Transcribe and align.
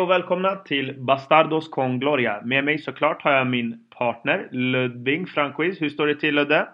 och 0.00 0.10
välkomna 0.10 0.56
till 0.56 0.94
Bastardos 0.98 1.68
con 1.68 1.98
Gloria. 1.98 2.40
Med 2.44 2.64
mig 2.64 2.78
såklart 2.78 3.22
har 3.22 3.32
jag 3.32 3.46
min 3.46 3.84
partner 3.98 4.48
Ludvig 4.50 5.28
Franquist. 5.28 5.82
Hur 5.82 5.88
står 5.88 6.06
det 6.06 6.14
till 6.14 6.34
Ludde? 6.34 6.68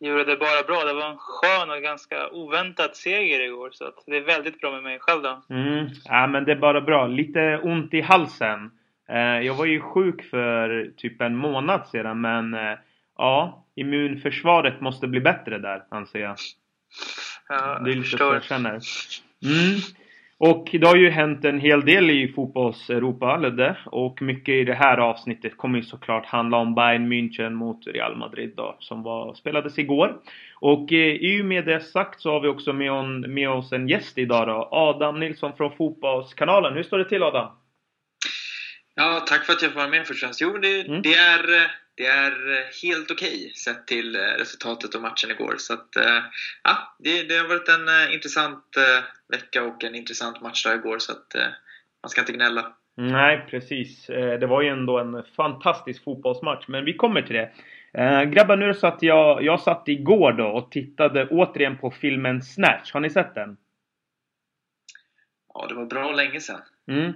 Jo, 0.00 0.16
det 0.16 0.32
är 0.32 0.36
bara 0.36 0.62
bra. 0.66 0.84
Det 0.84 0.92
var 0.92 1.10
en 1.10 1.18
skön 1.18 1.70
och 1.70 1.82
ganska 1.82 2.28
oväntad 2.28 2.96
seger 2.96 3.40
igår. 3.40 3.70
Så 3.72 3.92
det 4.06 4.16
är 4.16 4.20
väldigt 4.20 4.60
bra 4.60 4.72
med 4.72 4.82
mig 4.82 4.98
själv 5.00 5.22
då. 5.22 5.42
Mm, 5.50 5.86
ja 6.04 6.26
men 6.26 6.44
det 6.44 6.52
är 6.52 6.56
bara 6.56 6.80
bra. 6.80 7.06
Lite 7.06 7.60
ont 7.62 7.94
i 7.94 8.00
halsen. 8.00 8.70
Eh, 9.08 9.46
jag 9.46 9.54
var 9.54 9.66
ju 9.66 9.80
sjuk 9.80 10.22
för 10.22 10.92
typ 10.96 11.20
en 11.20 11.36
månad 11.36 11.88
sedan 11.88 12.20
men 12.20 12.54
eh, 12.54 12.78
ja, 13.18 13.66
immunförsvaret 13.74 14.80
måste 14.80 15.06
bli 15.06 15.20
bättre 15.20 15.58
där 15.58 15.82
anser 15.88 16.18
jag. 16.18 16.36
Ja, 17.48 17.78
det 17.84 17.90
är 17.90 17.94
lite 17.94 18.00
förstår. 18.00 18.28
så 18.28 18.34
jag 18.34 18.44
känner. 18.44 18.70
Mm. 19.44 19.80
Och 20.42 20.68
det 20.72 20.86
har 20.86 20.96
ju 20.96 21.10
hänt 21.10 21.44
en 21.44 21.60
hel 21.60 21.80
del 21.80 22.10
i 22.10 22.28
fotbolls-Europa, 22.28 23.36
Ludde. 23.36 23.76
Och 23.86 24.22
mycket 24.22 24.52
i 24.52 24.64
det 24.64 24.74
här 24.74 24.98
avsnittet 24.98 25.56
kommer 25.56 25.78
ju 25.78 25.84
såklart 25.84 26.26
handla 26.26 26.56
om 26.56 26.74
Bayern 26.74 27.12
München 27.12 27.50
mot 27.50 27.86
Real 27.86 28.16
Madrid 28.16 28.52
då, 28.56 28.76
som 28.78 29.02
var, 29.02 29.34
spelades 29.34 29.78
igår. 29.78 30.16
Och 30.60 30.92
eh, 30.92 31.14
i 31.14 31.42
och 31.42 31.46
med 31.46 31.64
det 31.64 31.80
sagt 31.80 32.20
så 32.20 32.30
har 32.32 32.40
vi 32.40 32.48
också 32.48 32.72
med, 32.72 32.92
on, 32.92 33.20
med 33.20 33.50
oss 33.50 33.72
en 33.72 33.88
gäst 33.88 34.18
idag 34.18 34.48
då. 34.48 34.68
Adam 34.70 35.20
Nilsson 35.20 35.52
från 35.56 35.72
Fotbollskanalen. 35.76 36.74
Hur 36.74 36.82
står 36.82 36.98
det 36.98 37.08
till 37.08 37.22
Adam? 37.22 37.46
Ja, 39.00 39.24
tack 39.26 39.44
för 39.44 39.52
att 39.52 39.62
jag 39.62 39.72
får 39.72 39.80
vara 39.80 39.90
med 39.90 40.06
först. 40.06 40.40
Jo, 40.40 40.58
det, 40.58 40.80
Mm. 40.80 41.02
det, 41.02 41.14
är, 41.14 41.42
det 41.94 42.06
är 42.06 42.52
eh, 42.52 42.64
helt 42.82 43.10
okej 43.10 43.52
sett 43.54 43.86
till 43.86 44.16
eh, 44.16 44.20
resultatet 44.20 44.94
och 44.94 45.02
matchen 45.02 45.30
igår. 45.30 45.54
Så 45.58 45.74
att, 45.74 45.96
eh, 45.96 46.22
ja, 46.62 46.96
det, 46.98 47.22
det 47.22 47.36
har 47.38 47.48
varit 47.48 47.68
en 47.68 48.12
intressant 48.14 48.64
vecka 49.28 49.62
och 49.64 49.84
en 49.84 49.94
intressant 49.94 50.40
matchdag 50.40 50.74
igår. 50.74 50.98
Så 50.98 51.12
att 51.12 51.34
man 52.02 52.10
ska 52.10 52.20
inte 52.20 52.32
gnälla. 52.32 52.76
Nej, 52.96 53.46
precis. 53.50 54.06
Det 54.06 54.46
var 54.46 54.62
ju 54.62 54.68
ändå 54.68 54.98
en 54.98 55.22
fantastisk 55.36 56.04
fotbollsmatch, 56.04 56.64
men 56.68 56.84
vi 56.84 56.94
kommer 56.94 57.22
till 57.22 57.36
det. 57.36 57.52
Grabbar, 58.26 58.56
nu 58.56 58.74
så 58.74 58.86
att 58.86 59.02
jag, 59.02 59.42
jag 59.42 59.60
satt 59.60 59.88
igår 59.88 60.32
då 60.32 60.46
och 60.46 60.70
tittade 60.70 61.26
återigen 61.28 61.78
på 61.78 61.90
filmen 61.90 62.42
Snatch. 62.42 62.92
Har 62.92 63.00
ni 63.00 63.10
sett 63.10 63.34
den? 63.34 63.56
Ja, 65.54 65.66
det 65.68 65.74
var 65.74 65.86
bra 65.86 66.12
länge 66.12 66.40
sedan. 66.40 66.60
Mm. 66.88 67.12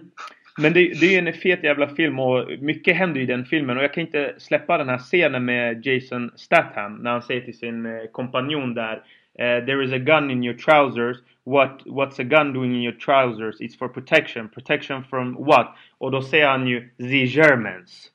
Men 0.58 0.72
det, 0.72 1.00
det 1.00 1.06
är 1.06 1.22
ju 1.22 1.28
en 1.28 1.32
fet 1.32 1.64
jävla 1.64 1.88
film 1.88 2.18
och 2.18 2.50
mycket 2.60 2.96
händer 2.96 3.20
i 3.20 3.26
den 3.26 3.44
filmen 3.44 3.76
och 3.76 3.84
jag 3.84 3.94
kan 3.94 4.00
inte 4.00 4.34
släppa 4.38 4.78
den 4.78 4.88
här 4.88 4.98
scenen 4.98 5.44
med 5.44 5.86
Jason 5.86 6.30
Statham 6.36 6.96
när 6.96 7.10
han 7.10 7.22
säger 7.22 7.40
till 7.40 7.58
sin 7.58 7.86
eh, 7.86 8.04
kompanjon 8.12 8.74
där 8.74 9.02
Uh, 9.40 9.66
There 9.66 9.82
is 9.82 9.92
a 9.92 9.98
gun 9.98 10.30
in 10.30 10.44
your 10.44 10.54
trousers 10.54 11.16
What, 11.44 11.82
What's 11.86 12.18
a 12.18 12.24
gun 12.24 12.52
doing 12.52 12.74
in 12.74 12.82
your 12.82 12.92
trousers? 12.92 13.60
It's 13.60 13.74
for 13.74 13.88
protection. 13.88 14.48
Protection 14.48 15.04
from 15.04 15.34
what? 15.34 15.74
Och 15.98 16.10
då 16.10 16.22
säger 16.22 16.48
han 16.48 16.66
ju 16.66 16.88
The 16.98 17.24
Germans. 17.24 18.10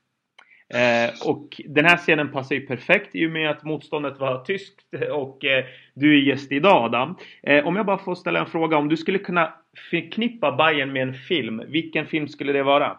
Eh, 0.74 1.10
och 1.28 1.60
den 1.64 1.84
här 1.84 1.96
scenen 1.96 2.32
passar 2.32 2.54
ju 2.54 2.66
perfekt 2.66 3.14
i 3.14 3.26
och 3.26 3.30
med 3.30 3.50
att 3.50 3.64
motståndet 3.64 4.18
var 4.18 4.44
tyskt 4.44 4.80
och 5.12 5.44
eh, 5.44 5.64
du 5.94 6.18
är 6.18 6.22
gäst 6.22 6.52
idag 6.52 6.84
Adam. 6.84 7.16
Eh, 7.42 7.66
om 7.66 7.76
jag 7.76 7.86
bara 7.86 7.98
får 7.98 8.14
ställa 8.14 8.40
en 8.40 8.46
fråga. 8.46 8.76
Om 8.76 8.88
du 8.88 8.96
skulle 8.96 9.18
kunna 9.18 9.54
förknippa 9.90 10.52
Bayern 10.52 10.92
med 10.92 11.02
en 11.02 11.14
film. 11.14 11.62
Vilken 11.66 12.06
film 12.06 12.28
skulle 12.28 12.52
det 12.52 12.62
vara? 12.62 12.86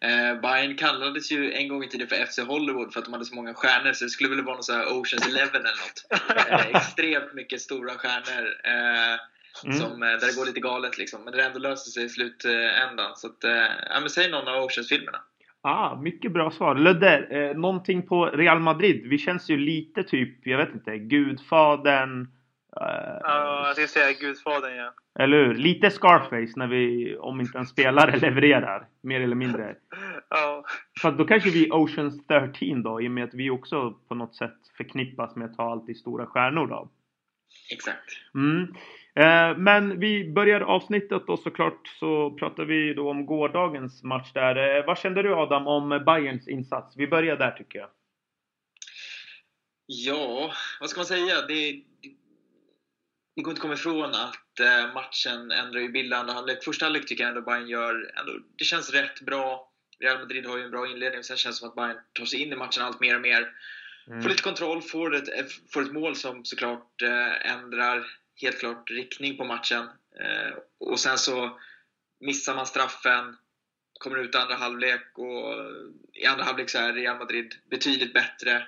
eh, 0.00 0.40
Bayern 0.40 0.76
kallades 0.76 1.32
ju 1.32 1.52
en 1.52 1.68
gång 1.68 1.84
i 1.84 1.88
tiden 1.88 2.08
för 2.08 2.26
FC 2.26 2.38
Hollywood 2.38 2.92
för 2.92 3.00
att 3.00 3.04
de 3.04 3.12
hade 3.12 3.24
så 3.24 3.34
många 3.34 3.54
stjärnor. 3.54 3.92
Så 3.92 4.04
det 4.04 4.10
skulle 4.10 4.30
väl 4.30 4.44
vara 4.44 4.54
någon 4.54 4.62
sån 4.62 4.76
här 4.76 4.86
Oceans 4.86 5.28
Eleven 5.28 5.60
eller 5.60 5.84
något. 5.84 6.04
Eh, 6.50 6.66
extremt 6.76 7.34
mycket 7.34 7.60
stora 7.60 7.92
stjärnor. 7.92 8.48
Mm. 9.64 9.76
Som, 9.76 10.02
eh, 10.02 10.08
där 10.08 10.26
det 10.26 10.36
går 10.36 10.46
lite 10.46 10.60
galet 10.60 10.98
liksom. 10.98 11.24
Men 11.24 11.32
det 11.32 11.44
ändå 11.44 11.58
löser 11.58 11.90
sig 11.90 12.04
i 12.04 12.08
slutändan. 12.08 13.16
Så 13.16 13.26
att, 13.26 13.44
eh, 13.44 13.50
ja, 13.90 14.00
men 14.00 14.10
säg 14.10 14.30
någon 14.30 14.48
av 14.48 14.64
Oceans-filmerna. 14.64 15.18
Ah, 15.60 15.96
mycket 15.96 16.32
bra 16.32 16.50
svar. 16.50 16.74
Ludde, 16.74 17.18
eh, 17.18 17.56
någonting 17.56 18.06
på 18.06 18.26
Real 18.26 18.60
Madrid? 18.60 19.06
Vi 19.06 19.18
känns 19.18 19.50
ju 19.50 19.56
lite 19.56 20.02
typ, 20.02 20.46
jag 20.46 20.58
vet 20.58 20.74
inte, 20.74 20.98
Gudfadern. 20.98 22.20
Eh, 22.80 23.18
Ja, 23.22 23.66
jag 23.66 23.76
ska 23.76 24.00
säga 24.00 24.12
Gudfadern, 24.20 24.76
ja. 24.76 24.94
Eller 25.18 25.36
hur? 25.44 25.54
Lite 25.54 25.90
Scarface 25.90 26.52
när 26.56 26.66
vi, 26.66 27.16
om 27.16 27.40
inte 27.40 27.58
en 27.58 27.66
spelare 27.66 28.16
levererar. 28.16 28.86
Mer 29.02 29.20
eller 29.20 29.36
mindre. 29.36 29.76
Ja, 30.30 30.64
Så 31.00 31.10
då 31.10 31.24
kanske 31.24 31.50
vi 31.50 31.70
Oceans 31.70 32.26
13 32.26 32.82
då, 32.82 33.02
i 33.02 33.08
och 33.08 33.12
med 33.12 33.24
att 33.24 33.34
vi 33.34 33.50
också 33.50 33.90
på 34.08 34.14
något 34.14 34.34
sätt 34.36 34.54
förknippas 34.76 35.36
med 35.36 35.50
att 35.50 35.56
ha 35.56 35.72
alltid 35.72 35.96
stora 35.96 36.26
stjärnor 36.26 36.66
då. 36.66 36.88
Exakt. 37.72 38.10
Mm. 38.34 38.74
Eh, 39.16 39.56
men 39.56 40.00
vi 40.00 40.32
börjar 40.32 40.60
avsnittet 40.60 41.28
och 41.28 41.38
såklart 41.38 41.88
så 42.00 42.30
pratar 42.30 42.64
vi 42.64 42.94
då 42.94 43.10
om 43.10 43.26
gårdagens 43.26 44.02
match 44.02 44.32
där. 44.32 44.78
Eh, 44.78 44.86
vad 44.86 44.98
kände 44.98 45.22
du 45.22 45.34
Adam 45.34 45.66
om 45.66 46.02
Bayerns 46.06 46.48
insats? 46.48 46.96
Vi 46.96 47.06
börjar 47.06 47.36
där 47.36 47.50
tycker 47.50 47.78
jag. 47.78 47.90
Ja, 49.86 50.52
vad 50.80 50.90
ska 50.90 50.98
man 50.98 51.06
säga? 51.06 51.46
Det, 51.48 51.82
det, 53.34 53.42
går 53.42 53.50
inte 53.50 53.58
att 53.58 53.58
komma 53.58 53.74
ifrån 53.74 54.10
att 54.10 54.60
eh, 54.60 54.94
matchen 54.94 55.50
ändrar 55.50 55.80
ju 55.80 55.88
bild 55.88 56.12
andra 56.12 56.32
halvlek. 56.32 56.64
Första 56.64 56.84
halvlek 56.84 57.06
tycker 57.06 57.24
jag 57.24 57.28
ändå 57.28 57.42
Bayern 57.42 57.68
gör... 57.68 58.12
Ändå, 58.20 58.32
det 58.58 58.64
känns 58.64 58.92
rätt 58.92 59.20
bra. 59.20 59.70
Real 60.00 60.18
Madrid 60.18 60.46
har 60.46 60.56
ju 60.56 60.64
en 60.64 60.70
bra 60.70 60.88
inledning, 60.88 61.22
sen 61.22 61.36
känns 61.36 61.56
det 61.56 61.60
som 61.60 61.68
att 61.68 61.74
Bayern 61.74 61.96
tar 62.12 62.24
sig 62.24 62.42
in 62.42 62.52
i 62.52 62.56
matchen 62.56 62.82
allt 62.82 63.00
mer 63.00 63.14
och 63.14 63.20
mer. 63.20 63.48
Mm. 64.06 64.22
Får 64.22 64.30
lite 64.30 64.42
kontroll, 64.42 64.82
får 64.82 65.14
ett, 65.14 65.28
får 65.72 65.82
ett 65.82 65.92
mål 65.92 66.16
som 66.16 66.44
såklart 66.44 67.02
ändrar 67.42 68.06
helt 68.40 68.58
klart 68.58 68.90
riktning 68.90 69.36
på 69.36 69.44
matchen. 69.44 69.88
Eh, 70.20 70.58
och 70.78 71.00
sen 71.00 71.18
så 71.18 71.60
missar 72.20 72.54
man 72.54 72.66
straffen, 72.66 73.36
kommer 74.00 74.18
ut 74.18 74.34
i 74.34 74.38
andra 74.38 74.54
halvlek 74.54 75.18
och 75.18 75.54
i 76.12 76.26
andra 76.26 76.44
halvlek 76.44 76.70
så 76.70 76.78
är 76.78 76.92
Real 76.92 77.18
Madrid 77.18 77.54
betydligt 77.70 78.14
bättre. 78.14 78.66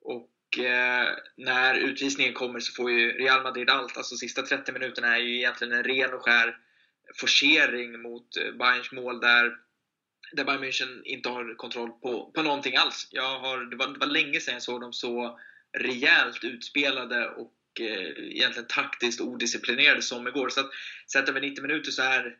Och 0.00 0.58
eh, 0.58 1.08
när 1.36 1.74
utvisningen 1.74 2.32
kommer 2.32 2.60
så 2.60 2.72
får 2.72 2.90
ju 2.90 3.12
Real 3.12 3.42
Madrid 3.42 3.70
allt. 3.70 3.96
Alltså 3.96 4.16
sista 4.16 4.42
30 4.42 4.72
minuterna 4.72 5.16
är 5.16 5.20
ju 5.20 5.36
egentligen 5.36 5.72
en 5.72 5.84
ren 5.84 6.14
och 6.14 6.22
skär 6.22 6.56
forcering 7.14 8.02
mot 8.02 8.36
eh, 8.36 8.52
Bayerns 8.52 8.92
mål 8.92 9.20
där, 9.20 9.56
där 10.32 10.44
Bayern 10.44 10.64
München 10.64 11.02
inte 11.04 11.28
har 11.28 11.54
kontroll 11.54 11.90
på, 11.90 12.30
på 12.34 12.42
någonting 12.42 12.76
alls. 12.76 13.08
Jag 13.10 13.38
har, 13.38 13.64
det, 13.64 13.76
var, 13.76 13.86
det 13.86 13.98
var 13.98 14.06
länge 14.06 14.40
sedan 14.40 14.54
jag 14.54 14.62
såg 14.62 14.80
dem 14.80 14.92
så 14.92 15.40
rejält 15.78 16.44
utspelade 16.44 17.28
och 17.28 17.52
eh, 17.80 18.10
egentligen 18.18 18.66
taktiskt 18.68 19.20
odisciplinerade 19.20 20.02
som 20.02 20.26
igår. 20.28 20.48
Så 20.48 20.60
att 20.60 20.70
sett 21.12 21.28
över 21.28 21.40
90 21.40 21.62
minuter 21.62 21.90
så 21.90 22.02
är 22.02 22.36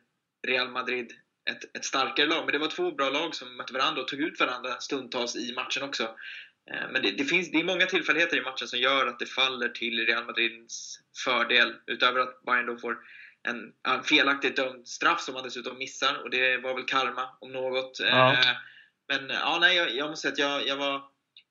Real 0.47 0.69
Madrid 0.69 1.13
ett, 1.49 1.77
ett 1.77 1.85
starkare 1.85 2.27
lag. 2.27 2.45
Men 2.45 2.51
det 2.51 2.57
var 2.57 2.67
två 2.67 2.91
bra 2.91 3.09
lag 3.09 3.35
som 3.35 3.57
mötte 3.57 3.73
varandra 3.73 4.01
och 4.01 4.07
tog 4.07 4.21
ut 4.21 4.39
varandra 4.39 4.79
stundtals 4.79 5.35
i 5.35 5.53
matchen 5.53 5.83
också. 5.83 6.03
Eh, 6.71 6.91
Men 6.91 7.01
det, 7.01 7.11
det, 7.11 7.23
finns, 7.23 7.51
det 7.51 7.59
är 7.59 7.63
många 7.63 7.85
tillfälligheter 7.85 8.37
i 8.37 8.41
matchen 8.41 8.67
som 8.67 8.79
gör 8.79 9.07
att 9.07 9.19
det 9.19 9.25
faller 9.25 9.69
till 9.69 10.05
Real 10.05 10.25
Madrids 10.25 10.99
fördel. 11.25 11.75
Utöver 11.87 12.19
att 12.19 12.43
Bayern 12.45 12.65
då 12.65 12.77
får 12.77 12.97
en, 13.47 13.73
en 13.87 14.03
felaktigt 14.03 14.55
dömd 14.55 14.87
straff 14.87 15.21
som 15.21 15.33
man 15.33 15.43
dessutom 15.43 15.77
missar. 15.77 16.21
Och 16.23 16.29
det 16.29 16.57
var 16.57 16.73
väl 16.73 16.85
karma 16.85 17.29
om 17.41 17.51
något. 17.51 17.99
Ja. 17.99 18.33
Eh, 18.33 18.55
Men 19.07 19.29
ja, 19.29 19.57
nej, 19.61 19.77
jag, 19.77 19.95
jag 19.95 20.09
måste 20.09 20.35
säga 20.35 20.55
att 20.55 20.61
jag, 20.61 20.67
jag 20.67 20.77
var 20.77 21.01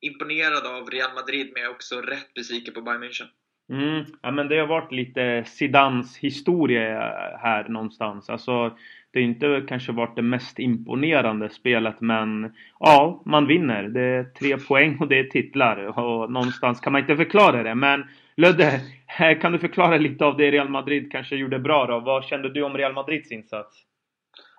imponerad 0.01 0.67
av 0.67 0.91
Real 0.91 1.15
Madrid 1.15 1.51
men 1.53 1.63
jag 1.63 1.71
är 1.71 1.75
också 1.75 2.01
rätt 2.01 2.35
besviken 2.35 2.75
på 2.75 2.83
Bayern 2.83 3.03
München. 3.05 3.29
Mm, 3.71 4.05
ja 4.23 4.31
men 4.31 4.49
det 4.49 4.59
har 4.59 4.67
varit 4.67 4.93
lite 4.93 5.45
Zidans 5.47 6.17
historia 6.17 6.91
eh, 6.93 7.39
här 7.39 7.69
någonstans. 7.69 8.31
Alltså 8.31 8.77
det 9.11 9.21
har 9.21 9.25
inte 9.25 9.65
kanske 9.69 9.93
varit 9.93 10.17
det 10.17 10.23
mest 10.23 10.59
imponerande 10.59 11.51
spelet 11.51 12.01
men 12.01 12.55
ja, 12.81 13.23
man 13.27 13.47
vinner. 13.47 13.83
Det 13.83 14.01
är 14.01 14.25
tre 14.25 14.59
poäng 14.59 14.99
och 15.01 15.09
det 15.09 15.19
är 15.19 15.25
titlar 15.25 15.99
och 15.99 16.33
någonstans 16.33 16.81
kan 16.81 16.93
man 16.93 17.01
inte 17.01 17.17
förklara 17.17 17.63
det. 17.63 17.75
Men 17.75 18.05
Ludde, 18.37 18.81
eh, 19.19 19.39
kan 19.39 19.53
du 19.53 19.59
förklara 19.59 19.97
lite 19.97 20.25
av 20.25 20.37
det 20.37 20.51
Real 20.51 20.69
Madrid 20.69 21.13
kanske 21.13 21.37
gjorde 21.37 21.59
bra 21.59 21.87
då? 21.87 22.01
Vad 22.01 22.25
kände 22.25 22.53
du 22.53 22.63
om 22.63 22.77
Real 22.77 22.93
Madrids 22.93 23.33
insats? 23.33 23.83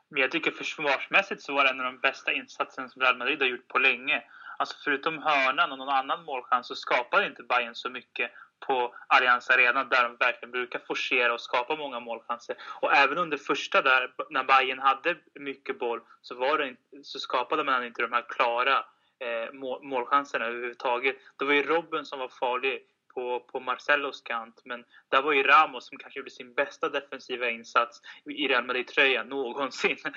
Men 0.10 0.22
jag 0.22 0.32
tycker 0.32 0.52
försvarsmässigt 0.52 1.42
så 1.42 1.54
var 1.54 1.64
det 1.64 1.70
en 1.70 1.80
av 1.80 1.86
de 1.86 2.00
bästa 2.00 2.34
insatserna 2.34 2.90
som 2.90 3.02
Real 3.02 3.18
Madrid 3.18 3.42
har 3.42 3.48
gjort 3.48 3.68
på 3.68 3.80
länge. 3.80 4.22
Alltså 4.58 4.78
förutom 4.84 5.18
hörnan 5.18 5.72
och 5.72 5.78
någon 5.78 5.90
annan 5.90 6.26
målchans 6.26 6.68
så 6.68 6.76
skapade 6.76 7.28
inte 7.28 7.44
Bayern 7.44 7.76
så 7.76 7.90
mycket 7.90 8.32
på 8.60 8.96
Allianz 9.08 9.50
Arena 9.50 9.84
där 9.84 10.04
de 10.04 10.16
verkligen 10.16 10.52
brukar 10.52 10.80
forcera 10.80 11.34
och 11.34 11.42
skapa 11.42 11.76
många 11.76 12.00
målchanser. 12.00 12.56
Och 12.82 12.96
även 12.96 13.18
under 13.18 13.38
första 13.38 13.82
där, 13.82 14.14
när 14.30 14.44
Bayern 14.44 14.80
hade 14.80 15.18
mycket 15.34 15.80
boll, 15.80 16.02
så, 16.22 16.36
var 16.36 16.58
det, 16.58 16.76
så 17.04 17.20
skapade 17.20 17.64
man 17.64 17.86
inte 17.86 18.02
de 18.02 18.14
här 18.14 18.26
klara 18.30 18.86
eh, 19.20 19.54
mål, 19.54 19.84
målchanserna 19.84 20.46
överhuvudtaget. 20.46 21.16
Det 21.40 21.46
var 21.46 21.54
ju 21.54 21.64
Robben 21.64 22.06
som 22.06 22.20
var 22.20 22.28
farlig 22.28 22.82
på, 23.14 23.40
på 23.40 23.60
Marcellos 23.60 24.22
kant, 24.22 24.62
men 24.66 24.86
där 25.10 25.22
var 25.22 25.34
ju 25.34 25.44
Ramos 25.44 25.88
som 25.88 25.98
kanske 25.98 26.20
gjorde 26.20 26.32
sin 26.32 26.54
bästa 26.54 26.90
defensiva 26.90 27.50
insats 27.50 28.02
i 28.26 28.48
Real 28.48 28.66
Madrid-tröjan 28.66 29.30
någonsin. 29.30 29.98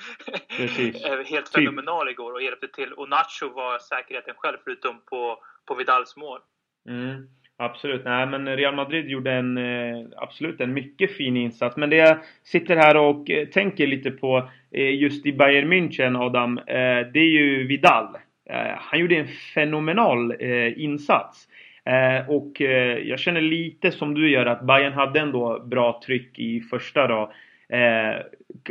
Eh, 1.04 1.24
Helt 1.24 1.52
Typ. 1.52 1.54
fenomenal 1.54 2.08
igår 2.08 2.32
och 2.32 2.42
hjälpte 2.42 2.68
till. 2.68 2.92
Och 2.92 3.08
Nacho 3.08 3.48
var 3.48 3.78
säkerheten 3.78 4.34
själv 4.36 4.58
förutom 4.64 5.00
på, 5.04 5.42
på 5.66 5.74
Vidals 5.74 6.16
mål. 6.16 6.40
Mm. 6.88 7.28
Absolut, 7.62 8.04
nej 8.04 8.26
men 8.26 8.56
Real 8.56 8.74
Madrid 8.74 9.08
gjorde 9.08 9.32
en 9.32 9.58
eh, 9.58 10.06
absolut 10.16 10.60
en 10.60 10.72
mycket 10.72 11.16
fin 11.16 11.36
insats. 11.36 11.76
Men 11.76 11.90
det 11.90 11.96
jag 11.96 12.18
sitter 12.42 12.76
här 12.76 12.96
och 12.96 13.30
eh, 13.30 13.46
tänker 13.46 13.86
lite 13.86 14.10
på 14.10 14.48
eh, 14.70 14.94
just 14.94 15.26
i 15.26 15.32
Bayern 15.32 15.72
München 15.72 16.16
Adam, 16.16 16.60
det 17.12 17.20
är 17.20 17.30
ju 17.30 17.66
Vidal. 17.66 18.16
Han 18.76 19.00
gjorde 19.00 19.16
en 19.16 19.28
fenomenal 19.54 20.34
insats. 20.76 21.48
Och 22.28 22.60
jag 23.04 23.18
känner 23.18 23.40
lite 23.40 23.90
som 23.90 24.14
du 24.14 24.30
gör 24.30 24.46
att 24.46 24.62
Bayern 24.62 24.92
hade 24.92 25.20
ändå 25.20 25.62
bra 25.64 26.00
tryck 26.06 26.38
i 26.38 26.60
första 26.60 27.06
då. 27.06 27.32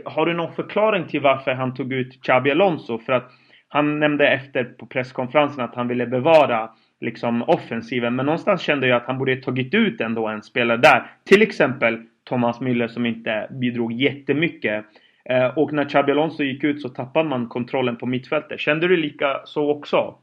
Har 0.05 0.25
du 0.25 0.33
någon 0.33 0.53
förklaring 0.53 1.07
till 1.07 1.21
varför 1.21 1.51
han 1.51 1.73
tog 1.73 1.93
ut 1.93 2.21
Xabi 2.23 2.51
Alonso? 2.51 2.97
För 2.97 3.13
att 3.13 3.31
han 3.67 3.99
nämnde 3.99 4.27
efter 4.27 4.63
på 4.63 4.85
presskonferensen 4.85 5.63
att 5.63 5.75
han 5.75 5.87
ville 5.87 6.07
bevara 6.07 6.69
liksom 7.01 7.41
offensiven. 7.41 8.15
Men 8.15 8.25
någonstans 8.25 8.61
kände 8.61 8.87
jag 8.87 8.97
att 8.97 9.07
han 9.07 9.17
borde 9.17 9.35
tagit 9.35 9.73
ut 9.73 10.01
ändå 10.01 10.27
en 10.27 10.43
spelare 10.43 10.77
där. 10.77 11.11
Till 11.25 11.41
exempel 11.41 12.03
Thomas 12.23 12.59
Müller 12.59 12.87
som 12.87 13.05
inte 13.05 13.47
bidrog 13.51 13.93
jättemycket. 13.93 14.85
Eh, 15.29 15.57
och 15.57 15.73
när 15.73 15.89
Xabi 15.89 16.11
Alonso 16.11 16.43
gick 16.43 16.63
ut 16.63 16.81
så 16.81 16.89
tappade 16.89 17.29
man 17.29 17.47
kontrollen 17.47 17.97
på 17.97 18.05
mittfältet. 18.05 18.59
Kände 18.59 18.87
du 18.87 18.97
lika 18.97 19.41
så 19.45 19.71
också? 19.71 20.15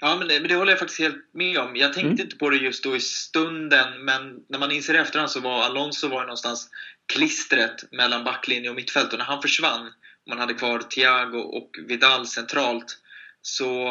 Ja, 0.00 0.16
men 0.18 0.28
det, 0.28 0.40
men 0.40 0.48
det 0.48 0.54
håller 0.54 0.72
jag 0.72 0.78
faktiskt 0.78 1.00
helt 1.00 1.16
med 1.32 1.58
om. 1.58 1.76
Jag 1.76 1.92
tänkte 1.92 2.10
mm. 2.10 2.20
inte 2.20 2.36
på 2.36 2.50
det 2.50 2.56
just 2.56 2.84
då 2.84 2.96
i 2.96 3.00
stunden, 3.00 4.04
men 4.04 4.36
när 4.48 4.58
man 4.58 4.72
inser 4.72 4.94
efterhand 4.94 5.30
så 5.30 5.40
var 5.40 5.62
Alonso 5.62 6.08
var 6.08 6.20
någonstans 6.20 6.70
klistret 7.12 7.92
mellan 7.92 8.24
backlinje 8.24 8.70
och 8.70 8.76
mittfält. 8.76 9.12
Och 9.12 9.18
när 9.18 9.26
han 9.26 9.42
försvann, 9.42 9.92
man 10.28 10.38
hade 10.38 10.54
kvar 10.54 10.78
Thiago 10.78 11.38
och 11.38 11.70
Vidal 11.88 12.26
centralt, 12.26 12.99
så, 13.42 13.88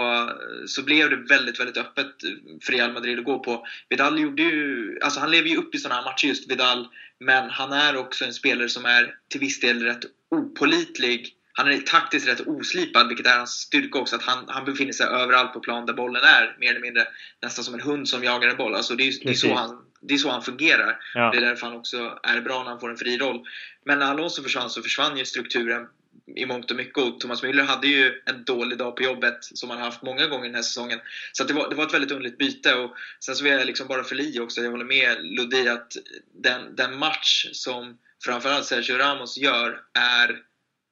så 0.68 0.84
blev 0.84 1.10
det 1.10 1.16
väldigt, 1.16 1.60
väldigt 1.60 1.78
öppet 1.78 2.16
för 2.64 2.72
Real 2.72 2.94
Madrid 2.94 3.20
att 3.20 3.26
gå 3.26 3.40
på. 3.40 3.68
Vidal 3.90 4.20
gjorde 4.20 4.44
ju, 4.44 5.00
alltså 5.02 5.20
han 5.20 5.32
lever 5.32 5.50
ju 5.50 5.58
upp 5.58 5.76
i 5.76 5.78
sådana 5.78 6.02
här 6.02 6.12
matcher 6.12 6.28
just 6.28 6.52
Vidal, 6.52 6.88
men 7.20 7.50
han 7.50 7.72
är 7.72 7.98
också 7.98 8.26
en 8.26 8.34
spelare 8.34 8.70
som 8.70 8.86
är 8.86 9.16
till 9.30 9.40
viss 9.40 9.60
del 9.60 9.84
rätt 9.84 10.06
opolitlig. 10.32 11.36
Han 11.54 11.68
är 11.68 11.78
taktiskt 11.78 12.28
rätt 12.28 12.48
oslipad, 12.48 13.08
vilket 13.08 13.28
är 13.28 13.38
hans 13.38 13.52
styrka 13.52 14.00
också. 14.00 14.16
Att 14.16 14.24
han, 14.24 14.46
han 14.48 14.66
befinner 14.66 14.94
sig 14.94 15.06
överallt 15.06 15.54
på 15.54 15.60
plan 15.60 15.86
där 15.86 15.94
bollen 15.94 16.24
är, 16.24 16.56
mer 16.60 16.70
eller 16.70 16.82
mindre. 16.82 17.08
Nästan 17.42 17.66
som 17.66 17.74
en 17.74 17.82
hund 17.82 18.10
som 18.10 18.24
jagar 18.24 18.50
en 18.50 18.58
boll. 18.58 18.76
Alltså 18.76 18.96
det, 18.96 19.08
är, 19.08 19.14
det 19.24 19.30
är 19.30 19.34
så 19.34 19.54
han, 19.54 19.78
det 20.02 20.14
är 20.14 20.18
så 20.18 20.30
han 20.30 20.42
fungerar. 20.42 20.98
Ja. 21.14 21.32
Det 21.32 21.38
är 21.38 21.42
därför 21.42 21.68
han 21.68 21.76
också 21.76 22.20
är 22.24 22.42
bra 22.42 22.64
när 22.64 22.70
han 22.70 22.80
får 22.80 22.90
en 22.90 22.98
fri 22.98 23.18
roll. 23.18 23.48
Men 23.86 24.00
när 24.00 24.06
Alonso 24.06 24.44
försvann 24.44 24.70
så 24.70 24.82
försvann 24.82 25.18
ju 25.18 25.26
strukturen 25.26 25.88
i 26.36 26.46
mångt 26.46 26.72
och 26.72 26.78
mycket. 26.78 26.98
Och 26.98 27.20
Thomas 27.20 27.44
Müller 27.44 27.64
hade 27.64 27.88
ju 27.88 28.22
en 28.26 28.44
dålig 28.44 28.78
dag 28.78 28.96
på 28.96 29.04
jobbet 29.04 29.38
som 29.42 29.70
han 29.70 29.80
haft 29.80 30.02
många 30.02 30.28
gånger 30.28 30.46
den 30.46 30.56
här 30.56 30.62
säsongen. 30.62 31.00
Så 31.32 31.44
det, 31.44 31.54
var, 31.54 31.70
det 31.70 31.76
var 31.76 31.86
ett 31.86 31.94
väldigt 31.94 32.12
underligt 32.12 32.38
byte. 32.38 32.76
Och 32.76 32.96
sen 33.20 33.36
så 33.36 33.44
vill 33.44 33.54
jag 33.54 33.66
liksom 33.66 33.88
bara 33.88 34.04
förlia 34.04 34.42
också, 34.42 34.62
jag 34.62 34.72
håller 34.72 34.86
med 34.86 35.18
Lodi 35.22 35.68
att 35.68 35.98
den, 36.34 36.76
den 36.76 36.98
match 36.98 37.46
som 37.52 37.98
framförallt 38.26 38.66
Sergio 38.66 38.98
Ramos 38.98 39.38
gör 39.38 39.82
är 39.94 40.44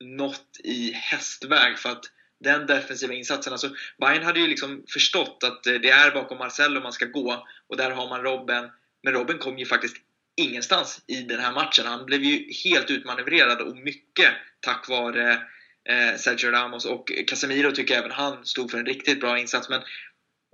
något 0.04 0.60
i 0.64 0.92
hästväg. 0.92 1.78
För 1.78 1.90
att 1.90 2.06
den 2.40 2.68
defensiva 2.68 3.14
insatsen, 3.14 3.54
alltså 3.54 3.70
Bayern 4.00 4.24
hade 4.24 4.40
ju 4.40 4.48
liksom 4.48 4.84
förstått 4.94 5.44
att 5.44 5.64
det 5.64 5.90
är 5.90 6.12
bakom 6.12 6.38
Marcelo 6.38 6.82
man 6.82 6.94
ska 6.94 7.06
gå 7.06 7.48
och 7.68 7.78
där 7.78 7.92
har 7.92 8.10
man 8.10 8.22
Robben. 8.22 8.70
Men 9.04 9.14
Robben 9.14 9.38
kom 9.38 9.58
ju 9.58 9.66
faktiskt 9.66 9.98
ingenstans 10.38 11.04
i 11.08 11.22
den 11.22 11.40
här 11.40 11.54
matchen. 11.54 11.86
Han 11.86 12.06
blev 12.06 12.24
ju 12.24 12.52
helt 12.64 12.92
utmanövrerad 12.92 13.62
och 13.62 13.78
mycket 13.78 14.30
tack 14.60 14.90
vare 14.90 15.32
eh, 15.90 16.16
Sergio 16.18 16.52
Ramos 16.52 16.86
och 16.86 17.12
Casemiro 17.28 17.72
tycker 17.72 17.94
jag 17.94 18.04
även 18.04 18.18
han 18.18 18.46
stod 18.46 18.72
för 18.72 18.78
en 18.78 18.86
riktigt 18.86 19.20
bra 19.20 19.40
insats. 19.40 19.70
Men 19.70 19.82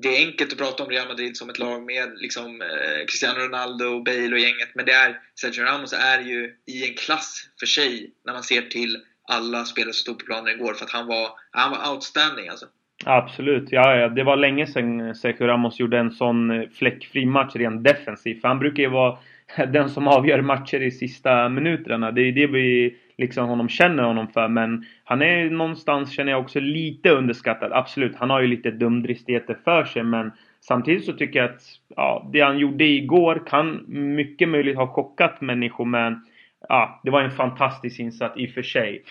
det 0.02 0.08
är 0.08 0.28
enkelt 0.28 0.52
att 0.52 0.58
prata 0.58 0.84
om 0.84 0.90
Real 0.90 1.08
Madrid 1.08 1.38
som 1.38 1.50
ett 1.50 1.60
lag 1.60 1.86
med 1.86 2.10
liksom, 2.16 2.62
eh, 2.62 3.06
Cristiano 3.08 3.40
Ronaldo, 3.40 4.04
Bale 4.04 4.34
och 4.34 4.40
gänget. 4.40 4.76
Men 4.76 4.86
det 4.86 4.92
är, 4.92 5.20
Sergio 5.42 5.64
Ramos 5.64 5.94
är 5.94 6.20
ju 6.22 6.56
i 6.68 6.90
en 6.90 6.96
klass 6.96 7.50
för 7.60 7.66
sig 7.66 8.12
när 8.26 8.34
man 8.34 8.44
ser 8.44 8.62
till 8.62 8.98
alla 9.32 9.66
spelare 9.66 9.94
som 9.94 10.02
stod 10.02 10.20
på 10.20 10.26
planen 10.26 10.56
igår. 10.56 10.74
För 10.74 10.86
att 10.86 10.92
han 10.92 11.08
var, 11.08 11.30
han 11.52 11.72
var 11.72 11.94
outstanding 11.94 12.48
alltså. 12.48 12.66
Absolut, 13.06 13.68
ja, 13.72 13.96
ja. 13.96 14.10
Det 14.10 14.24
var 14.24 14.38
länge 14.38 14.68
sedan 14.68 15.16
Sergio 15.16 15.48
Ramos 15.48 15.80
gjorde 15.80 15.98
en 15.98 16.12
sån 16.12 16.52
eh, 16.52 16.70
fläckfri 16.70 17.26
match 17.26 17.56
rent 17.56 17.84
defensivt. 17.84 18.42
För 18.42 18.48
han 18.48 18.60
brukar 18.60 18.84
ju 18.84 18.90
vara 18.90 19.18
den 19.74 19.90
som 19.90 20.08
avgör 20.08 20.42
matcher 20.42 20.82
i 20.82 20.92
sista 20.92 21.50
minuterna. 21.50 22.12
Det 22.12 22.22
är 22.22 22.32
det 22.32 22.48
vi 22.48 22.96
liksom 23.18 23.48
honom 23.48 23.70
känner 23.70 24.04
honom 24.04 24.28
för. 24.28 24.48
Men 24.48 24.86
han 25.04 25.22
är 25.22 25.50
någonstans, 25.50 26.12
känner 26.12 26.32
jag 26.32 26.42
också, 26.42 26.60
lite 26.60 27.10
underskattad. 27.10 27.72
Absolut, 27.74 28.16
han 28.16 28.30
har 28.30 28.42
ju 28.42 28.48
lite 28.48 28.72
dumdristigheter 28.72 29.58
för 29.64 29.86
sig. 29.86 30.04
Men 30.04 30.32
samtidigt 30.62 31.06
så 31.06 31.14
tycker 31.14 31.40
jag 31.40 31.50
att 31.50 31.62
ja, 31.96 32.30
det 32.34 32.40
han 32.40 32.60
gjorde 32.60 32.84
igår 32.84 33.44
kan 33.48 33.86
mycket 34.16 34.50
möjligt 34.50 34.78
ha 34.78 34.88
chockat 34.88 35.42
människor. 35.42 35.86
Men 35.86 36.26
ja, 36.70 37.02
det 37.04 37.12
var 37.12 37.22
en 37.22 37.32
fantastisk 37.32 38.00
insats 38.00 38.38
i 38.38 38.48
och 38.48 38.52
för 38.52 38.64
sig. 38.64 39.04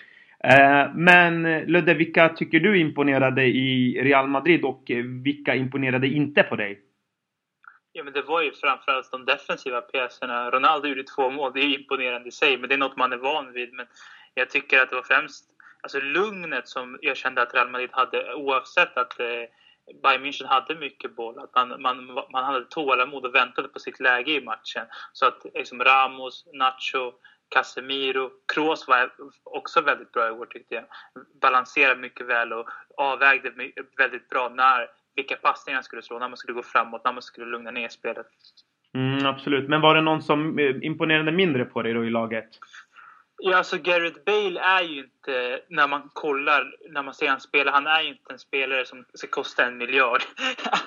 Eh, 0.44 0.94
men 0.94 1.42
Ludde, 1.42 1.94
vilka 1.94 2.28
tycker 2.28 2.60
du 2.60 2.78
imponerade 2.78 3.44
i 3.44 4.00
Real 4.02 4.28
Madrid 4.28 4.64
och 4.64 4.90
vilka 5.24 5.54
imponerade 5.54 6.08
inte 6.08 6.42
på 6.42 6.56
dig? 6.56 6.78
Ja, 7.92 8.04
men 8.04 8.12
det 8.12 8.22
var 8.22 8.42
ju 8.42 8.52
framförallt 8.52 9.10
de 9.10 9.24
defensiva 9.24 9.80
pjäserna. 9.80 10.50
Ronaldo 10.50 10.88
gjorde 10.88 11.04
två 11.04 11.30
mål, 11.30 11.52
det 11.54 11.60
är 11.60 11.78
imponerande 11.78 12.28
i 12.28 12.32
sig, 12.32 12.58
men 12.58 12.68
det 12.68 12.74
är 12.74 12.78
något 12.78 12.96
man 12.96 13.12
är 13.12 13.16
van 13.16 13.52
vid. 13.52 13.72
Men 13.72 13.86
jag 14.34 14.50
tycker 14.50 14.80
att 14.80 14.90
det 14.90 14.96
var 14.96 15.02
främst 15.02 15.44
alltså 15.80 16.00
lugnet 16.00 16.68
som 16.68 16.98
jag 17.02 17.16
kände 17.16 17.42
att 17.42 17.54
Real 17.54 17.70
Madrid 17.70 17.90
hade 17.92 18.34
oavsett 18.34 18.96
att 18.96 19.20
eh, 19.20 19.26
Bayern 20.02 20.24
München 20.24 20.46
hade 20.46 20.74
mycket 20.74 21.16
boll. 21.16 21.38
Att 21.38 21.54
man, 21.54 21.82
man, 21.82 22.06
man 22.32 22.44
hade 22.44 22.64
tålamod 22.64 23.24
och 23.24 23.34
väntade 23.34 23.68
på 23.68 23.78
sitt 23.78 24.00
läge 24.00 24.32
i 24.32 24.44
matchen. 24.44 24.86
Så 25.12 25.26
att 25.26 25.46
liksom 25.54 25.84
Ramos, 25.84 26.46
Nacho, 26.52 27.12
Casemiro, 27.48 28.30
Kroos 28.54 28.88
var 28.88 29.12
också 29.44 29.80
väldigt 29.80 30.12
bra 30.12 30.28
i 30.28 30.30
år 30.30 30.46
tyckte 30.46 30.74
jag. 30.74 30.84
Balanserade 31.40 32.00
mycket 32.00 32.26
väl 32.26 32.52
och 32.52 32.68
avvägde 32.96 33.52
väldigt 33.96 34.28
bra 34.28 34.48
när 34.48 34.88
vilka 35.14 35.36
passningar 35.36 35.76
han 35.76 35.84
skulle 35.84 36.02
slå, 36.02 36.18
när 36.18 36.28
man 36.28 36.36
skulle 36.36 36.54
gå 36.54 36.62
framåt, 36.62 37.04
när 37.04 37.12
man 37.12 37.22
skulle 37.22 37.46
lugna 37.46 37.70
ner 37.70 37.88
spelet. 37.88 38.26
Mm, 38.94 39.26
absolut. 39.26 39.68
Men 39.68 39.80
var 39.80 39.94
det 39.94 40.00
någon 40.00 40.22
som 40.22 40.58
eh, 40.58 40.76
imponerade 40.82 41.32
mindre 41.32 41.64
på 41.64 41.82
dig 41.82 41.94
då 41.94 42.04
i 42.04 42.10
laget? 42.10 42.48
Ja, 43.44 43.56
alltså 43.56 43.78
Gareth 43.78 44.20
Bale 44.26 44.60
är 44.60 44.82
ju 44.82 44.98
inte, 44.98 45.60
när 45.68 45.88
man 45.88 46.10
kollar, 46.12 46.74
när 46.90 47.02
man 47.02 47.14
ser 47.14 47.28
han 47.28 47.40
spela, 47.40 47.70
han 47.70 47.86
är 47.86 48.02
ju 48.02 48.08
inte 48.08 48.32
en 48.32 48.38
spelare 48.38 48.84
som 48.84 49.04
ska 49.14 49.26
kosta 49.26 49.66
en 49.66 49.76
miljard. 49.76 50.22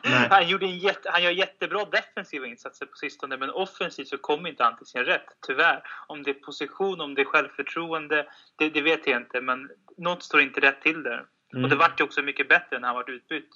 han, 0.30 0.48
gjorde 0.48 0.66
en 0.66 0.78
jätte, 0.78 1.10
han 1.12 1.24
gör 1.24 1.32
jättebra 1.32 1.86
defensiva 1.86 2.46
insatser 2.48 2.86
på 2.86 2.96
sistone, 2.96 3.38
men 3.38 3.50
offensivt 3.50 4.08
så 4.08 4.18
kommer 4.18 4.50
inte 4.50 4.64
han 4.64 4.78
till 4.78 4.86
sin 4.86 5.04
rätt, 5.04 5.26
tyvärr. 5.48 5.84
Om 6.08 6.24
det 6.24 6.30
är 6.30 6.34
position, 6.34 7.02
om 7.02 7.16
det 7.16 7.22
är 7.22 7.26
självförtroende, 7.26 8.26
det, 8.56 8.70
det 8.70 8.82
vet 8.82 9.08
jag 9.08 9.22
inte, 9.22 9.42
men 9.42 9.70
något 9.98 10.24
står 10.24 10.42
inte 10.42 10.62
rätt 10.62 10.82
till 10.82 11.04
där. 11.04 11.26
Mm. 11.54 11.64
Och 11.64 11.70
det 11.70 11.76
vart 11.76 12.00
ju 12.00 12.04
också 12.04 12.22
mycket 12.22 12.50
bättre 12.50 12.80
när 12.80 12.88
han 12.88 12.96
vart 12.96 13.10
utbytt. 13.10 13.50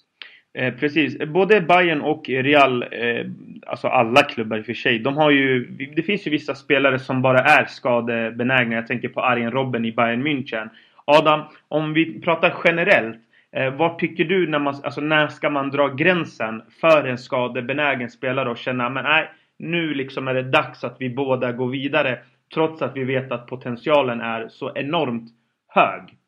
Eh, 0.54 0.74
precis. 0.74 1.18
Både 1.28 1.62
Bayern 1.62 2.02
och 2.02 2.30
Real, 2.30 2.84
eh, 2.84 3.26
alltså 3.68 3.88
alla 3.88 4.24
klubbar 4.24 4.58
i 4.58 4.62
och 4.62 4.66
för 4.66 4.74
sig, 4.74 5.00
de 5.00 5.18
har 5.18 5.32
ju... 5.32 5.66
Det 5.96 6.04
finns 6.04 6.28
ju 6.28 6.32
vissa 6.32 6.56
spelare 6.56 7.00
som 7.00 7.22
bara 7.22 7.40
är 7.40 7.66
skadebenägna. 7.66 8.76
Jag 8.76 8.88
tänker 8.88 9.10
på 9.10 9.22
Arjen 9.22 9.52
Robben 9.52 9.86
i 9.86 9.92
Bayern 9.92 10.28
München. 10.28 10.70
Adam, 11.06 11.42
om 11.68 11.94
vi 11.94 12.22
pratar 12.22 12.56
generellt. 12.64 13.18
Eh, 13.52 13.74
vad 13.74 14.00
tycker 14.00 14.26
du 14.26 14.48
när 14.48 14.60
man... 14.60 14.76
Alltså 14.84 15.02
när 15.02 15.28
ska 15.28 15.50
man 15.50 15.70
dra 15.70 15.88
gränsen 15.88 16.62
för 16.82 17.08
en 17.08 17.18
skadebenägen 17.18 18.10
spelare 18.10 18.50
och 18.50 18.58
känna 18.58 18.90
men 18.90 19.04
nej, 19.04 19.30
nu 19.60 19.94
liksom 19.94 20.28
är 20.28 20.34
det 20.34 20.44
dags 20.44 20.84
att 20.84 20.96
vi 21.00 21.10
båda 21.10 21.52
går 21.52 21.70
vidare. 21.70 22.20
Trots 22.54 22.82
att 22.82 22.96
vi 22.96 23.04
vet 23.04 23.32
att 23.32 23.48
potentialen 23.48 24.22
är 24.22 24.48
så 24.48 24.72
enormt 24.76 25.30
hög. 25.68 26.19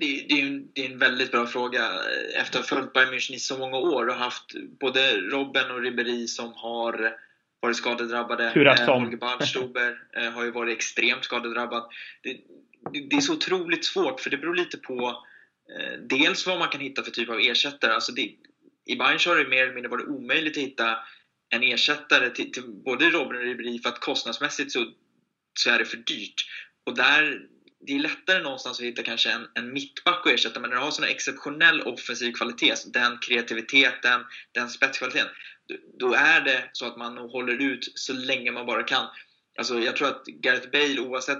Det, 0.00 0.26
det, 0.28 0.40
är 0.40 0.46
en, 0.46 0.68
det 0.72 0.86
är 0.86 0.90
en 0.90 0.98
väldigt 0.98 1.32
bra 1.32 1.46
fråga. 1.46 1.90
Efter 2.34 2.58
att 2.58 2.70
ha 2.70 2.76
följt 2.76 2.92
Bayern 2.92 3.14
München 3.14 3.34
i 3.34 3.38
så 3.38 3.58
många 3.58 3.76
år 3.76 4.06
och 4.06 4.14
haft 4.14 4.54
både 4.80 5.20
Robben 5.20 5.70
och 5.70 5.80
Ribéry 5.80 6.26
som 6.26 6.52
har 6.52 7.16
varit 7.60 7.76
skadedrabbade. 7.76 8.44
Eh, 8.44 9.00
Holger 9.00 9.16
Ballstuber 9.16 9.98
eh, 10.16 10.30
har 10.30 10.44
ju 10.44 10.50
varit 10.50 10.76
extremt 10.76 11.24
skadedrabbad. 11.24 11.84
Det, 12.22 12.40
det, 13.10 13.16
är 13.16 13.20
så 13.20 13.32
otroligt 13.32 13.84
svårt 13.84 14.20
för 14.20 14.30
det 14.30 14.36
beror 14.36 14.54
lite 14.54 14.78
på 14.78 15.24
eh, 15.78 15.98
dels 16.00 16.46
vad 16.46 16.58
man 16.58 16.68
kan 16.68 16.80
hitta 16.80 17.02
för 17.02 17.10
typ 17.10 17.28
av 17.28 17.40
ersättare. 17.40 17.92
Alltså 17.92 18.12
I 18.86 18.96
Bayern 18.96 19.18
har 19.26 19.36
det 19.36 19.48
mer 19.48 19.62
eller 19.62 19.74
mindre 19.74 19.90
varit 19.90 20.08
omöjligt 20.08 20.56
att 20.56 20.62
hitta 20.62 20.98
en 21.50 21.62
ersättare 21.62 22.30
till, 22.30 22.52
till 22.52 22.62
både 22.62 23.10
Robben 23.10 23.36
och 23.36 23.42
Ribéry 23.42 23.78
för 23.82 23.88
att 23.88 24.00
kostnadsmässigt 24.00 24.72
så, 24.72 24.92
så 25.58 25.70
är 25.70 25.78
det 25.78 25.84
för 25.84 25.96
dyrt. 25.96 26.46
Och 26.86 26.94
där 26.94 27.46
det 27.86 27.94
är 27.94 27.98
lättare 27.98 28.42
någonstans 28.42 28.80
att 28.80 28.86
hitta 28.86 29.02
kanske 29.02 29.30
en, 29.30 29.48
en 29.54 29.72
mittback 29.72 30.26
att 30.26 30.32
ersätta, 30.32 30.60
men 30.60 30.70
när 30.70 30.76
du 30.76 30.82
har 30.82 30.90
sån 30.90 31.04
exceptionell 31.04 31.82
offensiv 31.82 32.32
kvalitet, 32.32 32.74
den 32.86 33.18
kreativiteten, 33.18 34.24
den 34.52 34.70
spetskvaliteten, 34.70 35.28
då 35.98 36.14
är 36.14 36.40
det 36.40 36.70
så 36.72 36.86
att 36.86 36.96
man 36.96 37.18
håller 37.18 37.62
ut 37.62 37.92
så 37.94 38.12
länge 38.12 38.52
man 38.52 38.66
bara 38.66 38.82
kan. 38.82 39.06
Alltså, 39.58 39.80
jag 39.80 39.96
tror 39.96 40.08
att 40.08 40.24
Gareth 40.26 40.70
Bale, 40.70 41.00
oavsett 41.00 41.38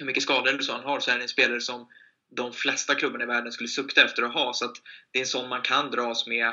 hur 0.00 0.06
mycket 0.06 0.22
skador 0.22 0.48
eller 0.48 0.62
så 0.62 0.72
han 0.72 0.84
har, 0.84 1.00
så 1.00 1.10
är 1.10 1.16
det 1.16 1.22
en 1.22 1.28
spelare 1.28 1.60
som 1.60 1.88
de 2.36 2.52
flesta 2.52 2.94
klubbarna 2.94 3.24
i 3.24 3.26
världen 3.26 3.52
skulle 3.52 3.68
sukta 3.68 4.04
efter 4.04 4.22
att 4.22 4.32
ha. 4.32 4.52
Så 4.54 4.64
att 4.64 4.76
det 5.10 5.18
är 5.18 5.22
en 5.22 5.26
sån 5.26 5.48
man 5.48 5.62
kan 5.62 5.90
dras 5.90 6.26
med 6.26 6.46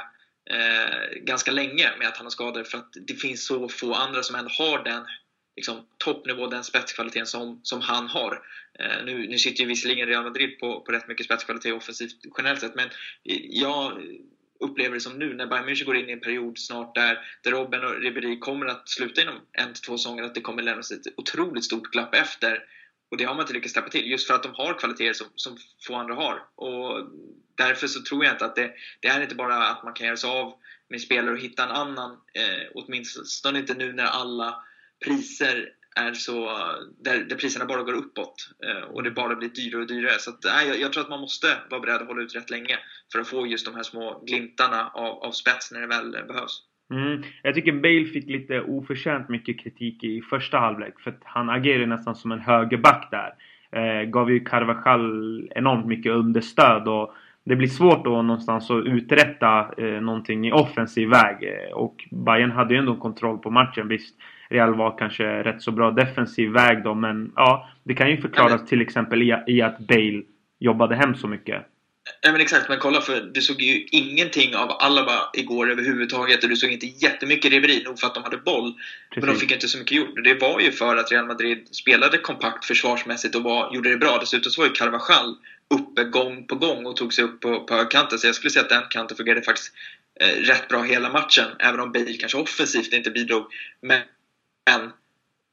eh, 0.49 1.19
ganska 1.21 1.51
länge 1.51 1.91
med 1.99 2.07
att 2.07 2.17
han 2.17 2.25
har 2.25 2.31
skador 2.31 2.63
för 2.63 2.77
att 2.77 2.93
det 3.07 3.15
finns 3.15 3.45
så 3.45 3.69
få 3.69 3.93
andra 3.93 4.23
som 4.23 4.35
ändå 4.35 4.51
har 4.51 4.83
den 4.83 5.05
liksom, 5.55 5.87
toppnivå, 5.97 6.47
den 6.47 6.63
spetskvaliteten 6.63 7.27
som, 7.27 7.59
som 7.63 7.81
han 7.81 8.07
har. 8.07 8.41
Eh, 8.79 9.05
nu, 9.05 9.27
nu 9.27 9.37
sitter 9.37 9.61
ju 9.61 9.67
visserligen 9.67 10.07
Real 10.07 10.23
Madrid 10.23 10.59
på, 10.59 10.81
på 10.81 10.91
rätt 10.91 11.07
mycket 11.07 11.25
spetskvalitet 11.25 11.73
offensivt 11.73 12.15
generellt 12.37 12.59
sett, 12.59 12.75
men 12.75 12.89
jag 13.49 14.01
upplever 14.59 14.93
det 14.93 15.01
som 15.01 15.19
nu 15.19 15.33
när 15.33 15.47
Bayern 15.47 15.69
München 15.69 15.85
går 15.85 15.95
in 15.95 16.09
i 16.09 16.11
en 16.11 16.19
period 16.19 16.59
snart 16.59 16.95
där, 16.95 17.19
där 17.41 17.51
Robben 17.51 17.83
och 17.83 18.01
Ribéry 18.01 18.39
kommer 18.39 18.65
att 18.65 18.89
sluta 18.89 19.21
inom 19.21 19.35
en 19.51 19.73
till 19.73 19.83
två 19.83 19.97
säsonger, 19.97 20.23
att 20.23 20.35
det 20.35 20.41
kommer 20.41 20.63
lämnas 20.63 20.91
ett 20.91 21.07
otroligt 21.17 21.63
stort 21.63 21.91
glapp 21.91 22.15
efter. 22.15 22.63
Och 23.11 23.17
det 23.17 23.23
har 23.23 23.35
man 23.35 23.43
inte 23.43 23.53
lyckats 23.53 23.73
täppa 23.73 23.89
till, 23.89 24.11
just 24.11 24.27
för 24.27 24.33
att 24.33 24.43
de 24.43 24.53
har 24.53 24.79
kvaliteter 24.79 25.13
som, 25.13 25.27
som 25.35 25.57
få 25.87 25.95
andra 25.95 26.13
har. 26.13 26.43
Och 26.55 27.09
därför 27.55 27.87
så 27.87 28.03
tror 28.03 28.25
jag 28.25 28.33
inte 28.33 28.45
att 28.45 28.55
det, 28.55 28.73
det 28.99 29.07
är 29.07 29.21
inte 29.21 29.35
bara 29.35 29.67
att 29.67 29.83
man 29.83 29.93
kan 29.93 30.07
göra 30.07 30.17
sig 30.17 30.29
av 30.29 30.53
med 30.89 31.01
spelare 31.01 31.31
och 31.31 31.39
hitta 31.39 31.63
en 31.63 31.71
annan, 31.71 32.11
eh, 32.11 32.67
åtminstone 32.73 33.59
inte 33.59 33.73
nu 33.73 33.93
när 33.93 34.05
alla 34.05 34.63
priser 35.05 35.69
är 35.95 36.13
så, 36.13 36.49
där, 37.03 37.23
där 37.29 37.35
priserna 37.35 37.65
bara 37.65 37.83
går 37.83 37.93
uppåt 37.93 38.35
eh, 38.65 38.89
och 38.89 39.03
det 39.03 39.11
bara 39.11 39.35
blir 39.35 39.49
dyrare 39.49 39.81
och 39.81 39.87
dyrare. 39.87 40.19
Så 40.19 40.29
att, 40.29 40.39
nej, 40.43 40.67
jag, 40.67 40.79
jag, 40.79 40.93
tror 40.93 41.03
att 41.03 41.09
man 41.09 41.19
måste 41.19 41.47
vara 41.69 41.81
beredd 41.81 42.01
att 42.01 42.07
hålla 42.07 42.21
ut 42.21 42.35
rätt 42.35 42.49
länge 42.49 42.77
för 43.11 43.19
att 43.19 43.27
få 43.27 43.47
just 43.47 43.65
de 43.65 43.75
här 43.75 43.83
små 43.83 44.23
glimtarna 44.27 44.91
av, 44.93 45.23
av 45.23 45.31
spets 45.31 45.71
när 45.71 45.81
det 45.81 45.87
väl 45.87 46.11
behövs. 46.11 46.63
Mm. 46.93 47.23
Jag 47.43 47.55
tycker 47.55 47.71
Bale 47.71 48.05
fick 48.05 48.27
lite 48.27 48.61
oförtjänt 48.61 49.29
mycket 49.29 49.59
kritik 49.59 50.03
i 50.03 50.21
första 50.21 50.57
halvlek 50.57 50.99
för 50.99 51.11
att 51.11 51.21
han 51.23 51.49
agerade 51.49 51.85
nästan 51.85 52.15
som 52.15 52.31
en 52.31 52.39
högerback 52.39 53.11
där. 53.11 53.33
Eh, 53.79 54.03
gav 54.03 54.31
ju 54.31 54.39
Carvajal 54.39 55.49
enormt 55.55 55.85
mycket 55.85 56.11
understöd 56.11 56.87
och 56.87 57.15
det 57.45 57.55
blir 57.55 57.67
svårt 57.67 58.03
då 58.03 58.21
någonstans 58.21 58.71
att 58.71 58.85
uträtta 58.85 59.73
eh, 59.77 60.01
någonting 60.01 60.47
i 60.47 60.51
offensiv 60.51 61.09
väg. 61.09 61.43
Eh, 61.43 61.73
och 61.73 61.95
Bayern 62.11 62.51
hade 62.51 62.73
ju 62.73 62.79
ändå 62.79 62.95
kontroll 62.95 63.37
på 63.37 63.49
matchen. 63.49 63.87
Visst, 63.87 64.15
Real 64.49 64.75
var 64.75 64.97
kanske 64.97 65.23
rätt 65.23 65.61
så 65.61 65.71
bra 65.71 65.91
defensiv 65.91 66.49
väg 66.49 66.83
då 66.83 66.93
men 66.93 67.31
ja, 67.35 67.69
det 67.83 67.93
kan 67.93 68.09
ju 68.09 68.21
förklaras 68.21 68.65
till 68.69 68.81
exempel 68.81 69.23
i, 69.23 69.35
i 69.47 69.61
att 69.61 69.79
Bale 69.79 70.21
jobbade 70.59 70.95
hem 70.95 71.15
så 71.15 71.27
mycket. 71.27 71.65
Ja 72.21 72.31
men 72.31 72.41
exakt, 72.41 72.69
men 72.69 72.79
kolla 72.79 73.01
för 73.01 73.21
du 73.21 73.41
såg 73.41 73.61
ju 73.61 73.85
ingenting 73.91 74.55
av 74.55 74.71
Alaba 74.71 75.29
igår 75.33 75.71
överhuvudtaget 75.71 76.43
och 76.43 76.49
du 76.49 76.55
såg 76.55 76.69
inte 76.69 76.85
jättemycket 76.85 77.51
Ribéry, 77.51 77.83
nog 77.83 77.99
för 77.99 78.07
att 78.07 78.15
de 78.15 78.23
hade 78.23 78.37
boll. 78.37 78.73
Precis. 78.73 79.25
Men 79.25 79.33
de 79.33 79.39
fick 79.39 79.51
inte 79.51 79.67
så 79.67 79.77
mycket 79.77 79.97
gjort. 79.97 80.23
Det 80.23 80.33
var 80.33 80.59
ju 80.59 80.71
för 80.71 80.97
att 80.97 81.11
Real 81.11 81.25
Madrid 81.25 81.67
spelade 81.71 82.17
kompakt 82.17 82.65
försvarsmässigt 82.65 83.35
och 83.35 83.43
var, 83.43 83.75
gjorde 83.75 83.89
det 83.89 83.97
bra. 83.97 84.17
Dessutom 84.19 84.51
så 84.51 84.61
var 84.61 84.67
ju 84.67 84.73
Carvajal 84.73 85.35
uppe 85.75 86.03
gång 86.03 86.47
på 86.47 86.55
gång 86.55 86.85
och 86.85 86.95
tog 86.95 87.13
sig 87.13 87.23
upp 87.23 87.39
på, 87.39 87.59
på 87.59 87.75
högkanten. 87.75 88.19
Så 88.19 88.27
jag 88.27 88.35
skulle 88.35 88.51
säga 88.51 88.63
att 88.63 88.69
den 88.69 88.83
kanten 88.89 89.17
fungerade 89.17 89.41
faktiskt 89.41 89.73
eh, 90.19 90.41
rätt 90.41 90.67
bra 90.67 90.81
hela 90.81 91.09
matchen. 91.09 91.45
Även 91.59 91.79
om 91.79 91.91
Bale 91.91 92.13
kanske 92.13 92.37
offensivt 92.37 92.93
inte 92.93 93.11
bidrog. 93.11 93.45
Men 93.81 94.01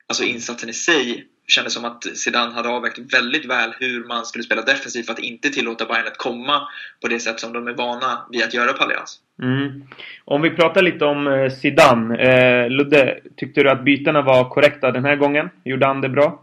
alltså 0.09 0.25
insatsen 0.25 0.69
i 0.69 0.73
sig 0.73 1.27
kändes 1.47 1.75
som 1.75 1.85
att 1.85 2.05
Zidane 2.05 2.55
hade 2.55 2.69
avvägt 2.69 3.15
väldigt 3.15 3.45
väl 3.45 3.75
hur 3.79 4.05
man 4.05 4.25
skulle 4.25 4.45
spela 4.45 4.63
defensivt 4.63 5.07
för 5.07 5.13
att 5.13 5.19
inte 5.19 5.51
tillåta 5.51 5.87
Bayern 5.87 6.07
att 6.07 6.19
komma 6.19 6.69
på 7.01 7.09
det 7.09 7.21
sätt 7.21 7.41
som 7.41 7.53
de 7.53 7.69
är 7.69 7.73
vana 7.73 8.27
vid 8.31 8.45
att 8.45 8.55
göra 8.55 8.73
på 8.73 8.83
Allians. 8.83 9.21
Mm. 9.43 9.83
Om 10.25 10.43
vi 10.43 10.51
pratar 10.51 10.83
lite 10.83 11.05
om 11.05 11.27
eh, 11.27 11.51
Zidane. 11.51 12.19
Eh, 12.19 12.71
Ludde, 12.71 13.21
tyckte 13.37 13.63
du 13.63 13.71
att 13.71 13.85
bytena 13.85 14.23
var 14.23 14.51
korrekta 14.51 14.91
den 14.91 15.05
här 15.05 15.17
gången? 15.17 15.51
Gjorde 15.65 15.87
han 15.87 16.01
det 16.01 16.09
bra? 16.09 16.43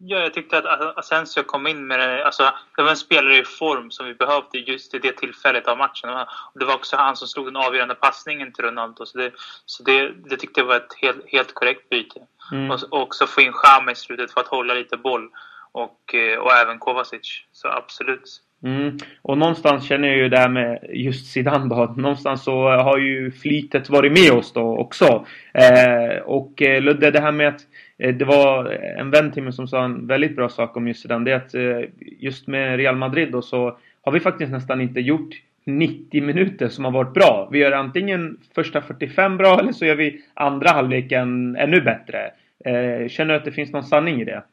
Ja, 0.00 0.18
jag 0.18 0.34
tyckte 0.34 0.58
att 0.58 0.98
Asensio 0.98 1.42
kom 1.42 1.66
in 1.66 1.86
med 1.86 1.98
det. 2.00 2.24
Alltså, 2.24 2.42
det 2.76 2.82
var 2.82 2.90
en 2.90 2.96
spelare 2.96 3.38
i 3.38 3.44
form 3.44 3.90
som 3.90 4.06
vi 4.06 4.14
behövde 4.14 4.58
just 4.58 4.94
i 4.94 4.98
det 4.98 5.12
tillfället 5.12 5.68
av 5.68 5.78
matchen. 5.78 6.10
Och 6.52 6.58
det 6.60 6.64
var 6.64 6.74
också 6.74 6.96
han 6.96 7.16
som 7.16 7.28
slog 7.28 7.46
den 7.46 7.56
avgörande 7.56 7.94
passningen 7.94 8.52
till 8.52 8.64
Ronaldo. 8.64 9.06
Så 9.06 9.18
det, 9.18 9.32
så 9.66 9.82
det, 9.82 10.12
det 10.30 10.36
tyckte 10.36 10.60
jag 10.60 10.66
var 10.66 10.76
ett 10.76 10.94
helt, 11.02 11.32
helt 11.32 11.54
korrekt 11.54 11.90
byte. 11.90 12.20
Mm. 12.52 12.70
Och, 12.70 12.78
och 12.90 13.02
också 13.02 13.26
få 13.26 13.40
in 13.40 13.52
Chama 13.52 13.92
i 13.92 13.94
slutet 13.94 14.32
för 14.32 14.40
att 14.40 14.46
hålla 14.46 14.74
lite 14.74 14.96
boll. 14.96 15.28
Och, 15.72 16.14
eh, 16.14 16.38
och 16.38 16.52
även 16.52 16.78
Kovacic. 16.78 17.42
Så 17.52 17.68
absolut. 17.68 18.42
Mm. 18.62 18.98
Och 19.22 19.38
någonstans 19.38 19.88
känner 19.88 20.08
jag 20.08 20.16
ju 20.16 20.28
det 20.28 20.38
här 20.38 20.48
med 20.48 20.90
just 20.92 21.32
Zidane 21.32 21.74
då. 21.74 21.94
Någonstans 21.96 22.44
så 22.44 22.68
har 22.68 22.98
ju 22.98 23.30
flytet 23.30 23.88
varit 23.88 24.12
med 24.12 24.32
oss 24.32 24.52
då 24.52 24.78
också. 24.78 25.26
Eh, 25.54 26.22
och 26.24 26.62
eh, 26.62 26.82
Ludde, 26.82 27.10
det 27.10 27.20
här 27.20 27.32
med 27.32 27.48
att 27.48 27.60
Eh, 27.60 27.87
det 27.98 28.24
var 28.24 28.70
en 28.70 29.10
vän 29.10 29.32
till 29.32 29.42
mig 29.42 29.52
som 29.52 29.68
sa 29.68 29.84
en 29.84 30.06
väldigt 30.06 30.36
bra 30.36 30.48
sak 30.48 30.76
om 30.76 30.88
just 30.88 31.08
den. 31.08 31.24
Det 31.24 31.32
är 31.32 31.36
att 31.36 31.54
eh, 31.54 31.90
just 32.00 32.46
med 32.46 32.76
Real 32.76 32.96
Madrid 32.96 33.32
då 33.32 33.42
så 33.42 33.78
har 34.02 34.12
vi 34.12 34.20
faktiskt 34.20 34.52
nästan 34.52 34.80
inte 34.80 35.00
gjort 35.00 35.34
90 35.64 36.22
minuter 36.22 36.68
som 36.68 36.84
har 36.84 36.92
varit 36.92 37.14
bra. 37.14 37.48
Vi 37.52 37.58
gör 37.58 37.72
antingen 37.72 38.40
första 38.54 38.82
45 38.82 39.36
bra 39.36 39.58
eller 39.58 39.72
så 39.72 39.84
gör 39.84 39.96
vi 39.96 40.22
andra 40.34 40.70
halvleken 40.70 41.56
ännu 41.56 41.80
bättre. 41.80 42.30
Eh, 42.64 43.08
känner 43.08 43.34
du 43.34 43.34
att 43.34 43.44
det 43.44 43.52
finns 43.52 43.72
någon 43.72 43.84
sanning 43.84 44.20
i 44.20 44.24
det? 44.24 44.44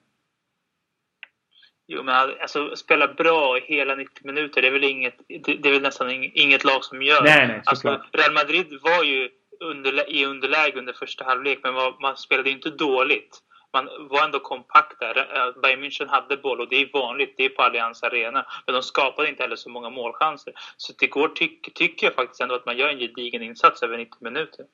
Jo, 1.88 2.04
men 2.04 2.16
alltså 2.16 2.76
spela 2.76 3.14
bra 3.14 3.58
i 3.58 3.62
hela 3.62 3.96
90 3.96 4.28
minuter, 4.28 4.62
det 4.62 4.68
är 4.68 4.72
väl, 4.72 4.84
inget, 4.84 5.16
det 5.28 5.70
är 5.70 5.72
väl 5.72 5.82
nästan 5.82 6.12
inget 6.34 6.64
lag 6.64 6.84
som 6.84 7.02
gör. 7.02 7.24
Nej, 7.24 7.48
nej, 7.48 7.62
alltså, 7.66 7.88
Real 8.12 8.34
Madrid 8.34 8.68
var 8.82 9.04
ju 9.04 9.30
underlä 9.72 10.04
i 10.08 10.26
underläge 10.26 10.78
under 10.80 10.94
första 10.94 11.24
halvlek, 11.26 11.60
men 11.64 11.74
man 12.02 12.18
spelade 12.18 12.50
inte 12.50 12.70
dåligt. 12.70 13.42
Man 13.76 13.90
var 14.10 14.26
ändå 14.26 14.40
kompakt 14.40 15.00
där. 15.00 15.18
Eh, 15.18 15.62
Bayern 15.62 15.84
München 15.84 16.08
hade 16.08 16.38
boll 16.38 16.62
och 16.62 16.70
det 16.70 16.76
är 16.76 16.90
vanligt, 16.94 17.34
det 17.38 17.46
är 17.46 17.50
på 17.50 17.62
Allianz 17.62 18.04
Arena. 18.04 18.46
Men 18.66 18.76
de 18.76 18.82
skapade 18.82 19.30
inte 19.30 19.44
heller 19.44 19.56
så 19.56 19.70
många 19.70 19.90
målchanser. 19.90 20.54
Så 20.78 20.94
igår 21.02 21.28
tycker 21.28 21.72
tyck 21.72 22.04
jag 22.04 22.14
faktiskt 22.14 22.42
ändå 22.42 22.56
att 22.56 22.66
man 22.66 22.78
gör 22.78 22.90
en 22.90 23.00
gedigen 23.00 23.42
insats 23.42 23.84
över 23.84 23.98
90 23.98 24.18
minuter. 24.20 24.66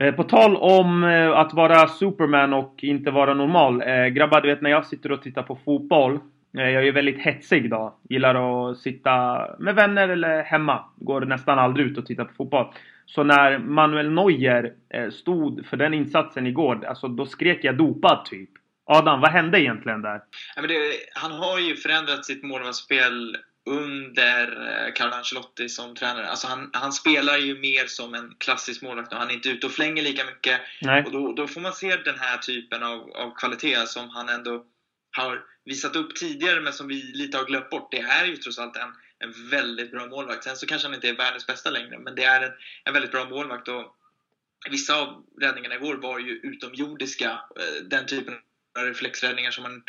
Eh, 0.00 0.14
på 0.14 0.24
tal 0.24 0.56
om 0.56 1.04
eh, 1.04 1.30
att 1.30 1.54
vara 1.54 1.88
Superman 1.88 2.52
och 2.52 2.74
inte 2.82 3.10
vara 3.10 3.34
normal. 3.34 3.82
Grabbar, 4.10 4.40
du 4.40 4.48
vet 4.48 4.62
när 4.62 4.70
jag 4.70 4.86
sitter 4.86 5.12
och 5.12 5.22
tittar 5.22 5.42
på 5.42 5.58
fotboll. 5.64 6.18
Jag 6.52 6.72
är 6.72 6.82
ju 6.82 6.92
väldigt 6.92 7.20
hetsig 7.20 7.70
då. 7.70 7.94
Gillar 8.08 8.34
att 8.70 8.78
sitta 8.78 9.46
med 9.58 9.74
vänner 9.74 10.08
eller 10.08 10.42
hemma. 10.42 10.84
Går 10.96 11.20
nästan 11.20 11.58
aldrig 11.58 11.86
ut 11.86 11.98
och 11.98 12.06
tittar 12.06 12.24
på 12.24 12.34
fotboll. 12.34 12.66
Så 13.14 13.24
när 13.24 13.58
Manuel 13.58 14.10
Neuer 14.10 14.72
eh, 14.94 15.10
stod 15.10 15.66
för 15.66 15.76
den 15.76 15.94
insatsen 15.94 16.46
igår, 16.46 16.86
alltså 16.86 17.08
då 17.08 17.26
skrek 17.26 17.64
jag 17.64 17.76
dopad 17.76 18.24
typ. 18.24 18.50
Adam, 18.86 19.20
vad 19.20 19.30
hände 19.30 19.60
egentligen 19.60 20.02
där? 20.02 20.20
Ja, 20.56 20.62
men 20.62 20.68
det, 20.68 20.76
han 21.14 21.32
har 21.32 21.58
ju 21.58 21.76
förändrat 21.76 22.24
sitt 22.24 22.42
målvaktsspel 22.42 23.36
under 23.70 24.46
eh, 24.46 24.92
Carlo 24.94 25.14
Ancelotti 25.14 25.68
som 25.68 25.94
tränare. 25.94 26.28
Alltså 26.28 26.46
han, 26.46 26.70
han 26.72 26.92
spelar 26.92 27.38
ju 27.38 27.58
mer 27.58 27.86
som 27.86 28.14
en 28.14 28.34
klassisk 28.38 28.82
målvakt 28.82 29.12
och 29.12 29.18
han 29.18 29.30
är 29.30 29.34
inte 29.34 29.48
ute 29.48 29.66
och 29.66 29.72
flänger 29.72 30.02
lika 30.02 30.24
mycket. 30.24 30.60
Nej. 30.82 31.04
Och 31.04 31.12
då, 31.12 31.32
då 31.32 31.46
får 31.46 31.60
man 31.60 31.72
se 31.72 31.96
den 31.96 32.18
här 32.18 32.38
typen 32.38 32.82
av, 32.82 32.98
av 33.00 33.34
kvalitet 33.36 33.86
som 33.86 34.10
han 34.10 34.28
ändå 34.28 34.64
har 35.16 35.42
visat 35.64 35.96
upp 35.96 36.14
tidigare 36.14 36.60
men 36.60 36.72
som 36.72 36.88
vi 36.88 36.94
lite 36.94 37.38
har 37.38 37.44
glömt 37.44 37.70
bort. 37.70 37.88
Det 37.90 38.00
är 38.00 38.24
ju 38.26 38.36
trots 38.36 38.58
allt 38.58 38.76
en, 38.76 38.92
en 39.20 39.50
väldigt 39.50 39.90
bra 39.90 40.06
målvakt. 40.06 40.44
Sen 40.44 40.56
så 40.56 40.66
kanske 40.66 40.88
han 40.88 40.94
inte 40.94 41.08
är 41.08 41.16
världens 41.16 41.46
bästa 41.46 41.70
längre, 41.70 41.98
men 41.98 42.14
det 42.14 42.24
är 42.24 42.40
en, 42.42 42.52
en 42.84 42.92
väldigt 42.92 43.12
bra 43.12 43.24
målvakt. 43.24 43.68
Och 43.68 43.96
vissa 44.70 44.96
av 44.96 45.24
räddningarna 45.40 45.74
igår 45.74 45.96
var 45.96 46.18
ju 46.18 46.32
utomjordiska. 46.32 47.30
Eh, 47.30 47.84
den 47.84 48.06
typen 48.06 48.34
av 48.78 48.84
reflexräddningar 48.84 49.50
som 49.50 49.62
man 49.62 49.82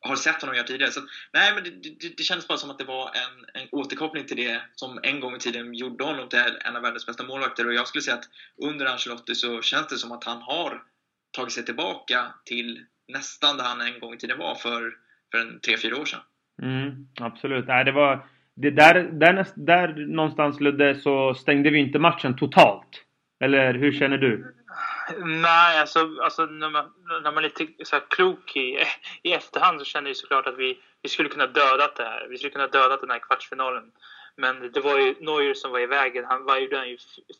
har 0.00 0.16
sett 0.16 0.40
honom 0.40 0.56
göra 0.56 0.66
tidigare. 0.66 0.92
Så, 0.92 1.00
nej, 1.32 1.54
men 1.54 1.64
det, 1.64 1.70
det, 1.70 2.16
det 2.16 2.22
kändes 2.22 2.48
bara 2.48 2.58
som 2.58 2.70
att 2.70 2.78
det 2.78 2.84
var 2.84 3.06
en, 3.06 3.62
en 3.62 3.68
återkoppling 3.72 4.26
till 4.26 4.36
det 4.36 4.62
som 4.74 5.00
en 5.02 5.20
gång 5.20 5.36
i 5.36 5.38
tiden 5.38 5.74
gjorde 5.74 6.04
honom 6.04 6.28
till 6.28 6.38
en 6.60 6.76
av 6.76 6.82
världens 6.82 7.06
bästa 7.06 7.24
målvakter. 7.24 7.66
Och 7.66 7.74
jag 7.74 7.88
skulle 7.88 8.02
säga 8.02 8.16
att 8.16 8.28
under 8.56 8.86
Ancelotti 8.86 9.34
så 9.34 9.62
känns 9.62 9.86
det 9.86 9.98
som 9.98 10.12
att 10.12 10.24
han 10.24 10.42
har 10.42 10.82
tagit 11.30 11.52
sig 11.52 11.64
tillbaka 11.64 12.34
till 12.44 12.84
nästan 13.08 13.56
där 13.56 13.64
han 13.64 13.80
en 13.80 14.00
gång 14.00 14.14
i 14.14 14.18
tiden 14.18 14.38
var 14.38 14.54
för, 14.54 14.94
för 15.30 15.38
en 15.38 15.60
3-4 15.60 16.00
år 16.00 16.04
sedan. 16.04 16.20
Mm, 16.62 17.08
absolut. 17.20 17.66
Nej, 17.66 17.84
det 17.84 17.92
var 17.92 18.28
det 18.56 18.70
där, 18.70 18.94
där, 18.94 19.46
där 19.54 19.88
någonstans 19.88 20.60
Ludde 20.60 20.94
så 20.94 21.34
stängde 21.34 21.70
vi 21.70 21.78
inte 21.78 21.98
matchen 21.98 22.36
totalt. 22.36 23.02
Eller 23.40 23.74
hur 23.74 23.92
känner 23.92 24.18
du? 24.18 24.54
Nej, 25.24 25.80
alltså, 25.80 25.98
alltså 26.22 26.46
när, 26.46 26.70
man, 26.70 26.84
när 27.22 27.32
man 27.32 27.38
är 27.38 27.42
lite 27.42 27.84
så 27.84 28.00
klok 28.00 28.56
i, 28.56 28.78
i 29.22 29.32
efterhand 29.32 29.78
så 29.78 29.84
känner 29.84 30.10
jag 30.10 30.16
såklart 30.16 30.46
att 30.46 30.58
vi, 30.58 30.78
vi 31.02 31.08
skulle 31.08 31.28
kunna 31.28 31.46
döda 31.46 31.90
det 31.96 32.02
här. 32.02 32.26
Vi 32.30 32.38
skulle 32.38 32.52
kunna 32.52 32.66
döda 32.66 32.96
den 32.96 33.10
här 33.10 33.18
kvartsfinalen. 33.18 33.84
Men 34.36 34.72
det 34.72 34.80
var 34.80 34.98
ju 34.98 35.14
Neuer 35.20 35.54
som 35.54 35.72
var 35.72 35.80
i 35.80 35.86
vägen. 35.86 36.24
Han 36.24 36.44
var 36.44 36.56
ju 36.56 36.98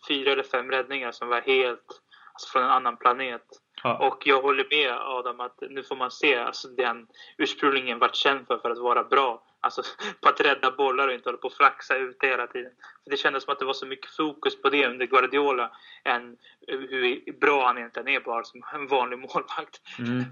fyra 0.08 0.32
eller 0.32 0.42
fem 0.42 0.70
räddningar 0.70 1.12
som 1.12 1.28
var 1.28 1.40
helt 1.40 2.02
alltså 2.32 2.48
från 2.52 2.62
en 2.62 2.70
annan 2.70 2.96
planet. 2.96 3.42
Ja. 3.86 4.06
Och 4.06 4.22
jag 4.26 4.42
håller 4.42 4.66
med 4.70 4.92
Adam 4.92 5.40
att 5.40 5.62
nu 5.70 5.82
får 5.82 5.96
man 5.96 6.10
se 6.10 6.36
alltså, 6.36 6.68
det 6.68 6.84
han 6.84 7.06
ursprungligen 7.38 7.98
varit 7.98 8.14
känd 8.14 8.46
för, 8.46 8.58
för 8.58 8.70
att 8.70 8.78
vara 8.78 9.04
bra. 9.04 9.42
Alltså 9.60 9.82
på 10.22 10.28
att 10.28 10.40
rädda 10.40 10.70
bollar 10.70 11.08
och 11.08 11.14
inte 11.14 11.28
hålla 11.28 11.38
på 11.38 11.46
att 11.46 11.54
flaxa 11.54 11.96
ute 11.96 12.26
hela 12.26 12.46
tiden. 12.46 12.72
För 13.04 13.10
det 13.10 13.16
kändes 13.16 13.44
som 13.44 13.52
att 13.52 13.58
det 13.58 13.64
var 13.64 13.72
så 13.72 13.86
mycket 13.86 14.10
fokus 14.16 14.62
på 14.62 14.68
det 14.68 14.86
under 14.86 15.06
Guardiola 15.06 15.70
än 16.04 16.36
hur 16.66 17.32
bra 17.40 17.66
han 17.66 17.78
egentligen 17.78 18.08
är 18.08 18.20
bara 18.20 18.44
som 18.44 18.62
en 18.74 18.86
vanlig 18.86 19.18
målvakt. 19.18 19.80
Mm, 19.98 20.24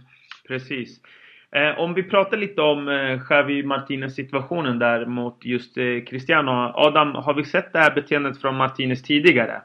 precis. 0.49 1.01
Eh, 1.53 1.79
om 1.79 1.95
vi 1.95 2.03
pratar 2.03 2.37
lite 2.37 2.63
om 2.63 2.89
eh, 2.89 3.21
Xavi 3.21 3.63
Martinez 3.63 4.15
situationen 4.15 4.79
där 4.79 5.07
mot 5.07 5.45
just 5.45 5.77
eh, 5.77 6.05
Cristiano. 6.07 6.73
Adam, 6.75 7.15
har 7.15 7.35
vi 7.35 7.45
sett 7.45 7.73
det 7.73 7.79
här 7.79 7.95
beteendet 7.95 8.41
från 8.41 8.57
Martinez 8.57 9.03
tidigare? 9.03 9.63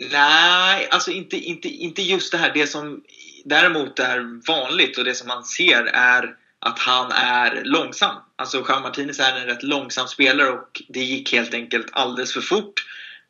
Nej, 0.00 0.88
alltså 0.90 1.10
inte, 1.10 1.36
inte, 1.36 1.68
inte 1.68 2.02
just 2.02 2.32
det 2.32 2.38
här. 2.38 2.50
Det 2.54 2.66
som 2.66 3.02
däremot 3.44 3.98
är 3.98 4.46
vanligt 4.46 4.98
och 4.98 5.04
det 5.04 5.14
som 5.14 5.28
man 5.28 5.44
ser 5.44 5.84
är 5.84 6.36
att 6.58 6.78
han 6.78 7.12
är 7.12 7.64
långsam. 7.64 8.16
Alltså 8.36 8.64
Jean 8.68 8.82
Martinez 8.82 9.20
är 9.20 9.40
en 9.40 9.46
rätt 9.46 9.62
långsam 9.62 10.08
spelare 10.08 10.48
och 10.48 10.82
det 10.88 11.00
gick 11.00 11.32
helt 11.32 11.54
enkelt 11.54 11.86
alldeles 11.92 12.32
för 12.32 12.40
fort. 12.40 12.86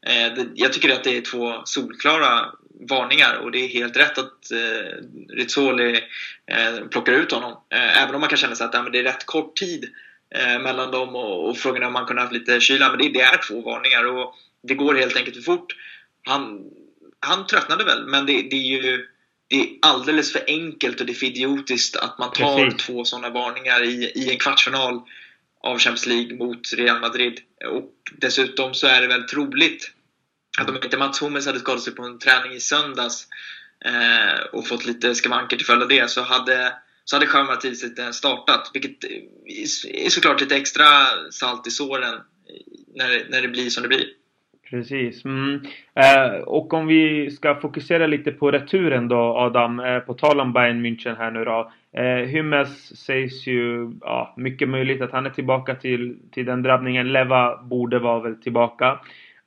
Eh, 0.07 0.45
jag 0.55 0.73
tycker 0.73 0.95
att 0.95 1.05
det 1.05 1.17
är 1.17 1.21
två 1.21 1.62
solklara 1.65 2.47
varningar 2.89 3.35
och 3.37 3.50
det 3.50 3.59
är 3.59 3.69
helt 3.69 3.97
rätt 3.97 4.19
att 4.19 4.50
eh, 4.53 5.05
Rizzoli 5.29 6.00
eh, 6.47 6.87
plockar 6.91 7.12
ut 7.12 7.33
honom. 7.33 7.53
Eh, 7.71 8.03
även 8.03 8.15
om 8.15 8.21
man 8.21 8.31
kan 8.31 8.39
känna 8.39 8.55
sig 8.55 8.65
att 8.65 8.93
det 8.93 8.99
är 8.99 9.03
rätt 9.03 9.27
kort 9.27 9.57
tid 9.57 9.91
mellan 10.61 10.91
dem 10.91 11.17
och, 11.17 11.49
och 11.49 11.59
frågan 11.59 11.83
är 11.83 11.87
om 11.87 11.93
man 11.93 12.07
kunde 12.07 12.23
haft 12.23 12.35
lite 12.35 12.61
kyla. 12.61 12.91
Men 12.91 13.12
det, 13.12 13.21
är 13.21 13.49
två 13.49 13.61
varningar 13.61 14.05
och 14.05 14.35
det 14.62 14.75
går 14.75 14.95
helt 14.95 15.17
enkelt 15.17 15.37
för 15.37 15.43
fort. 15.43 15.75
Han, 16.25 16.65
han 17.21 17.47
tröttnade 17.47 17.85
väl, 17.85 18.07
men 18.07 18.27
det, 18.27 18.33
det 18.33 18.57
är 18.57 18.83
ju 18.83 19.07
det 19.49 19.61
är 19.61 19.69
alldeles 19.83 20.33
för 20.33 20.45
enkelt 20.47 21.00
och 21.00 21.07
det 21.07 21.12
är 21.12 21.15
för 21.15 21.27
idiotiskt 21.27 21.97
att 21.97 22.19
man 22.19 22.33
tar 22.33 22.65
Precis. 22.65 22.87
två 22.87 23.05
sådana 23.05 23.31
varningar 23.31 23.83
i, 23.83 24.12
i 24.15 24.31
en 24.31 24.39
kvartsfinal 24.39 25.03
av 25.61 25.79
Champions 25.79 26.07
League 26.07 26.37
mot 26.37 26.73
Real 26.73 27.00
Madrid. 27.00 27.41
Och 27.71 27.93
dessutom 28.12 28.75
så 28.75 28.87
är 28.87 29.00
det 29.00 29.07
väl 29.07 29.23
troligt 29.23 29.91
att 30.59 30.69
om 30.69 30.77
inte 30.77 30.97
Mats 30.97 31.23
Hummels 31.23 31.47
hade 31.47 31.59
skadat 31.59 31.83
sig 31.83 31.95
på 31.95 32.03
en 32.03 32.19
träning 32.19 32.53
i 32.53 32.61
söndags 32.61 33.27
eh, 33.85 34.41
och 34.53 34.67
fått 34.67 34.87
lite 34.87 35.15
skavanker 35.15 35.57
till 35.57 35.67
följd 35.67 35.83
av 35.83 35.89
det 35.89 36.11
så 36.11 36.23
hade 36.23 36.73
så 37.05 37.17
hade 37.17 37.45
Martinez 37.45 37.85
inte 37.85 38.12
startat. 38.12 38.71
Vilket 38.75 39.05
är 39.85 40.11
såklart 40.11 40.41
lite 40.41 40.57
extra 40.57 40.87
salt 41.31 41.67
i 41.67 41.71
såren 41.71 42.21
när, 42.95 43.27
när 43.31 43.43
det 43.43 43.49
blir 43.49 43.71
som 43.71 43.83
det 43.83 43.89
blir. 43.89 44.07
Precis. 44.71 45.25
Mm. 45.25 45.61
Eh, 45.95 46.41
och 46.41 46.75
om 46.75 46.87
vi 46.87 47.31
ska 47.31 47.55
fokusera 47.55 48.07
lite 48.07 48.33
på 48.33 48.50
returen 48.50 49.09
då 49.09 49.17
Adam, 49.17 49.81
eh, 49.81 49.99
på 49.99 50.15
tal 50.15 50.41
om 50.41 50.53
Bayern 50.53 50.87
München 50.87 51.17
här 51.17 51.31
nu 51.31 51.45
då. 51.45 51.71
Eh, 51.93 52.29
Hummels 52.29 52.97
sägs 52.97 53.47
ju, 53.47 53.93
ja, 54.00 54.35
mycket 54.37 54.69
möjligt 54.69 55.03
att 55.03 55.12
han 55.12 55.27
är 55.27 55.31
tillbaka 55.31 55.75
till, 55.75 56.17
till 56.31 56.47
den 56.47 56.62
drabbningen. 56.62 57.12
Leva 57.12 57.62
borde 57.62 57.99
vara 57.99 58.21
väl 58.21 58.43
tillbaka. 58.43 58.99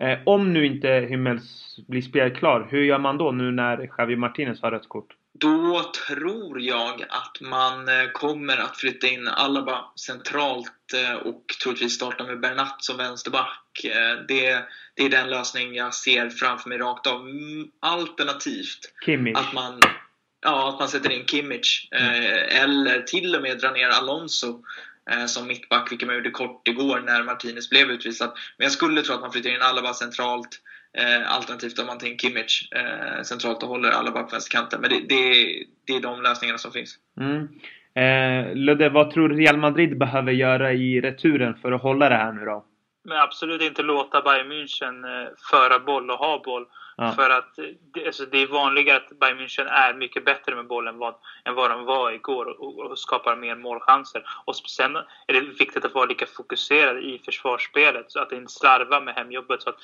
Eh, 0.04 0.20
om 0.26 0.54
nu 0.54 0.66
inte 0.66 1.08
Hummels 1.10 1.80
blir 1.88 2.02
spelklar, 2.02 2.68
hur 2.72 2.84
gör 2.84 3.00
man 3.00 3.18
då 3.18 3.32
nu 3.32 3.52
när 3.52 3.90
Javi 3.98 4.16
Martinez 4.16 4.62
har 4.62 4.72
rött 4.72 4.90
kort? 4.90 5.14
Då 5.40 5.92
tror 6.08 6.62
jag 6.62 7.02
att 7.10 7.42
man 7.42 7.88
eh, 7.90 8.12
kommer 8.14 8.58
att 8.58 8.78
flytta 8.78 9.08
in 9.08 9.28
Alaba 9.28 9.86
centralt 9.96 10.94
eh, 10.96 11.16
och 11.16 11.46
troligtvis 11.64 11.94
starta 11.94 12.24
med 12.24 12.40
Bernat 12.40 12.84
som 12.84 12.98
vänsterback. 12.98 13.84
Eh, 13.84 14.26
det, 14.28 14.66
det 14.96 15.04
är 15.06 15.10
den 15.10 15.30
lösning 15.30 15.76
jag 15.76 15.94
ser 15.94 16.30
framför 16.30 16.70
mig 16.70 16.78
rakt 16.78 17.08
av. 17.08 17.22
Mm, 17.22 17.68
alternativt 17.80 18.94
Kimmich. 19.06 19.38
att 19.38 19.54
man, 19.54 19.80
ja, 20.42 20.70
att 20.70 20.80
man 20.80 20.88
sätter 20.88 21.12
in 21.12 21.26
Kimmich. 21.26 21.88
Mm. 21.92 22.14
Eller 22.64 23.02
till 23.02 23.36
och 23.36 23.42
med 23.42 23.60
drar 23.60 23.72
ner 23.72 23.90
Alonso 23.90 24.64
som 25.28 25.48
mittback, 25.48 25.92
vilket 25.92 26.08
man 26.08 26.16
gjorde 26.16 26.30
kort 26.30 26.68
igår 26.68 27.00
när 27.06 27.24
Martinez 27.24 27.70
blev 27.70 27.92
utvisad. 27.92 28.32
Men 28.58 28.66
jag 28.66 28.72
skulle 28.72 29.02
tro 29.02 29.16
att 29.16 29.22
man 29.22 29.32
flyttar 29.32 29.50
in 29.50 29.62
Alaba 29.62 29.94
centralt 29.94 30.60
Eh, 30.98 31.36
alternativt 31.36 31.80
om 31.80 31.86
man 31.86 31.98
tar 31.98 32.08
in 32.08 32.18
Kimmich 32.18 32.70
eh, 32.72 33.22
centralt 33.24 33.64
och 33.64 33.70
håller 33.70 33.90
alla 33.90 34.12
bara 34.12 34.24
på 34.24 34.30
vänsterkanten. 34.32 34.82
Men 34.82 34.90
det, 34.90 35.00
det, 35.00 35.26
det, 35.88 35.94
är 35.94 36.02
de 36.02 36.22
lösningarna 36.22 36.58
som 36.58 36.72
finns. 36.72 36.96
Mm. 37.20 37.48
Eh, 37.96 38.56
Ludde, 38.56 38.90
vad 38.90 39.12
tror 39.12 39.30
du 39.30 39.36
Real 39.36 39.58
Madrid 39.58 39.98
behöver 39.98 40.32
göra 40.32 40.74
i 40.74 41.02
returen 41.02 41.56
för 41.56 41.72
att 41.72 41.82
hålla 41.82 42.10
det 42.10 42.16
här 42.16 42.32
nu 42.32 42.46
då? 42.46 42.66
Men 43.06 43.18
absolut 43.18 43.62
inte 43.62 43.82
låta 43.82 44.22
Bayern 44.22 44.52
München 44.52 45.04
eh, 45.04 45.30
föra 45.52 45.80
boll 45.80 46.12
och 46.12 46.18
ha 46.18 46.42
boll. 46.46 46.66
Ja. 46.98 47.12
För 47.12 47.30
att 47.30 47.60
det, 47.94 48.06
alltså 48.06 48.26
det 48.26 48.38
är 48.38 48.48
vanligare 48.48 48.98
att 48.98 49.20
Bayern 49.20 49.40
München 49.40 49.68
är 49.68 49.94
mycket 49.94 50.26
bättre 50.26 50.56
med 50.56 50.68
bollen 50.68 50.98
vad, 50.98 51.16
än 51.46 51.56
vad 51.56 51.72
de 51.72 51.86
var 51.86 52.12
igår 52.12 52.46
och, 52.46 52.80
och, 52.80 53.00
skapar 53.00 53.36
mer 53.36 53.56
målchanser. 53.56 54.24
Och 54.46 54.56
sen 54.56 54.96
är 55.28 55.34
det 55.34 55.40
viktigt 55.40 55.86
att 55.86 55.94
vara 55.94 56.06
lika 56.06 56.26
fokuserad 56.26 56.98
i 56.98 57.22
försvarsspelet 57.26 58.12
så 58.12 58.20
att 58.20 58.32
inte 58.32 58.52
slarva 58.52 59.02
med 59.02 59.16
hemjobbet 59.16 59.62
så 59.62 59.70
att 59.70 59.80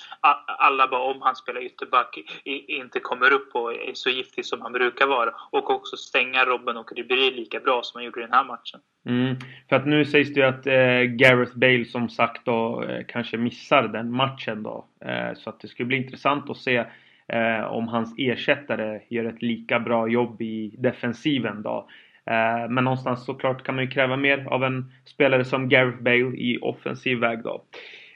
alla 0.47 0.87
bara 0.87 1.01
om 1.01 1.21
han 1.21 1.35
spelar 1.35 1.61
ytterback 1.61 2.19
inte 2.67 2.99
kommer 2.99 3.33
upp 3.33 3.55
och 3.55 3.73
är 3.73 3.93
så 3.93 4.09
giftig 4.09 4.45
som 4.45 4.61
han 4.61 4.71
brukar 4.71 5.07
vara. 5.07 5.33
Och 5.51 5.69
också 5.69 5.97
stänga 5.97 6.45
Robben 6.45 6.77
och 6.77 6.91
Ribéry 6.95 7.31
lika 7.31 7.59
bra 7.59 7.83
som 7.83 7.97
han 7.97 8.05
gjorde 8.05 8.19
i 8.19 8.23
den 8.23 8.33
här 8.33 8.43
matchen. 8.43 8.79
Mm. 9.05 9.35
För 9.69 9.75
att 9.75 9.87
nu 9.87 10.05
sägs 10.05 10.33
det 10.33 10.39
ju 10.39 10.45
att 10.45 10.67
eh, 10.67 11.01
Gareth 11.01 11.57
Bale 11.57 11.85
som 11.85 12.09
sagt 12.09 12.45
då 12.45 12.83
eh, 12.83 13.05
kanske 13.07 13.37
missar 13.37 13.87
den 13.87 14.11
matchen 14.11 14.63
då. 14.63 14.85
Eh, 15.05 15.33
så 15.35 15.49
att 15.49 15.59
det 15.59 15.67
skulle 15.67 15.87
bli 15.87 15.97
intressant 15.97 16.49
att 16.49 16.57
se 16.57 16.85
eh, 17.29 17.65
om 17.65 17.87
hans 17.87 18.13
ersättare 18.17 19.01
gör 19.09 19.25
ett 19.25 19.41
lika 19.41 19.79
bra 19.79 20.07
jobb 20.07 20.41
i 20.41 20.75
defensiven 20.77 21.61
då. 21.61 21.89
Eh, 22.25 22.69
men 22.69 22.83
någonstans 22.83 23.25
såklart 23.25 23.63
kan 23.63 23.75
man 23.75 23.83
ju 23.83 23.89
kräva 23.89 24.17
mer 24.17 24.47
av 24.47 24.63
en 24.63 24.93
spelare 25.05 25.45
som 25.45 25.69
Gareth 25.69 26.01
Bale 26.01 26.37
i 26.37 26.59
offensiv 26.61 27.17
väg 27.17 27.43
då. 27.43 27.65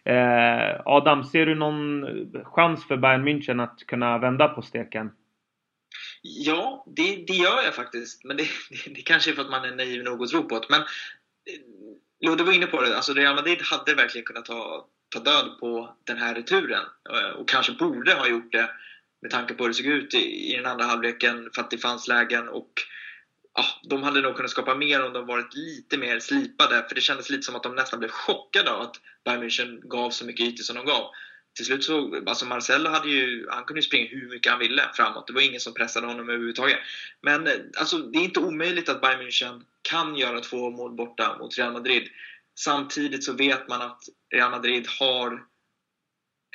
Eh, 0.05 0.81
Adam, 0.85 1.23
ser 1.23 1.45
du 1.45 1.55
någon 1.55 2.05
chans 2.43 2.87
för 2.87 2.97
Bayern 2.97 3.27
München 3.27 3.63
att 3.63 3.79
kunna 3.87 4.17
vända 4.17 4.47
på 4.47 4.61
steken? 4.61 5.11
Ja, 6.21 6.85
det, 6.95 7.23
det 7.27 7.33
gör 7.33 7.63
jag 7.65 7.75
faktiskt. 7.75 8.23
Men 8.23 8.37
det, 8.37 8.43
det, 8.69 8.93
det 8.95 9.01
kanske 9.01 9.31
är 9.31 9.35
för 9.35 9.41
att 9.41 9.51
man 9.51 9.65
är 9.65 9.75
naiv 9.75 10.03
nog 10.03 10.23
att 10.23 10.29
tro 10.29 10.43
på 10.43 10.59
det. 10.59 10.67
Men 10.69 10.81
eh, 10.81 12.29
Ludde 12.29 12.43
var 12.43 12.53
inne 12.53 12.65
på 12.65 12.81
det, 12.81 12.95
alltså 12.95 13.13
Real 13.13 13.35
Madrid 13.35 13.59
hade 13.61 13.93
verkligen 13.95 14.25
kunnat 14.25 14.45
ta, 14.45 14.85
ta 15.09 15.19
död 15.19 15.59
på 15.59 15.95
den 16.03 16.17
här 16.17 16.35
returen. 16.35 16.83
Eh, 17.09 17.39
och 17.39 17.49
kanske 17.49 17.73
borde 17.73 18.13
ha 18.13 18.27
gjort 18.27 18.51
det 18.51 18.69
med 19.23 19.31
tanke 19.31 19.53
på 19.53 19.63
hur 19.63 19.69
det 19.69 19.73
såg 19.73 19.85
ut 19.85 20.13
i, 20.13 20.53
i 20.53 20.55
den 20.55 20.65
andra 20.65 20.85
halvleken 20.85 21.49
för 21.55 21.61
att 21.61 21.71
det 21.71 21.77
fanns 21.77 22.07
lägen. 22.07 22.47
Och 22.49 22.71
ja, 23.53 23.65
De 23.83 24.03
hade 24.03 24.21
nog 24.21 24.35
kunnat 24.35 24.51
skapa 24.51 24.75
mer 24.75 25.05
om 25.05 25.13
de 25.13 25.25
varit 25.25 25.55
lite 25.55 25.97
mer 25.97 26.19
slipade. 26.19 26.85
För 26.87 26.95
det 26.95 27.01
kändes 27.01 27.29
lite 27.29 27.43
som 27.43 27.55
att 27.55 27.63
de 27.63 27.75
nästan 27.75 27.99
blev 27.99 28.09
chockade 28.09 28.71
av 28.71 28.81
att 28.81 28.95
Bayern 29.25 29.43
München 29.43 29.87
gav 29.87 30.09
så 30.09 30.25
mycket 30.25 30.45
ytor 30.45 30.63
som 30.63 30.75
de 30.75 30.85
gav. 30.85 31.11
Till 31.55 31.65
slut 31.65 31.83
så, 31.83 32.21
alltså 32.25 32.45
Marcelo 32.45 32.89
hade 32.89 33.09
ju, 33.09 33.47
han 33.49 33.63
kunde 33.63 33.79
ju 33.79 33.87
springa 33.87 34.07
hur 34.09 34.29
mycket 34.29 34.51
han 34.51 34.59
ville 34.59 34.89
framåt. 34.93 35.27
Det 35.27 35.33
var 35.33 35.41
ingen 35.41 35.59
som 35.59 35.73
pressade 35.73 36.07
honom 36.07 36.29
överhuvudtaget. 36.29 36.77
Men 37.21 37.47
eh, 37.47 37.53
alltså, 37.77 37.97
det 37.97 38.17
är 38.17 38.23
inte 38.23 38.39
omöjligt 38.39 38.89
att 38.89 39.01
Bayern 39.01 39.21
München 39.21 39.61
kan 39.81 40.15
göra 40.15 40.39
två 40.39 40.69
mål 40.69 40.95
borta 40.95 41.37
mot 41.39 41.57
Real 41.57 41.73
Madrid. 41.73 42.09
Samtidigt 42.59 43.23
så 43.23 43.33
vet 43.33 43.67
man 43.67 43.81
att 43.81 44.01
Real 44.33 44.51
Madrid 44.51 44.87
har 44.99 45.43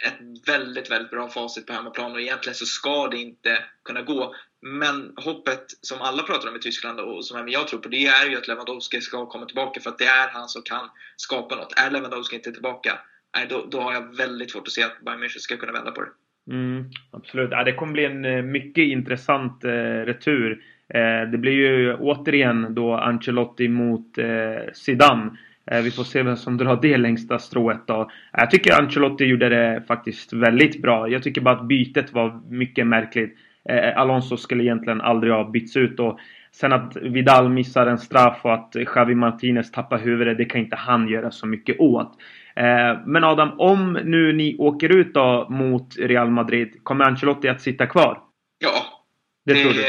ett 0.06 0.48
väldigt, 0.48 0.90
väldigt 0.90 1.10
bra 1.10 1.28
facit 1.28 1.66
på 1.66 1.72
hemmaplan 1.72 2.12
och 2.12 2.20
egentligen 2.20 2.54
så 2.54 2.66
ska 2.66 3.08
det 3.08 3.16
inte 3.16 3.58
kunna 3.84 4.02
gå. 4.02 4.34
Men 4.60 5.12
hoppet 5.16 5.64
som 5.80 5.98
alla 6.00 6.22
pratar 6.22 6.48
om 6.48 6.56
i 6.56 6.58
Tyskland 6.58 7.00
och 7.00 7.24
som 7.24 7.38
även 7.38 7.52
jag 7.52 7.68
tror 7.68 7.80
på, 7.80 7.88
det 7.88 8.06
är 8.06 8.30
ju 8.30 8.36
att 8.36 8.48
Lewandowski 8.48 9.00
ska 9.00 9.26
komma 9.26 9.46
tillbaka 9.46 9.80
för 9.80 9.90
att 9.90 9.98
det 9.98 10.04
är 10.04 10.28
han 10.28 10.48
som 10.48 10.62
kan 10.62 10.88
skapa 11.16 11.56
något. 11.56 11.78
Är 11.78 11.90
Lewandowski 11.90 12.36
inte 12.36 12.52
tillbaka, 12.52 12.98
nej, 13.36 13.46
då, 13.50 13.66
då 13.70 13.80
har 13.80 13.92
jag 13.92 14.16
väldigt 14.16 14.50
svårt 14.50 14.66
att 14.66 14.72
se 14.72 14.82
att 14.82 15.00
Bayern 15.04 15.22
München 15.22 15.38
ska 15.38 15.56
kunna 15.56 15.72
vända 15.72 15.90
på 15.90 16.00
det. 16.00 16.10
Mm, 16.50 16.90
absolut. 17.10 17.50
Ja, 17.50 17.64
det 17.64 17.72
kommer 17.72 17.92
bli 17.92 18.04
en 18.04 18.24
eh, 18.24 18.42
mycket 18.42 18.82
intressant 18.82 19.64
eh, 19.64 19.70
retur. 20.04 20.62
Eh, 20.94 21.30
det 21.30 21.38
blir 21.38 21.52
ju 21.52 21.94
återigen 21.94 22.74
då 22.74 22.94
Ancelotti 22.94 23.68
mot 23.68 24.18
eh, 24.18 24.72
Zidane. 24.72 25.38
Eh, 25.70 25.82
vi 25.82 25.90
får 25.90 26.04
se 26.04 26.22
vem 26.22 26.36
som 26.36 26.56
drar 26.56 26.78
det 26.82 26.96
längsta 26.96 27.38
strået 27.38 27.86
då. 27.86 28.10
Jag 28.32 28.50
tycker 28.50 28.82
Ancelotti 28.82 29.24
gjorde 29.24 29.48
det 29.48 29.82
faktiskt 29.88 30.32
väldigt 30.32 30.82
bra. 30.82 31.08
Jag 31.08 31.22
tycker 31.22 31.40
bara 31.40 31.54
att 31.54 31.68
bytet 31.68 32.12
var 32.12 32.40
mycket 32.50 32.86
märkligt. 32.86 33.38
Eh, 33.68 33.98
Alonso 33.98 34.36
skulle 34.36 34.64
egentligen 34.64 35.00
aldrig 35.00 35.32
ha 35.32 35.50
bytts 35.50 35.76
ut 35.76 36.00
och 36.00 36.18
sen 36.52 36.72
att 36.72 36.96
Vidal 36.96 37.48
missar 37.48 37.86
en 37.86 37.98
straff 37.98 38.40
och 38.42 38.54
att 38.54 38.76
Javi 38.94 39.14
Martinez 39.14 39.72
tappar 39.72 39.98
huvudet, 39.98 40.38
det 40.38 40.44
kan 40.44 40.60
inte 40.60 40.76
han 40.76 41.08
göra 41.08 41.30
så 41.30 41.46
mycket 41.46 41.80
åt. 41.80 42.12
Eh, 42.56 42.98
men 43.06 43.24
Adam, 43.24 43.60
om 43.60 43.92
nu 43.92 44.32
ni 44.32 44.56
åker 44.58 44.88
ut 44.96 45.14
då 45.14 45.46
mot 45.50 45.96
Real 45.96 46.30
Madrid, 46.30 46.80
kommer 46.82 47.04
Ancelotti 47.04 47.48
att 47.48 47.60
sitta 47.60 47.86
kvar? 47.86 48.20
Ja, 48.58 49.04
det, 49.46 49.54
det 49.54 49.62
tror, 49.62 49.72
du? 49.72 49.82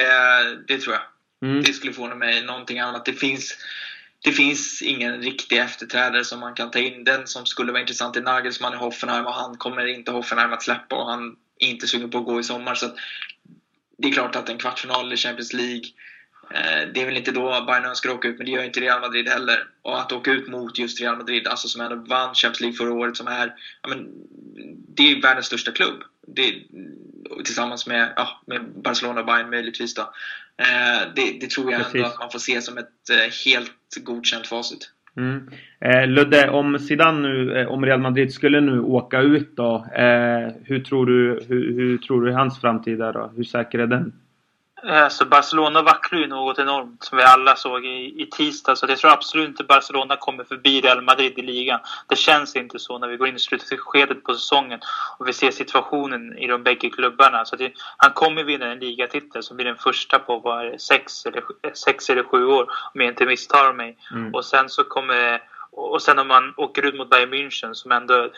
det 0.67 0.77
tror 0.77 0.95
jag. 0.95 1.01
Mm. 1.49 1.61
Det 1.61 1.73
skulle 1.73 1.93
förvåna 1.93 2.15
mig 2.15 2.45
någonting 2.45 2.79
annat. 2.79 3.05
Det 3.05 3.13
finns 3.13 3.57
det 4.21 4.32
finns 4.32 4.82
ingen 4.82 5.21
riktig 5.21 5.58
efterträdare 5.58 6.23
som 6.23 6.39
man 6.39 6.53
kan 6.53 6.71
ta 6.71 6.79
in. 6.79 7.03
Den 7.03 7.27
som 7.27 7.45
skulle 7.45 7.71
vara 7.71 7.82
intressant 7.82 8.15
är 8.15 8.21
Nagelsmann 8.21 8.73
i 8.73 8.77
Hoffenheim 8.77 9.25
och 9.25 9.34
han 9.34 9.58
kommer 9.58 9.86
inte 9.86 10.12
Hoffenheim 10.12 10.53
att 10.53 10.63
släppa 10.63 10.95
och 10.95 11.10
han 11.10 11.36
är 11.60 11.67
inte 11.67 11.88
sugen 11.88 12.10
på 12.10 12.17
att 12.17 12.25
gå 12.25 12.39
i 12.39 12.43
sommar. 12.43 12.75
Så 12.75 12.88
det 13.97 14.08
är 14.08 14.12
klart 14.12 14.36
att 14.36 14.49
en 14.49 14.58
kvartsfinal 14.58 15.13
i 15.13 15.17
Champions 15.17 15.53
League 15.53 15.84
eh, 16.53 16.89
det 16.93 17.01
är 17.01 17.05
väl 17.05 17.17
inte 17.17 17.32
då 17.32 17.65
Bayern 17.67 17.86
önskar 17.86 18.10
åka 18.10 18.27
ut, 18.27 18.38
men 18.38 18.45
det 18.45 18.51
gör 18.51 18.63
inte 18.63 18.79
Real 18.79 19.01
Madrid 19.01 19.29
heller. 19.29 19.67
Och 19.82 19.99
att 19.99 20.12
åka 20.12 20.32
ut 20.32 20.47
mot 20.47 20.77
just 20.77 21.01
Real 21.01 21.17
Madrid, 21.17 21.47
alltså 21.47 21.67
som 21.67 21.82
ändå 21.82 21.95
vann 21.95 22.36
Champions 22.36 22.62
League 22.62 22.77
förra 22.77 22.93
året, 22.93 23.17
som 23.17 23.27
är, 23.27 23.53
ja, 23.82 23.89
men, 23.89 24.08
det 24.95 25.12
är 25.12 25.21
världens 25.21 25.45
största 25.45 25.71
klubb. 25.71 26.03
Det, 26.27 26.63
tillsammans 27.45 27.88
med, 27.88 28.13
ja, 28.15 28.41
med 28.47 28.82
Barcelona 28.84 29.19
och 29.19 29.25
Bayern 29.25 29.49
möjligtvis 29.49 29.93
då. 29.93 30.13
det, 31.15 31.38
det, 31.41 31.49
tror 31.49 31.71
jag 31.71 31.82
Precis. 31.82 31.95
ändå 31.95 32.08
att 32.08 32.19
man 32.19 32.32
får 32.32 32.39
se 32.39 32.62
som 32.62 32.77
ett 32.77 33.34
helt 33.45 33.78
godkänt 33.97 34.47
facit. 34.47 34.91
Mm. 35.17 35.49
Eh, 35.80 36.08
Ludde, 36.08 36.49
om 36.49 36.80
Zidane 36.80 37.19
nu, 37.19 37.60
eh, 37.60 37.67
om 37.67 37.86
Real 37.86 37.99
Madrid 37.99 38.34
skulle 38.34 38.62
nu 38.62 38.80
åka 38.80 39.21
ut 39.21 39.56
då. 39.56 39.86
Eh, 39.95 40.54
hur, 40.63 40.80
tror 40.80 41.06
du, 41.06 41.45
hur, 41.47 41.73
hur 41.73 41.97
tror 41.97 42.25
du 42.25 42.34
hans 42.34 42.62
framtid 42.62 43.02
är 43.02 43.13
då? 43.13 43.32
Hur 43.36 43.43
säker 43.43 43.80
är 43.80 43.88
den? 43.88 44.13
Alltså 44.83 45.25
Barcelona 45.25 45.81
vacklar 45.81 46.19
ju 46.19 46.27
något 46.27 46.59
enormt 46.59 47.03
som 47.03 47.17
vi 47.17 47.23
alla 47.23 47.55
såg 47.55 47.85
i, 47.85 48.21
i 48.21 48.25
tisdag. 48.31 48.75
Så 48.75 48.85
jag 48.89 48.97
tror 48.97 49.11
absolut 49.11 49.49
inte 49.49 49.63
Barcelona 49.63 50.15
kommer 50.15 50.43
förbi 50.43 50.81
Real 50.81 51.01
Madrid 51.01 51.39
i 51.39 51.41
ligan. 51.41 51.79
Det 52.07 52.15
känns 52.15 52.55
inte 52.55 52.79
så 52.79 52.97
när 52.97 53.07
vi 53.07 53.17
går 53.17 53.27
in 53.27 53.35
i 53.35 53.39
slutskedet 53.39 54.23
på 54.23 54.33
säsongen 54.33 54.79
och 55.17 55.27
vi 55.27 55.33
ser 55.33 55.51
situationen 55.51 56.37
i 56.37 56.47
de 56.47 56.63
bägge 56.63 56.89
klubbarna. 56.89 57.45
Så 57.45 57.55
det, 57.55 57.73
han 57.97 58.13
kommer 58.13 58.43
vinna 58.43 58.65
en 58.65 58.79
ligatitel 58.79 59.43
som 59.43 59.57
blir 59.57 59.65
den 59.65 59.77
första 59.77 60.19
på 60.19 60.39
vad 60.39 60.81
sex, 60.81 61.25
eller, 61.25 61.43
sex 61.73 62.09
eller 62.09 62.23
sju 62.23 62.45
år 62.45 62.63
om 62.93 63.01
jag 63.01 63.07
inte 63.07 63.25
misstar 63.25 63.73
mig. 63.73 63.97
Mm. 64.11 64.33
Och 64.33 64.45
sen 64.45 64.69
så 64.69 64.83
kommer 64.83 65.41
och 65.79 66.01
sen 66.01 66.19
om 66.19 66.27
man 66.27 66.53
åker 66.57 66.85
ut 66.85 66.95
mot 66.95 67.09
Bayern 67.09 67.33
München 67.33 67.73
som 67.73 67.91
ändå... 67.91 68.29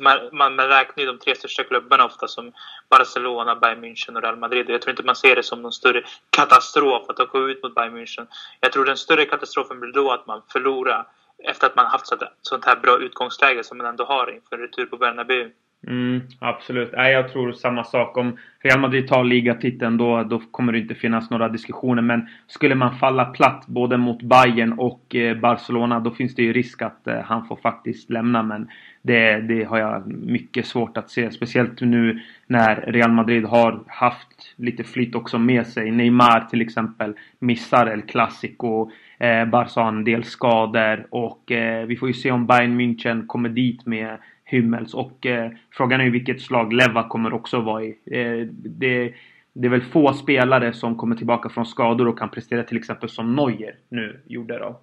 Man, 0.00 0.18
man, 0.32 0.56
räknar 0.56 1.04
ju 1.04 1.06
de 1.06 1.18
tre 1.18 1.34
största 1.34 1.64
klubbarna 1.64 2.04
ofta 2.04 2.28
som 2.28 2.52
Barcelona, 2.88 3.56
Bayern 3.56 3.84
München 3.84 4.16
och 4.16 4.22
Real 4.22 4.36
Madrid. 4.36 4.70
Jag 4.70 4.82
tror 4.82 4.90
inte 4.90 5.02
man 5.02 5.16
ser 5.16 5.36
det 5.36 5.42
som 5.42 5.62
någon 5.62 5.72
större 5.72 6.02
katastrof 6.30 7.10
att 7.10 7.20
åka 7.20 7.38
ut 7.38 7.62
mot 7.62 7.74
Bayern 7.74 7.96
München. 7.96 8.26
Jag 8.60 8.72
tror 8.72 8.84
den 8.84 8.96
större 8.96 9.24
katastrofen 9.24 9.80
blir 9.80 9.92
då 9.92 10.10
att 10.12 10.26
man 10.26 10.42
förlorar 10.48 11.06
efter 11.44 11.66
att 11.66 11.76
man 11.76 11.86
haft 11.86 12.06
sånt 12.42 12.64
här 12.64 12.76
bra 12.76 12.98
utgångsläge 12.98 13.64
som 13.64 13.78
man 13.78 13.86
ändå 13.86 14.04
har 14.04 14.30
inför 14.30 14.58
retur 14.58 14.86
på 14.86 14.96
Bernabéu. 14.96 15.50
Mm, 15.86 16.20
absolut. 16.38 16.92
Nej, 16.92 17.12
jag 17.12 17.32
tror 17.32 17.52
samma 17.52 17.84
sak. 17.84 18.16
Om 18.16 18.36
Real 18.60 18.80
Madrid 18.80 19.08
tar 19.08 19.24
ligatiteln 19.24 19.96
då, 19.96 20.22
då 20.22 20.38
kommer 20.50 20.72
det 20.72 20.78
inte 20.78 20.94
finnas 20.94 21.30
några 21.30 21.48
diskussioner. 21.48 22.02
Men 22.02 22.28
skulle 22.46 22.74
man 22.74 22.98
falla 22.98 23.24
platt 23.24 23.64
både 23.66 23.96
mot 23.96 24.22
Bayern 24.22 24.72
och 24.72 25.14
eh, 25.14 25.36
Barcelona 25.36 26.00
då 26.00 26.10
finns 26.10 26.34
det 26.34 26.42
ju 26.42 26.52
risk 26.52 26.82
att 26.82 27.06
eh, 27.06 27.20
han 27.24 27.46
får 27.46 27.56
faktiskt 27.56 28.10
lämna. 28.10 28.42
Men 28.42 28.68
det, 29.02 29.40
det 29.40 29.64
har 29.64 29.78
jag 29.78 30.06
mycket 30.12 30.66
svårt 30.66 30.96
att 30.96 31.10
se. 31.10 31.30
Speciellt 31.30 31.80
nu 31.80 32.20
när 32.46 32.76
Real 32.76 33.12
Madrid 33.12 33.44
har 33.44 33.80
haft 33.86 34.54
lite 34.56 34.84
flyt 34.84 35.14
också 35.14 35.38
med 35.38 35.66
sig. 35.66 35.90
Neymar 35.90 36.40
till 36.40 36.60
exempel 36.60 37.14
missar 37.38 37.86
El 37.86 38.02
Clasico. 38.02 38.90
Eh, 39.18 39.44
Barca 39.44 39.80
har 39.80 39.88
en 39.88 40.04
del 40.04 40.24
skador 40.24 41.06
och 41.10 41.52
eh, 41.52 41.86
vi 41.86 41.96
får 41.96 42.08
ju 42.08 42.14
se 42.14 42.30
om 42.30 42.46
Bayern 42.46 42.80
München 42.80 43.26
kommer 43.26 43.48
dit 43.48 43.86
med 43.86 44.18
Hymmels. 44.48 44.94
och 44.94 45.26
eh, 45.26 45.50
frågan 45.70 46.00
är 46.00 46.04
ju 46.04 46.10
vilket 46.10 46.42
slag 46.42 46.72
Leva 46.72 47.08
kommer 47.08 47.32
också 47.32 47.60
vara 47.60 47.82
i. 47.84 47.88
Eh, 47.88 48.46
det, 48.50 49.14
det 49.52 49.66
är 49.66 49.70
väl 49.70 49.82
få 49.82 50.12
spelare 50.12 50.72
som 50.72 50.96
kommer 50.96 51.16
tillbaka 51.16 51.48
från 51.48 51.66
skador 51.66 52.08
och 52.08 52.18
kan 52.18 52.30
prestera 52.30 52.62
till 52.62 52.76
exempel 52.76 53.08
som 53.08 53.36
Neuer 53.36 53.74
nu 53.88 54.20
gjorde 54.26 54.58
då. 54.58 54.80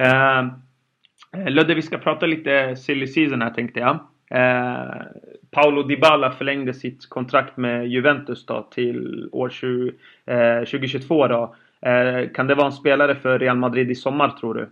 Eh, 0.00 0.38
eh 0.38 1.50
Ludde, 1.50 1.74
vi 1.74 1.82
ska 1.82 1.98
prata 1.98 2.26
lite 2.26 2.76
silly 2.76 3.06
season 3.06 3.42
här 3.42 3.50
tänkte 3.50 3.80
jag. 3.80 3.98
Eh, 4.30 5.02
Paolo 5.50 5.82
Dybala 5.82 6.30
förlängde 6.30 6.74
sitt 6.74 7.08
kontrakt 7.08 7.56
med 7.56 7.88
Juventus 7.88 8.46
då 8.46 8.68
till 8.70 9.28
år 9.32 9.48
20, 9.48 9.92
eh, 10.26 10.58
2022 10.58 11.26
då. 11.28 11.54
Eh, 11.80 12.28
kan 12.34 12.46
det 12.46 12.54
vara 12.54 12.66
en 12.66 12.72
spelare 12.72 13.14
för 13.14 13.38
Real 13.38 13.56
Madrid 13.56 13.90
i 13.90 13.94
sommar 13.94 14.28
tror 14.28 14.54
du? 14.54 14.68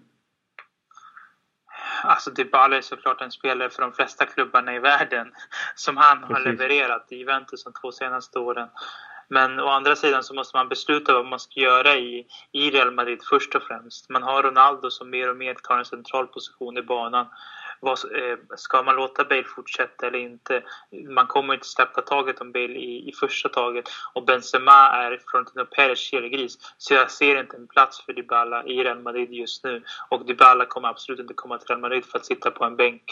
Alltså 2.05 2.31
Dybala 2.31 2.77
är 2.77 2.81
såklart 2.81 3.21
en 3.21 3.31
spelare 3.31 3.71
för 3.71 3.83
de 3.83 3.93
flesta 3.93 4.27
klubbarna 4.27 4.75
i 4.75 4.79
världen 4.79 5.33
som 5.75 5.97
han 5.97 6.21
Precis. 6.21 6.37
har 6.37 6.45
levererat 6.45 7.07
i 7.09 7.17
Juventus 7.17 7.65
de 7.65 7.73
två 7.73 7.93
senaste 7.93 8.39
åren. 8.39 8.69
Men 9.29 9.61
å 9.61 9.69
andra 9.69 9.97
sidan 9.97 10.25
så 10.25 10.35
måste 10.35 10.57
man 10.57 10.69
besluta 10.69 11.13
vad 11.13 11.27
man 11.27 11.41
ska 11.41 11.61
göra 11.61 11.97
i, 11.97 12.27
i 12.53 12.71
Real 12.71 12.91
Madrid 12.91 13.21
först 13.29 13.55
och 13.55 13.63
främst. 13.63 14.11
Man 14.11 14.23
har 14.23 14.43
Ronaldo 14.43 14.91
som 14.91 15.11
mer 15.11 15.31
och 15.31 15.37
mer 15.37 15.55
tar 15.55 15.79
en 15.79 15.85
central 15.85 16.27
position 16.27 16.79
i 16.79 16.83
banan 16.83 17.27
vad, 17.85 17.99
eh, 17.99 18.39
ska 18.57 18.83
man 18.83 18.97
låta 18.97 19.25
Bale 19.25 19.45
fortsätta 19.45 20.07
eller 20.07 20.19
inte? 20.19 20.63
Man 21.09 21.27
kommer 21.27 21.55
inte 21.55 21.67
släppa 21.67 22.03
taget 22.03 22.41
om 22.41 22.53
Bale 22.53 22.79
i, 22.79 23.09
i 23.09 23.13
första 23.13 23.49
taget 23.49 23.85
och 24.15 24.25
Benzema 24.25 24.89
är 24.91 25.21
Florentino 25.27 25.65
Perez 25.65 25.99
kelgris. 25.99 26.59
Så 26.79 26.95
jag 26.95 27.11
ser 27.11 27.41
inte 27.41 27.57
en 27.57 27.67
plats 27.67 28.05
för 28.05 28.13
Dybala 28.13 28.65
i 28.65 28.85
Real 28.85 29.01
Madrid 29.01 29.33
just 29.33 29.65
nu. 29.65 29.83
Och 30.09 30.27
Dybala 30.27 30.67
kommer 30.67 30.89
absolut 30.89 31.21
inte 31.21 31.35
komma 31.35 31.59
till 31.59 31.69
Real 31.69 31.81
Madrid 31.81 32.05
för 32.05 32.19
att 32.19 32.27
sitta 32.27 32.51
på 32.51 32.65
en 32.65 32.77
bänk. 32.77 33.03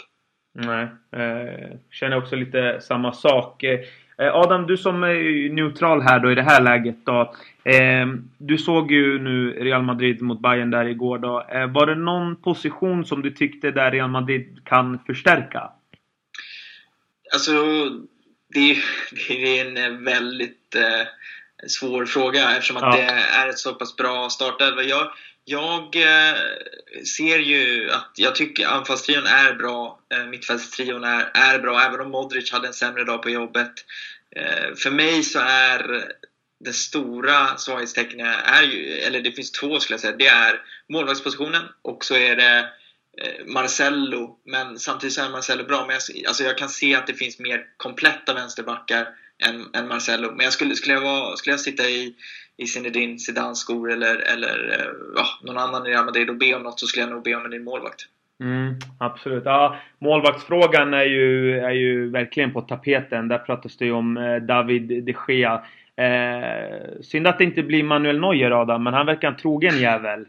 Nej, 0.55 0.87
eh, 1.11 1.77
känner 1.91 2.17
också 2.17 2.35
lite 2.35 2.81
samma 2.81 3.13
sak. 3.13 3.63
Eh, 3.63 3.79
Eh, 4.17 4.35
Adam, 4.35 4.67
du 4.67 4.77
som 4.77 5.03
är 5.03 5.49
neutral 5.49 6.01
här 6.01 6.19
då 6.19 6.31
i 6.31 6.35
det 6.35 6.41
här 6.43 6.61
läget 6.61 7.05
då. 7.05 7.33
Eh, 7.63 8.07
du 8.37 8.57
såg 8.57 8.91
ju 8.91 9.19
nu 9.19 9.51
Real 9.51 9.83
Madrid 9.83 10.21
mot 10.21 10.41
Bayern 10.41 10.71
där 10.71 10.85
igår 10.85 11.17
då. 11.17 11.41
Eh, 11.41 11.67
var 11.67 11.85
det 11.85 11.95
någon 11.95 12.35
position 12.35 13.05
som 13.05 13.21
du 13.21 13.31
tyckte 13.31 13.71
där 13.71 13.91
Real 13.91 14.09
Madrid 14.09 14.59
kan 14.65 14.99
förstärka? 15.07 15.71
Alltså, 17.33 17.51
det, 18.53 18.77
det 19.27 19.59
är 19.59 19.77
en 19.77 20.03
väldigt 20.03 20.75
svår 21.67 22.05
fråga 22.05 22.51
eftersom 22.51 22.77
att 22.77 22.83
ja. 22.83 22.91
det 22.95 23.11
är 23.41 23.49
ett 23.49 23.59
så 23.59 23.73
pass 23.73 23.95
bra 23.95 24.29
startelva. 24.29 24.83
Jag, 24.83 25.07
jag 25.45 25.95
eh, 25.95 26.37
ser 27.17 27.39
ju 27.39 27.91
att 27.91 28.11
jag 28.15 28.35
tycker 28.35 28.67
anfallstrion 28.67 29.25
är 29.25 29.53
bra. 29.53 29.99
Eh, 30.13 30.25
mittfältstrion 30.25 31.03
är, 31.03 31.31
är 31.33 31.59
bra, 31.59 31.81
även 31.81 32.01
om 32.01 32.11
Modric 32.11 32.51
hade 32.51 32.67
en 32.67 32.73
sämre 32.73 33.03
dag 33.03 33.21
på 33.23 33.29
jobbet. 33.29 33.71
Eh, 34.35 34.75
för 34.75 34.91
mig 34.91 35.23
så 35.23 35.39
är 35.39 36.05
det 36.59 36.73
stora 36.73 37.57
svaghetstecknet, 37.57 38.37
är 38.45 38.63
ju, 38.63 38.97
eller 38.97 39.21
det 39.21 39.31
finns 39.31 39.51
två 39.51 39.79
skulle 39.79 39.93
jag 39.93 40.01
säga. 40.01 40.17
Det 40.17 40.27
är 40.27 40.61
målvaktspositionen 40.89 41.63
och 41.81 42.05
så 42.05 42.15
är 42.15 42.35
det 42.35 42.69
eh, 43.21 43.45
Marcello. 43.45 44.39
Men 44.45 44.79
samtidigt 44.79 45.13
så 45.13 45.21
är 45.21 45.29
Marcello 45.29 45.63
bra. 45.63 45.85
Men 45.87 45.95
jag, 45.95 46.27
alltså 46.27 46.43
jag 46.43 46.57
kan 46.57 46.69
se 46.69 46.95
att 46.95 47.07
det 47.07 47.13
finns 47.13 47.39
mer 47.39 47.65
kompletta 47.77 48.33
vänsterbackar 48.33 49.07
än, 49.43 49.75
än 49.75 49.87
Marcello. 49.87 50.31
Men 50.31 50.43
jag 50.43 50.53
skulle, 50.53 50.75
skulle, 50.75 50.93
jag 50.93 51.01
vara, 51.01 51.37
skulle 51.37 51.53
jag 51.53 51.59
sitta 51.59 51.89
i 51.89 52.15
i 52.57 52.67
Zinedine 52.67 53.19
Zidane 53.19 53.55
skor 53.55 53.91
eller, 53.91 54.15
eller 54.33 54.79
eh, 54.79 54.85
ja, 55.15 55.25
någon 55.41 55.57
annan 55.57 55.87
i 55.87 55.89
Real 55.89 56.05
Madrid 56.05 56.29
och 56.29 56.37
be 56.37 56.55
om 56.55 56.63
något 56.63 56.79
så 56.79 56.87
skulle 56.87 57.05
jag 57.05 57.11
nog 57.11 57.23
be 57.23 57.35
om 57.35 57.45
en 57.45 57.51
ny 57.51 57.59
målvakt. 57.59 58.05
Mm, 58.43 58.75
absolut. 58.97 59.43
Ja, 59.45 59.77
målvaktsfrågan 59.99 60.93
är 60.93 61.03
ju, 61.03 61.59
är 61.59 61.71
ju 61.71 62.09
verkligen 62.09 62.53
på 62.53 62.61
tapeten. 62.61 63.27
Där 63.27 63.37
pratas 63.37 63.77
det 63.77 63.85
ju 63.85 63.91
om 63.91 64.17
eh, 64.17 64.35
David 64.35 65.03
de 65.03 65.15
Gea. 65.27 65.65
Eh, 65.95 67.01
synd 67.01 67.27
att 67.27 67.37
det 67.37 67.43
inte 67.43 67.63
blir 67.63 67.83
Manuel 67.83 68.19
Neuer 68.19 68.61
Adam, 68.61 68.83
men 68.83 68.93
han 68.93 69.05
verkar 69.05 69.27
en 69.27 69.37
trogen 69.37 69.79
jävel. 69.79 70.25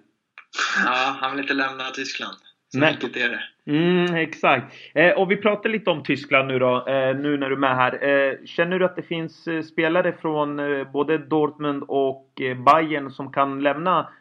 Ja, 0.84 1.16
han 1.20 1.30
vill 1.30 1.40
inte 1.40 1.54
lämna 1.54 1.84
Tyskland. 1.90 2.36
Så 2.74 2.80
Nej. 2.80 2.88
enkelt 2.88 3.16
är 3.16 3.28
det. 3.28 3.42
Mm, 3.66 4.14
exakt. 4.14 4.74
Eh, 4.94 5.10
och 5.10 5.30
vi 5.30 5.36
pratar 5.36 5.70
lite 5.70 5.90
om 5.90 6.02
Tyskland 6.02 6.48
nu 6.48 6.58
då, 6.58 6.86
eh, 6.88 7.16
nu 7.16 7.36
när 7.36 7.48
du 7.48 7.54
är 7.54 7.58
med 7.58 7.76
här. 7.76 8.08
Eh, 8.08 8.46
känner 8.46 8.78
du 8.78 8.84
att 8.84 8.96
det 8.96 9.02
finns 9.02 9.46
eh, 9.46 9.62
spelare 9.62 10.12
från 10.20 10.58
eh, 10.58 10.92
både 10.92 11.18
Dortmund 11.18 11.82
och 11.88 12.40
eh, 12.40 12.56
Bayern 12.56 13.10
som 13.10 13.32
kan 13.32 13.62
lämna 13.62 14.12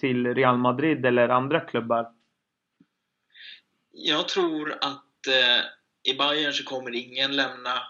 till 0.00 0.34
Real 0.34 0.58
Madrid 0.58 1.06
eller 1.06 1.28
andra 1.28 1.60
klubbar? 1.60 2.06
Jag 3.92 4.28
tror 4.28 4.72
att 4.72 5.26
i 6.08 6.14
Bayern 6.18 6.52
så 6.52 6.64
kommer 6.64 6.94
ingen 6.94 7.36
lämna 7.36 7.82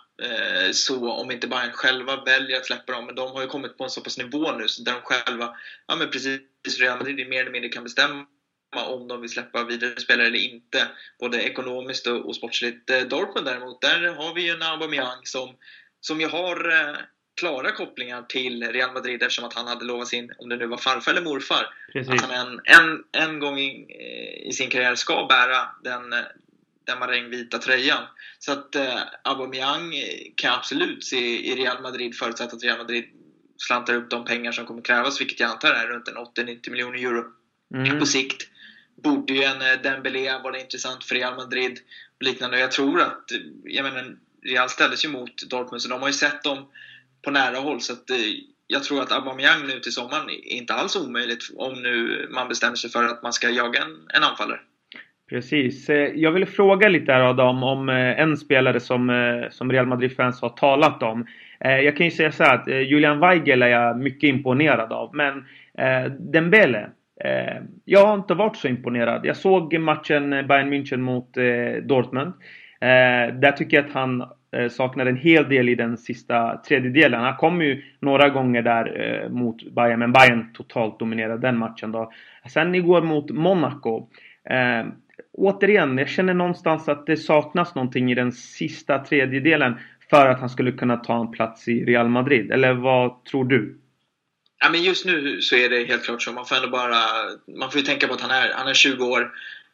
så 0.72 1.12
om 1.12 1.30
inte 1.30 1.48
Bayern 1.48 1.72
själva 1.72 2.24
väljer 2.24 2.56
att 2.56 2.66
släppa 2.66 2.92
dem. 2.92 3.06
Men 3.06 3.14
de 3.14 3.32
har 3.32 3.42
ju 3.42 3.46
kommit 3.46 3.78
på 3.78 3.84
en 3.84 3.90
så 3.90 4.00
pass 4.00 4.18
nivå 4.18 4.52
nu 4.52 4.68
så 4.68 4.82
där 4.82 4.92
de 4.92 5.00
själva, 5.00 5.56
ja 5.86 5.96
men 5.96 6.10
precis 6.10 6.40
Real 6.80 6.98
Madrid 6.98 7.28
mer 7.28 7.40
eller 7.40 7.50
mindre 7.50 7.68
kan 7.68 7.84
bestämma 7.84 8.26
om 8.76 9.08
de 9.08 9.20
vill 9.20 9.30
släppa 9.30 9.64
vidare 9.64 10.00
spelare 10.00 10.26
eller 10.26 10.38
inte. 10.38 10.88
Både 11.20 11.42
ekonomiskt 11.42 12.06
och, 12.06 12.26
och 12.26 12.36
sportsligt. 12.36 12.90
Eh, 12.90 13.00
Dortmund 13.00 13.46
däremot, 13.46 13.80
där 13.80 14.14
har 14.14 14.34
vi 14.34 14.42
ju 14.42 14.50
en 14.50 14.62
Aubameyang 14.62 15.20
som, 15.24 15.54
som 16.00 16.20
ju 16.20 16.28
har 16.28 16.70
eh, 16.70 16.96
klara 17.40 17.72
kopplingar 17.72 18.22
till 18.22 18.72
Real 18.72 18.92
Madrid 18.92 19.22
eftersom 19.22 19.44
att 19.44 19.54
han 19.54 19.66
hade 19.66 19.84
lovat 19.84 20.08
sin, 20.08 20.32
om 20.38 20.48
det 20.48 20.56
nu 20.56 20.66
var 20.66 20.76
farfar 20.76 21.12
eller 21.12 21.22
morfar, 21.22 21.66
Precis. 21.92 22.12
att 22.12 22.20
han 22.20 22.30
en, 22.30 22.60
en, 22.64 23.04
en 23.12 23.40
gång 23.40 23.58
i, 23.58 23.86
eh, 23.88 24.48
i, 24.48 24.52
sin 24.52 24.70
karriär 24.70 24.94
ska 24.94 25.26
bära 25.28 25.68
den, 25.84 26.10
den 26.86 26.98
marängvita 26.98 27.58
tröjan. 27.58 28.02
Så 28.38 28.52
att 28.52 28.74
eh, 28.74 28.98
Aubameyang 29.24 29.92
kan 30.36 30.54
absolut 30.54 31.04
se 31.04 31.50
i 31.50 31.54
Real 31.54 31.82
Madrid 31.82 32.14
förutsatt 32.16 32.54
att 32.54 32.62
Real 32.62 32.78
Madrid 32.78 33.04
slantar 33.56 33.94
upp 33.94 34.10
de 34.10 34.24
pengar 34.24 34.52
som 34.52 34.66
kommer 34.66 34.82
krävas, 34.82 35.20
vilket 35.20 35.40
jag 35.40 35.50
antar 35.50 35.70
är 35.70 35.86
runt 35.86 36.08
en 36.08 36.46
80-90 36.46 36.70
miljoner 36.70 36.98
euro 36.98 37.24
mm. 37.74 37.98
på 37.98 38.06
sikt 38.06 38.51
borde 39.02 39.32
ju 39.32 39.42
en 39.42 39.60
eh, 39.60 39.82
Dembélé 39.82 40.38
vara 40.44 40.58
intressant 40.60 41.04
för 41.04 41.14
Real 41.14 41.36
Madrid 41.36 41.78
och 42.16 42.24
liknande. 42.24 42.60
Jag 42.60 42.72
tror 42.72 43.00
att, 43.00 43.32
eh, 43.32 43.38
jag 43.64 43.84
menar, 43.84 44.16
Real 44.44 44.68
ställdes 44.68 45.04
ju 45.04 45.08
mot 45.08 45.50
Dortmund 45.50 45.82
så 45.82 45.88
de 45.88 46.00
har 46.00 46.08
ju 46.08 46.12
sett 46.12 46.42
dem 46.42 46.58
på 47.22 47.30
nära 47.30 47.56
håll. 47.56 47.80
Så 47.80 47.92
att, 47.92 48.10
eh, 48.10 48.16
jag 48.66 48.84
tror 48.84 49.02
att 49.02 49.12
Aubameyang 49.12 49.66
nu 49.66 49.80
till 49.80 49.92
sommaren 49.92 50.30
är 50.30 50.52
inte 50.52 50.74
alls 50.74 50.96
omöjligt 50.96 51.42
om 51.56 51.82
nu 51.82 52.28
man 52.30 52.48
bestämmer 52.48 52.76
sig 52.76 52.90
för 52.90 53.04
att 53.04 53.22
man 53.22 53.32
ska 53.32 53.50
jaga 53.50 53.80
en, 53.80 53.96
en 54.14 54.22
anfallare. 54.22 54.60
Precis. 55.28 55.88
Jag 56.14 56.32
vill 56.32 56.46
fråga 56.46 56.88
lite 56.88 57.12
här 57.12 57.20
Adam 57.20 57.62
om 57.62 57.88
en 57.88 58.36
spelare 58.36 58.80
som, 58.80 59.48
som 59.50 59.72
Real 59.72 59.86
Madrid-fans 59.86 60.40
har 60.40 60.48
talat 60.48 61.02
om. 61.02 61.26
Jag 61.58 61.96
kan 61.96 62.06
ju 62.06 62.10
säga 62.10 62.32
så 62.32 62.44
här 62.44 62.54
att 62.54 62.68
Julian 62.68 63.20
Weigel 63.20 63.62
är 63.62 63.66
jag 63.66 63.98
mycket 63.98 64.28
imponerad 64.28 64.92
av. 64.92 65.14
Men 65.14 65.44
Dembele. 66.32 66.90
Eh, 67.24 67.62
jag 67.84 68.06
har 68.06 68.14
inte 68.14 68.34
varit 68.34 68.56
så 68.56 68.68
imponerad. 68.68 69.26
Jag 69.26 69.36
såg 69.36 69.78
matchen 69.78 70.32
eh, 70.32 70.46
Bayern 70.46 70.72
München 70.72 71.00
mot 71.00 71.36
eh, 71.36 71.82
Dortmund. 71.82 72.32
Eh, 72.80 73.34
där 73.34 73.52
tycker 73.52 73.76
jag 73.76 73.86
att 73.86 73.92
han 73.92 74.20
eh, 74.56 74.68
saknar 74.68 75.06
en 75.06 75.16
hel 75.16 75.48
del 75.48 75.68
i 75.68 75.74
den 75.74 75.96
sista 75.96 76.56
tredjedelen. 76.56 77.20
Han 77.20 77.36
kom 77.36 77.62
ju 77.62 77.82
några 78.00 78.28
gånger 78.28 78.62
där 78.62 79.00
eh, 79.00 79.30
mot 79.30 79.74
Bayern, 79.74 79.98
men 79.98 80.12
Bayern 80.12 80.52
totalt 80.52 80.98
dominerade 80.98 81.40
den 81.40 81.58
matchen 81.58 81.92
då. 81.92 82.12
Sen 82.48 82.74
igår 82.74 83.02
mot 83.02 83.30
Monaco. 83.30 84.08
Eh, 84.50 84.86
återigen, 85.32 85.98
jag 85.98 86.08
känner 86.08 86.34
någonstans 86.34 86.88
att 86.88 87.06
det 87.06 87.16
saknas 87.16 87.74
någonting 87.74 88.12
i 88.12 88.14
den 88.14 88.32
sista 88.32 88.98
tredjedelen 88.98 89.74
för 90.10 90.28
att 90.28 90.40
han 90.40 90.48
skulle 90.48 90.72
kunna 90.72 90.96
ta 90.96 91.20
en 91.20 91.30
plats 91.30 91.68
i 91.68 91.84
Real 91.84 92.08
Madrid. 92.08 92.52
Eller 92.52 92.72
vad 92.74 93.24
tror 93.24 93.44
du? 93.44 93.78
Ja, 94.62 94.68
men 94.68 94.82
just 94.82 95.04
nu 95.04 95.42
så 95.42 95.56
är 95.56 95.68
det 95.68 95.84
helt 95.84 96.04
klart 96.04 96.22
så. 96.22 96.32
Man 96.32 96.46
får 96.46 96.56
ändå 96.56 96.68
bara... 96.68 97.04
Man 97.58 97.70
får 97.70 97.80
ju 97.80 97.86
tänka 97.86 98.08
på 98.08 98.14
att 98.14 98.20
han 98.20 98.30
är, 98.30 98.52
han 98.52 98.68
är 98.68 98.74
20 98.74 99.04
år. 99.04 99.32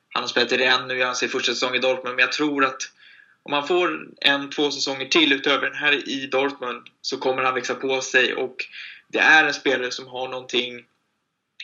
Han 0.08 0.22
har 0.22 0.28
spelat 0.28 0.52
i 0.52 0.56
Rennes 0.56 0.88
nu, 0.88 0.98
gör 0.98 1.06
han 1.06 1.16
sin 1.16 1.28
första 1.28 1.52
säsong 1.54 1.74
i 1.74 1.78
Dortmund. 1.78 2.16
Men 2.16 2.22
jag 2.22 2.32
tror 2.32 2.64
att 2.64 2.82
om 3.42 3.52
han 3.52 3.68
får 3.68 4.08
en, 4.20 4.50
två 4.50 4.70
säsonger 4.70 5.06
till 5.06 5.32
utöver 5.32 5.66
den 5.66 5.78
här 5.78 6.08
i 6.08 6.26
Dortmund 6.26 6.86
så 7.00 7.16
kommer 7.16 7.42
han 7.42 7.54
växa 7.54 7.74
på 7.74 8.00
sig 8.00 8.34
och 8.34 8.56
det 9.08 9.18
är 9.18 9.44
en 9.44 9.54
spelare 9.54 9.90
som 9.90 10.06
har 10.06 10.28
någonting 10.28 10.84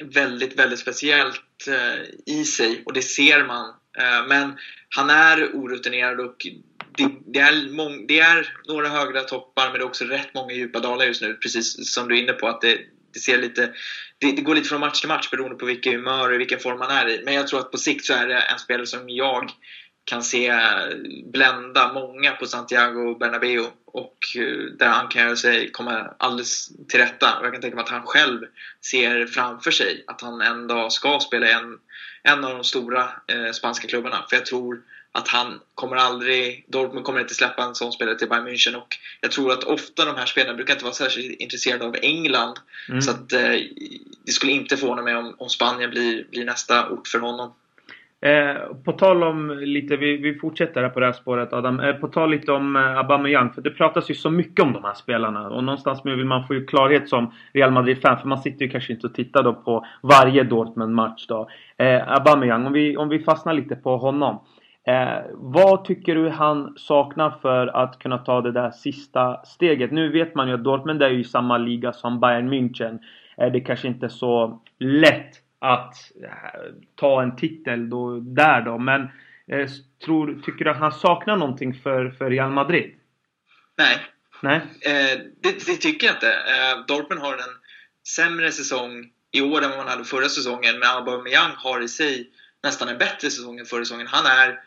väldigt, 0.03 0.59
väldigt 0.59 0.79
speciellt 0.79 1.69
eh, 1.69 2.35
i 2.35 2.45
sig 2.45 2.83
och 2.87 2.93
det 2.93 3.03
ser 3.03 3.45
man. 3.45 3.69
Eh, 3.99 4.27
men 4.29 4.59
han 4.89 5.11
är 5.11 5.51
orutinerad 5.55 6.21
och 6.21 6.47
det, 6.97 7.09
det, 7.27 7.39
är 7.39 7.71
mång, 7.71 8.07
det 8.07 8.21
är 8.21 8.57
några 8.69 8.89
högra 8.89 9.21
toppar 9.21 9.65
men 9.71 9.73
det 9.73 9.85
är 9.85 9.87
också 9.87 10.05
rätt 10.05 10.35
många 10.35 10.53
djupa 10.53 10.81
dalar 10.81 11.05
just 11.05 11.23
nu, 11.23 11.35
precis 11.35 11.95
som 11.95 12.09
du 12.09 12.19
är 12.19 12.23
inne 12.23 12.33
på. 12.33 12.49
att 12.49 12.61
det, 12.61 12.79
det 13.15 13.21
ser 13.21 13.39
lite, 13.39 13.71
det, 14.19 14.33
det, 14.33 14.43
går 14.43 14.55
lite 14.55 14.69
från 14.69 14.81
match 14.81 15.01
till 15.01 15.09
match 15.09 15.31
beroende 15.31 15.57
på 15.57 15.67
vilket 15.67 15.93
humör 15.93 16.33
och 16.33 16.41
vilken 16.41 16.61
form 16.61 16.79
man 16.79 16.91
är 16.91 17.09
i. 17.09 17.23
Men 17.25 17.35
jag 17.35 17.49
tror 17.49 17.61
att 17.61 17.71
på 17.71 17.79
sikt 17.79 18.05
så 18.05 18.15
är 18.15 18.27
det 18.27 18.41
en 18.41 18.59
spelare 18.59 18.87
som 18.87 19.09
jag 19.09 19.51
kan 20.05 20.23
se 20.23 20.53
blända 21.33 21.93
många 21.93 22.33
på 22.33 22.47
Santiago 22.47 23.19
Bernabéu 23.19 23.67
och 23.87 24.19
eh, 24.37 24.77
där 24.79 24.89
han 24.89 25.09
kan 25.09 25.23
göra 25.23 25.37
sig 25.37 25.71
komma 25.71 26.15
alldeles 26.19 26.69
till 26.89 27.01
rätta. 27.01 27.39
Och 27.39 27.47
jag 27.47 27.53
kan 27.53 27.63
tänka 27.63 27.77
mig 27.77 27.83
att 27.83 27.91
han 27.91 28.07
själv 28.07 28.41
ser 28.81 29.27
framför 29.27 29.71
sig 29.71 30.05
att 30.07 30.21
han 30.21 30.41
en 30.41 30.67
dag 30.67 30.93
ska 30.93 31.21
spela 31.21 31.49
en, 31.49 31.79
en 32.23 32.45
av 32.45 32.51
de 32.51 32.65
stora 32.65 33.03
eh, 33.27 33.53
spanska 33.53 33.89
klubbarna. 33.89 34.25
För 34.31 34.37
jag 34.37 34.47
tror 34.47 34.83
att 35.19 35.29
han 35.29 35.61
kommer 35.75 35.97
aldrig, 35.97 36.65
Dortmund 36.69 37.05
kommer 37.05 37.21
inte 37.21 37.35
släppa 37.35 37.63
en 37.63 37.75
sån 37.75 37.93
spelare 37.93 38.19
till 38.19 38.29
Bayern 38.29 38.49
München 38.49 38.75
och 38.75 38.97
jag 39.21 39.31
tror 39.31 39.53
att 39.53 39.65
ofta 39.65 40.05
de 40.05 40.17
här 40.17 40.27
spelarna 40.27 40.55
brukar 40.55 40.75
inte 40.75 40.85
vara 40.85 40.95
särskilt 40.95 41.41
intresserade 41.41 41.85
av 41.85 41.97
England. 42.03 42.55
Mm. 42.89 43.03
Så 43.03 43.11
att 43.11 43.33
eh, 43.33 43.41
det 44.27 44.33
skulle 44.33 44.53
inte 44.53 44.77
förvåna 44.77 45.03
mig 45.03 45.17
om, 45.17 45.35
om 45.39 45.49
Spanien 45.49 45.91
blir, 45.91 46.27
blir 46.31 46.45
nästa 46.45 46.91
ort 46.91 47.09
för 47.09 47.19
honom. 47.19 47.53
Eh, 48.25 48.57
på 48.85 48.93
tal 48.93 49.23
om 49.23 49.59
lite, 49.59 49.97
vi, 49.97 50.17
vi 50.17 50.35
fortsätter 50.35 50.83
här 50.83 50.89
på 50.89 51.01
det 51.01 51.07
här 51.07 51.13
spåret 51.13 51.53
Adam. 51.53 51.81
Eh, 51.81 51.93
på 51.93 52.09
tal 52.09 52.31
lite 52.31 52.53
om 52.53 52.77
eh, 52.77 52.99
Aubameyang, 52.99 53.53
för 53.53 53.63
det 53.63 53.71
pratas 53.71 54.11
ju 54.11 54.15
så 54.15 54.31
mycket 54.31 54.65
om 54.65 54.73
de 54.73 54.85
här 54.85 54.95
spelarna. 54.95 55.49
Och 55.49 55.65
någonstans 55.65 56.01
vill 56.05 56.25
man 56.25 56.47
få 56.47 56.55
ju 56.55 56.67
klarhet 56.67 57.09
som 57.09 57.35
Real 57.53 57.71
Madrid-fan, 57.71 58.21
för 58.21 58.29
man 58.29 58.43
sitter 58.43 58.65
ju 58.65 58.71
kanske 58.71 58.93
inte 58.93 59.07
och 59.07 59.15
tittar 59.15 59.43
då 59.43 59.55
på 59.55 59.87
varje 60.03 60.43
Dortmund-match 60.43 61.27
då. 61.29 61.49
Eh, 61.77 62.13
Aubameyang, 62.13 62.67
om 62.67 62.73
vi, 62.73 62.97
om 62.97 63.09
vi 63.09 63.19
fastnar 63.19 63.55
lite 63.55 63.77
på 63.77 63.97
honom. 63.97 64.41
Eh, 64.87 65.25
vad 65.33 65.85
tycker 65.85 66.15
du 66.15 66.29
han 66.29 66.75
saknar 66.79 67.39
för 67.43 67.67
att 67.67 67.99
kunna 67.99 68.19
ta 68.19 68.41
det 68.41 68.53
där 68.53 68.71
sista 68.71 69.45
steget? 69.45 69.93
Nu 69.93 70.13
vet 70.13 70.35
man 70.35 70.49
ju 70.49 70.55
att 70.55 70.65
Dortmund 70.65 71.03
är 71.03 71.11
ju 71.11 71.21
i 71.21 71.25
samma 71.25 71.59
liga 71.59 71.93
som 71.93 72.21
Bayern 72.21 72.53
München. 72.53 72.99
Eh, 73.37 73.53
det 73.53 73.61
kanske 73.61 73.89
inte 73.89 74.07
är 74.07 74.11
så 74.11 74.63
lätt 74.79 75.33
att 75.59 75.95
eh, 76.23 76.61
ta 76.95 77.23
en 77.23 77.37
titel 77.37 77.91
då, 77.91 78.21
där 78.21 78.61
då. 78.61 78.79
Men 78.79 79.03
eh, 79.49 79.69
tror, 80.05 80.41
tycker 80.45 80.65
du 80.65 80.71
att 80.71 80.79
han 80.79 80.93
saknar 80.93 81.37
någonting 81.37 81.75
för, 81.75 82.11
för 82.11 82.31
Real 82.31 82.51
Madrid? 82.51 82.95
Nej. 83.79 83.97
Nej? 84.41 84.57
Eh, 84.81 85.19
det, 85.43 85.67
det, 85.67 85.77
tycker 85.77 86.07
jag 86.07 86.17
inte. 86.17 86.33
Eh, 86.33 86.87
Dortmund 86.89 87.21
har 87.21 87.33
en 87.33 87.57
sämre 88.17 88.53
säsong 88.53 89.11
i 89.33 89.41
år 89.41 89.65
än 89.65 89.71
vad 89.71 89.79
man 89.79 89.89
hade 89.89 90.05
förra 90.05 90.29
säsongen. 90.29 90.79
Men 90.79 90.89
Aubameyang 90.89 91.51
har 91.57 91.81
i 91.81 91.89
sig 91.89 92.31
nästan 92.63 92.89
en 92.89 92.99
bättre 92.99 93.31
säsong 93.31 93.59
än 93.59 93.67
förra 93.67 93.85
säsongen. 93.85 94.07
Han 94.07 94.27
är 94.27 94.61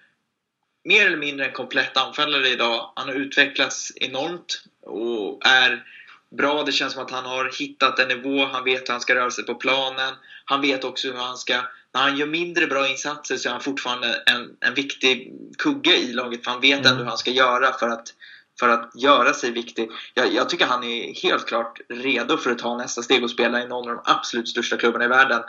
mer 0.88 1.06
eller 1.06 1.18
mindre 1.18 1.46
en 1.46 1.54
komplett 1.54 1.98
anfallare 1.98 2.48
idag. 2.48 2.92
Han 2.96 3.08
har 3.08 3.16
utvecklats 3.16 3.92
enormt 3.96 4.64
och 4.82 5.46
är 5.46 5.84
bra. 6.30 6.64
Det 6.64 6.72
känns 6.72 6.94
som 6.94 7.04
att 7.04 7.12
han 7.12 7.26
har 7.26 7.52
hittat 7.60 8.00
en 8.00 8.08
nivå. 8.08 8.46
Han 8.46 8.64
vet 8.64 8.90
hur 8.90 8.94
han 8.94 9.02
ska 9.02 9.16
röra 9.16 9.32
sig 9.32 9.46
på 9.46 9.56
planen. 9.56 10.14
Han 10.46 10.62
vet 10.62 10.84
också 10.84 11.08
hur 11.08 11.18
han 11.18 11.38
ska... 11.38 11.62
När 11.94 12.02
han 12.02 12.18
gör 12.18 12.28
mindre 12.28 12.68
bra 12.68 12.88
insatser 12.88 13.38
så 13.38 13.50
är 13.50 13.54
han 13.54 13.62
fortfarande 13.62 14.24
en, 14.26 14.58
en 14.60 14.74
viktig 14.74 15.34
kugge 15.58 15.96
i 15.96 16.14
laget. 16.14 16.44
För 16.44 16.52
han 16.52 16.62
vet 16.62 16.80
mm. 16.80 16.92
ändå 16.92 17.04
hur 17.04 17.10
han 17.10 17.18
ska 17.18 17.32
göra 17.32 17.74
för 17.74 17.90
att, 17.90 18.14
för 18.60 18.70
att 18.70 18.92
göra 18.96 19.34
sig 19.34 19.52
viktig. 19.52 19.90
Jag, 20.14 20.34
jag, 20.34 20.50
tycker 20.50 20.66
han 20.66 20.84
är 20.84 21.22
helt 21.22 21.46
klart 21.46 21.80
redo 21.90 22.38
för 22.38 22.52
att 22.52 22.60
ta 22.60 22.78
nästa 22.78 23.04
steg 23.04 23.24
och 23.24 23.32
spela 23.32 23.62
i 23.62 23.68
någon 23.68 23.90
av 23.90 23.96
de 23.96 24.12
absolut 24.12 24.50
största 24.50 24.78
klubbarna 24.78 25.06
i 25.06 25.08
världen. 25.08 25.42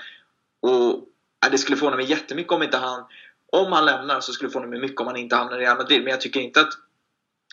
Och 0.61 1.05
ja, 1.40 1.48
Det 1.51 1.59
skulle 1.59 1.77
förvåna 1.77 1.96
mig 1.96 2.11
jättemycket 2.11 2.53
om 2.53 2.62
inte 2.62 2.77
han... 2.77 3.05
Om 3.53 3.73
han 3.73 3.85
lämnar 3.85 4.21
så 4.21 4.33
skulle 4.33 4.49
det 4.49 4.53
få 4.53 4.67
mig 4.67 4.81
mycket 4.81 5.01
om 5.01 5.07
han 5.07 5.17
inte 5.17 5.37
hamnar 5.37 5.59
i 5.59 5.61
Real 5.61 5.77
Madrid. 5.77 6.03
Men 6.03 6.11
jag 6.11 6.21
tycker 6.21 6.41
inte 6.41 6.61
att 6.61 6.73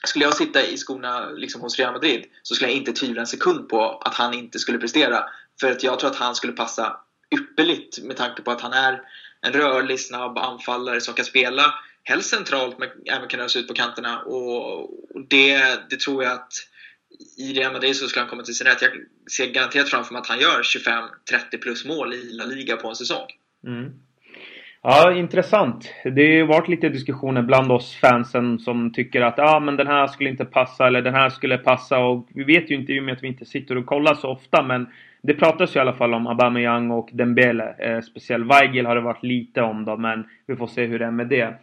skulle 0.08 0.25
jag 0.25 0.36
sitta 0.36 0.65
i 0.65 0.77
skorna 0.77 1.29
liksom 1.29 1.62
hos 1.62 1.79
Real 1.79 1.93
Madrid 1.93 2.25
så 2.43 2.55
skulle 2.55 2.69
jag 2.69 2.77
inte 2.77 2.93
tvivla 2.93 3.21
en 3.21 3.27
sekund 3.27 3.69
på 3.69 4.01
att 4.05 4.13
han 4.13 4.34
inte 4.34 4.60
skulle 4.60 4.77
prestera. 4.77 5.25
För 5.60 5.71
att 5.71 5.84
jag 5.84 5.99
tror 5.99 6.10
att 6.10 6.15
han 6.15 6.36
skulle 6.36 6.53
passa 6.53 6.97
ypperligt 7.31 8.03
med 8.03 8.17
tanke 8.17 8.41
på 8.41 8.51
att 8.51 8.62
han 8.62 8.73
är 8.73 9.01
en 9.41 9.53
rörlig, 9.53 9.99
snabb 9.99 10.38
anfallare 10.38 11.01
som 11.01 11.13
kan 11.13 11.25
spela 11.25 11.73
helst 12.03 12.29
centralt 12.29 12.79
men 12.79 12.89
även 13.05 13.27
kan 13.27 13.39
röra 13.39 13.49
sig 13.49 13.62
ut 13.62 13.67
på 13.67 13.73
kanterna. 13.73 14.19
Och 14.19 14.89
det, 15.29 15.60
det 15.89 15.99
tror 15.99 16.23
jag 16.23 16.34
att 16.34 16.53
i 17.38 17.53
Real 17.53 17.73
Madrid 17.73 17.95
så 17.95 18.08
skulle 18.08 18.21
han 18.21 18.29
komma 18.29 18.43
till 18.43 18.55
sin 18.55 18.67
rätt. 18.67 18.81
Jag 18.81 18.91
ser 19.31 19.47
garanterat 19.47 19.89
framför 19.89 20.13
mig 20.13 20.19
att 20.19 20.27
han 20.27 20.39
gör 20.39 20.62
25-30 20.63 21.58
plus 21.62 21.86
mål 21.86 22.13
i 22.13 22.34
La 22.34 22.45
Liga 22.45 22.77
på 22.77 22.89
en 22.89 22.95
säsong. 22.95 23.27
Mm. 23.67 23.91
Ja, 24.87 25.13
intressant. 25.13 25.93
Det 26.03 26.39
har 26.39 26.47
varit 26.47 26.67
lite 26.67 26.89
diskussioner 26.89 27.41
bland 27.41 27.71
oss 27.71 27.95
fansen 27.95 28.59
som 28.59 28.93
tycker 28.93 29.21
att 29.21 29.33
ja, 29.37 29.59
men 29.59 29.77
den 29.77 29.87
här 29.87 30.07
skulle 30.07 30.29
inte 30.29 30.45
passa 30.45 30.87
eller 30.87 31.01
den 31.01 31.13
här 31.13 31.29
skulle 31.29 31.57
passa 31.57 31.99
och 31.99 32.27
vi 32.33 32.43
vet 32.43 32.71
ju 32.71 32.75
inte 32.75 32.93
i 32.93 32.99
och 32.99 33.03
med 33.03 33.13
att 33.13 33.23
vi 33.23 33.27
inte 33.27 33.45
sitter 33.45 33.77
och 33.77 33.85
kollar 33.85 34.13
så 34.13 34.29
ofta 34.29 34.63
men 34.63 34.87
det 35.21 35.33
pratas 35.33 35.75
ju 35.75 35.77
i 35.77 35.81
alla 35.81 35.93
fall 35.93 36.13
om 36.13 36.27
Aubameyang 36.27 36.91
och 36.91 37.09
Dembele. 37.13 37.75
Eh, 37.79 38.01
speciellt 38.01 38.51
Weigel 38.51 38.85
har 38.85 38.95
det 38.95 39.01
varit 39.01 39.23
lite 39.23 39.61
om 39.61 39.85
då 39.85 39.97
men 39.97 40.23
vi 40.47 40.55
får 40.55 40.67
se 40.67 40.85
hur 40.85 40.99
det 40.99 41.05
är 41.05 41.11
med 41.11 41.27
det. 41.27 41.53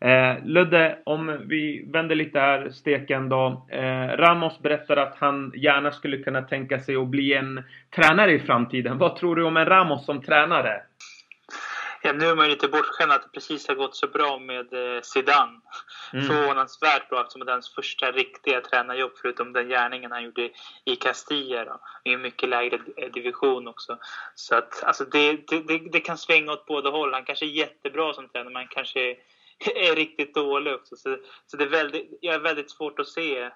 Eh, 0.00 0.44
Ludde, 0.44 0.98
om 1.04 1.38
vi 1.46 1.84
vänder 1.92 2.14
lite 2.14 2.40
här 2.40 2.70
steken 2.70 3.28
då. 3.28 3.66
Eh, 3.68 4.16
Ramos 4.16 4.62
berättar 4.62 4.96
att 4.96 5.16
han 5.18 5.52
gärna 5.56 5.90
skulle 5.90 6.18
kunna 6.18 6.42
tänka 6.42 6.78
sig 6.78 6.96
att 6.96 7.08
bli 7.08 7.34
en 7.34 7.62
tränare 7.96 8.32
i 8.32 8.38
framtiden. 8.38 8.98
Vad 8.98 9.16
tror 9.16 9.36
du 9.36 9.44
om 9.44 9.56
en 9.56 9.66
Ramos 9.66 10.06
som 10.06 10.22
tränare? 10.22 10.80
Ja, 12.04 12.12
nu 12.12 12.26
är 12.26 12.34
man 12.34 12.44
ju 12.46 12.50
lite 12.50 12.68
bortskämd 12.68 13.12
att 13.12 13.22
det 13.22 13.28
precis 13.28 13.68
har 13.68 13.74
gått 13.74 13.96
så 13.96 14.06
bra 14.06 14.38
med 14.38 14.72
eh, 14.72 15.00
Zidane. 15.02 15.60
Mm. 16.12 16.26
Förvånansvärt 16.26 17.08
bra 17.08 17.20
eftersom 17.20 17.44
det 17.44 17.50
är 17.50 17.52
hans 17.52 17.74
första 17.74 18.12
riktiga 18.12 18.60
tränarjobb 18.60 19.12
förutom 19.22 19.52
den 19.52 19.68
gärningen 19.68 20.12
han 20.12 20.24
gjorde 20.24 20.50
i 20.84 20.96
Castilla 20.96 21.64
då, 21.64 21.80
i 22.04 22.12
en 22.12 22.22
mycket 22.22 22.48
lägre 22.48 22.78
division 23.14 23.68
också. 23.68 23.98
Så 24.34 24.54
att 24.54 24.84
alltså 24.84 25.04
det, 25.04 25.32
det, 25.48 25.78
det, 25.92 26.00
kan 26.00 26.18
svänga 26.18 26.52
åt 26.52 26.66
båda 26.66 26.90
håll. 26.90 27.14
Han 27.14 27.24
kanske 27.24 27.44
är 27.44 27.48
jättebra 27.48 28.14
som 28.14 28.28
tränare 28.28 28.52
men 28.52 28.68
kanske 28.68 29.16
är 29.74 29.96
riktigt 29.96 30.34
dålig 30.34 30.74
också. 30.74 30.96
Så, 30.96 31.16
så 31.46 31.56
det 31.56 31.64
är 31.64 31.68
väldigt, 31.68 32.18
jag 32.20 32.34
är 32.34 32.40
väldigt 32.40 32.70
svårt 32.70 32.98
att 32.98 33.08
se 33.08 33.42
eh, 33.42 33.50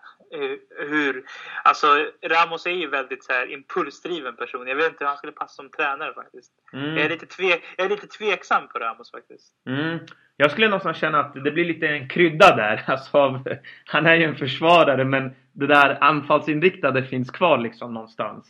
hur... 0.88 1.24
Alltså 1.64 1.86
Ramos 2.22 2.66
är 2.66 2.70
ju 2.70 2.88
väldigt 2.88 3.24
så 3.24 3.32
här, 3.32 3.52
impulsdriven 3.52 4.36
person. 4.36 4.66
Jag 4.66 4.76
vet 4.76 4.86
inte 4.86 5.04
hur 5.04 5.08
han 5.08 5.16
skulle 5.16 5.32
passa 5.32 5.54
som 5.54 5.70
tränare 5.70 6.14
faktiskt. 6.14 6.52
Mm. 6.72 6.96
Jag, 6.96 7.04
är 7.04 7.08
lite 7.08 7.26
tvek, 7.26 7.64
jag 7.76 7.84
är 7.84 7.90
lite 7.90 8.06
tveksam 8.06 8.68
på 8.68 8.78
Ramos 8.78 9.10
faktiskt. 9.10 9.52
Mm. 9.66 9.98
Jag 10.36 10.50
skulle 10.50 10.68
någonstans 10.68 10.96
känna 10.96 11.20
att 11.20 11.44
det 11.44 11.50
blir 11.50 11.64
lite 11.64 11.88
en 11.88 12.08
krydda 12.08 12.56
där. 12.56 12.84
Alltså, 12.96 13.18
av, 13.18 13.48
han 13.86 14.06
är 14.06 14.14
ju 14.14 14.24
en 14.24 14.36
försvarare 14.36 15.04
men 15.04 15.34
det 15.52 15.66
där 15.66 15.98
anfallsinriktade 16.00 17.02
finns 17.02 17.30
kvar 17.30 17.58
liksom 17.58 17.94
någonstans. 17.94 18.46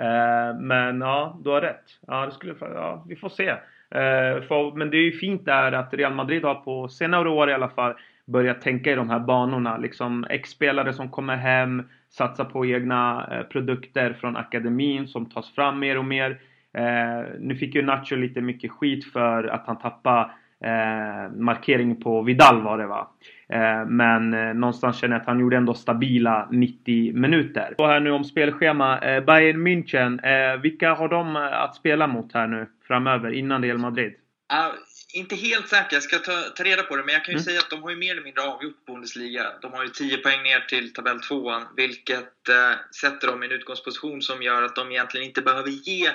Uh, 0.00 0.60
men 0.60 1.00
ja, 1.00 1.40
du 1.44 1.50
har 1.50 1.60
rätt. 1.60 1.84
Ja, 2.06 2.26
det 2.26 2.32
skulle, 2.32 2.54
ja, 2.60 3.04
vi 3.08 3.16
får 3.16 3.28
se. 3.28 3.56
Eh, 3.94 4.42
för, 4.42 4.76
men 4.76 4.90
det 4.90 4.96
är 4.96 5.04
ju 5.04 5.12
fint 5.12 5.44
där 5.44 5.72
att 5.72 5.94
Real 5.94 6.14
Madrid 6.14 6.44
har 6.44 6.54
på 6.54 6.88
senare 6.88 7.28
år 7.28 7.50
i 7.50 7.54
alla 7.54 7.68
fall 7.68 7.94
börjat 8.26 8.60
tänka 8.60 8.92
i 8.92 8.94
de 8.94 9.10
här 9.10 9.18
banorna. 9.18 9.76
Liksom 9.76 10.26
ex-spelare 10.30 10.92
som 10.92 11.08
kommer 11.08 11.36
hem, 11.36 11.82
satsar 12.10 12.44
på 12.44 12.66
egna 12.66 13.28
eh, 13.32 13.42
produkter 13.42 14.12
från 14.20 14.36
akademin 14.36 15.08
som 15.08 15.26
tas 15.26 15.54
fram 15.54 15.78
mer 15.78 15.98
och 15.98 16.04
mer. 16.04 16.40
Eh, 16.72 17.24
nu 17.38 17.56
fick 17.56 17.74
ju 17.74 17.82
Nacho 17.82 18.16
lite 18.16 18.40
mycket 18.40 18.70
skit 18.70 19.12
för 19.12 19.44
att 19.44 19.66
han 19.66 19.78
tappade 19.78 20.30
eh, 20.64 21.32
markering 21.36 22.00
på 22.00 22.22
Vidal 22.22 22.62
var 22.62 22.78
det 22.78 22.86
va. 22.86 23.10
Eh, 23.48 23.86
men 23.86 24.34
eh, 24.34 24.54
någonstans 24.54 24.98
känner 24.98 25.14
jag 25.14 25.20
att 25.20 25.26
han 25.26 25.40
gjorde 25.40 25.56
ändå 25.56 25.74
stabila 25.74 26.48
90 26.50 27.12
minuter. 27.12 27.74
Och 27.78 27.88
här 27.88 28.00
nu 28.00 28.10
om 28.10 28.24
spelschema. 28.24 28.98
Eh, 28.98 29.24
Bayern 29.24 29.66
München, 29.66 30.20
eh, 30.24 30.60
vilka 30.60 30.94
har 30.94 31.08
de 31.08 31.36
eh, 31.36 31.62
att 31.62 31.74
spela 31.74 32.06
mot 32.06 32.34
här 32.34 32.46
nu 32.46 32.66
framöver 32.86 33.32
innan 33.32 33.62
Real 33.62 33.78
Madrid? 33.78 34.12
Uh, 34.52 34.74
inte 35.14 35.36
helt 35.36 35.68
säker, 35.68 35.96
jag 35.96 36.02
ska 36.02 36.18
ta, 36.18 36.40
ta 36.40 36.64
reda 36.64 36.82
på 36.82 36.96
det, 36.96 37.04
men 37.04 37.14
jag 37.14 37.24
kan 37.24 37.32
ju 37.32 37.36
mm. 37.36 37.44
säga 37.44 37.60
att 37.60 37.70
de 37.70 37.82
har 37.82 37.90
ju 37.90 37.96
mer 37.96 38.12
eller 38.12 38.22
mindre 38.22 38.42
avgjort 38.42 38.86
Bundesliga. 38.86 39.52
De 39.62 39.72
har 39.72 39.82
ju 39.82 39.88
10 39.88 40.16
poäng 40.16 40.42
ner 40.42 40.60
till 40.60 40.92
tabell 40.92 41.20
2 41.20 41.52
vilket 41.76 42.48
eh, 42.48 42.72
sätter 43.00 43.26
dem 43.26 43.42
i 43.42 43.46
en 43.46 43.52
utgångsposition 43.52 44.22
som 44.22 44.42
gör 44.42 44.62
att 44.62 44.76
de 44.76 44.90
egentligen 44.90 45.26
inte 45.26 45.42
behöver 45.42 45.70
ge 45.70 46.10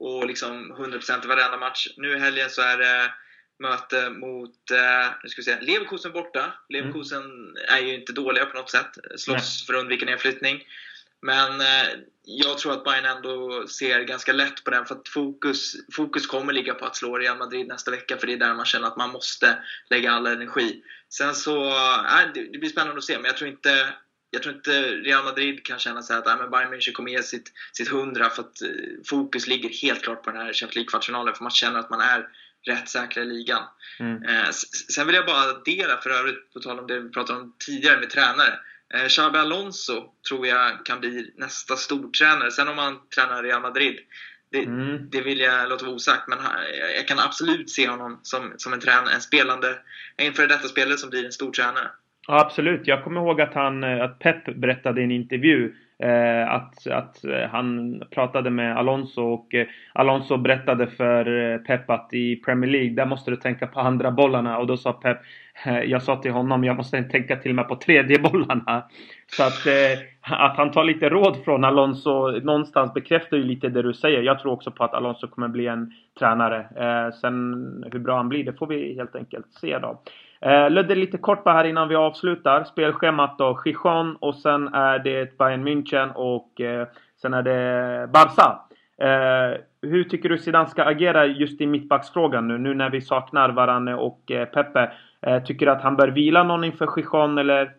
och 0.00 0.26
liksom 0.26 0.72
100% 0.72 1.24
i 1.24 1.28
varenda 1.28 1.56
match. 1.56 1.88
Nu 1.96 2.16
i 2.16 2.18
helgen 2.18 2.50
så 2.50 2.62
är 2.62 2.78
det 2.78 3.12
möte 3.58 4.10
mot 4.10 4.70
eh, 4.70 5.10
nu 5.22 5.28
ska 5.28 5.40
vi 5.40 5.44
se, 5.44 5.60
Leverkusen 5.60 6.12
borta. 6.12 6.52
Leverkusen 6.68 7.22
mm. 7.22 7.54
är 7.68 7.78
ju 7.78 7.94
inte 7.94 8.12
dåliga 8.12 8.46
på 8.46 8.56
något 8.56 8.70
sätt. 8.70 8.98
Slåss 9.16 9.28
Nej. 9.28 9.66
för 9.66 9.74
att 9.74 9.80
undvika 9.80 10.06
nedflyttning. 10.06 10.62
Men 11.22 11.60
eh, 11.60 11.88
jag 12.22 12.58
tror 12.58 12.72
att 12.72 12.84
Bayern 12.84 13.04
ändå 13.04 13.66
ser 13.68 14.02
ganska 14.02 14.32
lätt 14.32 14.64
på 14.64 14.70
den 14.70 14.86
för 14.86 14.94
att 14.94 15.08
fokus, 15.08 15.76
fokus 15.92 16.26
kommer 16.26 16.52
ligga 16.52 16.74
på 16.74 16.84
att 16.84 16.96
slå 16.96 17.18
Real 17.18 17.38
Madrid 17.38 17.68
nästa 17.68 17.90
vecka 17.90 18.16
för 18.16 18.26
det 18.26 18.32
är 18.32 18.36
där 18.36 18.54
man 18.54 18.64
känner 18.64 18.86
att 18.86 18.96
man 18.96 19.10
måste 19.10 19.58
lägga 19.90 20.12
all 20.12 20.26
energi. 20.26 20.82
Sen 21.08 21.34
så, 21.34 21.66
äh, 21.66 22.32
det, 22.34 22.58
blir 22.58 22.70
spännande 22.70 22.98
att 22.98 23.04
se 23.04 23.16
men 23.16 23.24
jag 23.24 23.36
tror 23.36 23.50
inte 23.50 23.94
jag 24.30 24.42
tror 24.42 24.54
inte 24.54 24.92
Real 24.92 25.24
Madrid 25.24 25.64
kan 25.66 25.78
känna 25.78 26.02
sig 26.02 26.16
att 26.16 26.26
äh, 26.26 26.36
men 26.38 26.50
Bayern 26.50 26.74
München 26.74 26.92
kommer 26.92 27.10
ge 27.10 27.22
sitt, 27.22 27.52
sitt 27.72 27.88
100 27.88 28.30
för 28.30 28.42
att 28.42 28.62
eh, 28.62 28.68
fokus 29.06 29.46
ligger 29.46 29.68
helt 29.68 30.02
klart 30.02 30.22
på 30.22 30.30
den 30.30 30.40
här 30.40 30.52
Champions 30.52 30.74
League-kvartsfinalen 30.74 31.34
för 31.34 31.42
man 31.42 31.50
känner 31.50 31.80
att 31.80 31.90
man 31.90 32.00
är 32.00 32.28
rätt 32.66 32.88
säkra 32.88 33.22
i 33.22 33.26
ligan. 33.26 33.62
Mm. 34.00 34.22
Eh, 34.22 34.50
sen 34.90 35.06
vill 35.06 35.16
jag 35.16 35.26
bara 35.26 35.50
addera 35.50 36.00
för 36.00 36.10
övrigt, 36.10 36.52
på 36.52 36.60
tal 36.60 36.78
om 36.78 36.86
det 36.86 37.00
vi 37.00 37.10
pratade 37.10 37.40
om 37.40 37.54
tidigare 37.66 38.00
med 38.00 38.10
tränare. 38.10 38.58
Eh, 38.94 39.08
Xabi 39.08 39.38
Alonso 39.38 40.04
tror 40.28 40.46
jag 40.46 40.86
kan 40.86 41.00
bli 41.00 41.32
nästa 41.36 41.76
stortränare. 41.76 42.50
Sen 42.50 42.68
om 42.68 42.78
han 42.78 42.98
tränar 43.14 43.42
Real 43.42 43.62
Madrid, 43.62 43.98
det, 44.52 44.64
mm. 44.64 45.10
det, 45.10 45.20
vill 45.20 45.40
jag 45.40 45.68
låta 45.68 45.84
vara 45.84 45.94
osagt. 45.94 46.28
Men 46.28 46.38
jag 46.96 47.08
kan 47.08 47.18
absolut 47.18 47.70
se 47.70 47.88
honom 47.88 48.20
som, 48.22 48.52
som 48.56 48.72
en, 48.72 48.80
tränare, 48.80 49.14
en 49.14 49.20
spelande, 49.20 49.78
en 50.16 50.32
före 50.32 50.46
detta 50.46 50.68
spelare 50.68 50.96
som 50.96 51.10
blir 51.10 51.24
en 51.24 51.32
stortränare. 51.32 51.88
Ja, 52.26 52.40
absolut. 52.40 52.80
Jag 52.84 53.04
kommer 53.04 53.20
ihåg 53.20 53.40
att, 53.40 53.54
han, 53.54 53.84
att 53.84 54.18
Pep 54.18 54.56
berättade 54.56 55.00
i 55.00 55.04
en 55.04 55.10
intervju 55.10 55.74
Eh, 55.74 55.87
Eh, 56.02 56.52
att, 56.52 56.86
att 56.86 57.24
eh, 57.24 57.48
han 57.50 58.00
pratade 58.10 58.50
med 58.50 58.76
Alonso 58.76 59.22
och 59.22 59.54
eh, 59.54 59.66
Alonso 59.92 60.36
berättade 60.36 60.86
för 60.86 61.52
eh, 61.52 61.58
Pep 61.58 61.90
att 61.90 62.14
i 62.14 62.36
Premier 62.36 62.70
League 62.70 62.90
där 62.94 63.06
måste 63.06 63.30
du 63.30 63.36
tänka 63.36 63.66
på 63.66 63.80
andra 63.80 64.10
bollarna 64.10 64.58
och 64.58 64.66
då 64.66 64.76
sa 64.76 64.92
Pep 64.92 65.18
jag 65.86 66.02
sa 66.02 66.16
till 66.16 66.30
honom 66.30 66.64
jag 66.64 66.76
måste 66.76 67.02
tänka 67.02 67.36
till 67.36 67.50
och 67.50 67.54
med 67.54 67.68
på 67.68 67.76
tredje 67.76 68.18
bollarna. 68.30 68.84
Så 69.26 69.42
att, 69.42 69.66
att 70.20 70.56
han 70.56 70.70
tar 70.70 70.84
lite 70.84 71.08
råd 71.08 71.36
från 71.44 71.64
Alonso 71.64 72.30
någonstans 72.30 72.94
bekräftar 72.94 73.36
ju 73.36 73.42
lite 73.42 73.68
det 73.68 73.82
du 73.82 73.94
säger. 73.94 74.22
Jag 74.22 74.38
tror 74.38 74.52
också 74.52 74.70
på 74.70 74.84
att 74.84 74.94
Alonso 74.94 75.28
kommer 75.28 75.48
bli 75.48 75.66
en 75.66 75.92
tränare. 76.18 76.66
sen 77.20 77.54
hur 77.92 77.98
bra 77.98 78.16
han 78.16 78.28
blir 78.28 78.44
det 78.44 78.52
får 78.52 78.66
vi 78.66 78.94
helt 78.94 79.16
enkelt 79.16 79.46
se 79.50 79.78
då. 79.78 80.00
Eh, 80.40 80.70
Ludde, 80.70 80.94
lite 80.94 81.18
kort 81.18 81.44
bara 81.44 81.54
här 81.54 81.64
innan 81.64 81.88
vi 81.88 81.94
avslutar. 81.94 82.64
Spelschemat 82.64 83.38
då. 83.38 83.62
Gijon 83.64 84.16
och 84.16 84.34
sen 84.34 84.74
är 84.74 84.98
det 84.98 85.38
Bayern 85.38 85.68
München 85.68 86.12
och 86.12 86.60
eh, 86.60 86.86
sen 87.22 87.34
är 87.34 87.42
det 87.42 88.08
Barca. 88.12 88.58
Eh, 89.00 89.60
hur 89.82 90.04
tycker 90.04 90.28
du 90.28 90.38
Zidane 90.38 90.68
ska 90.68 90.84
agera 90.84 91.26
just 91.26 91.60
i 91.60 91.66
mittbacksfrågan 91.66 92.48
nu, 92.48 92.58
nu 92.58 92.74
när 92.74 92.90
vi 92.90 93.00
saknar 93.00 93.48
Varane 93.48 93.94
och 93.94 94.30
eh, 94.30 94.44
Pepe? 94.44 94.92
Eh, 95.22 95.42
tycker 95.42 95.66
du 95.66 95.72
att 95.72 95.82
han 95.82 95.96
bör 95.96 96.08
vila 96.08 96.42
någon 96.42 96.64
inför 96.64 96.88
Gijon 96.96 97.38
eller 97.38 97.70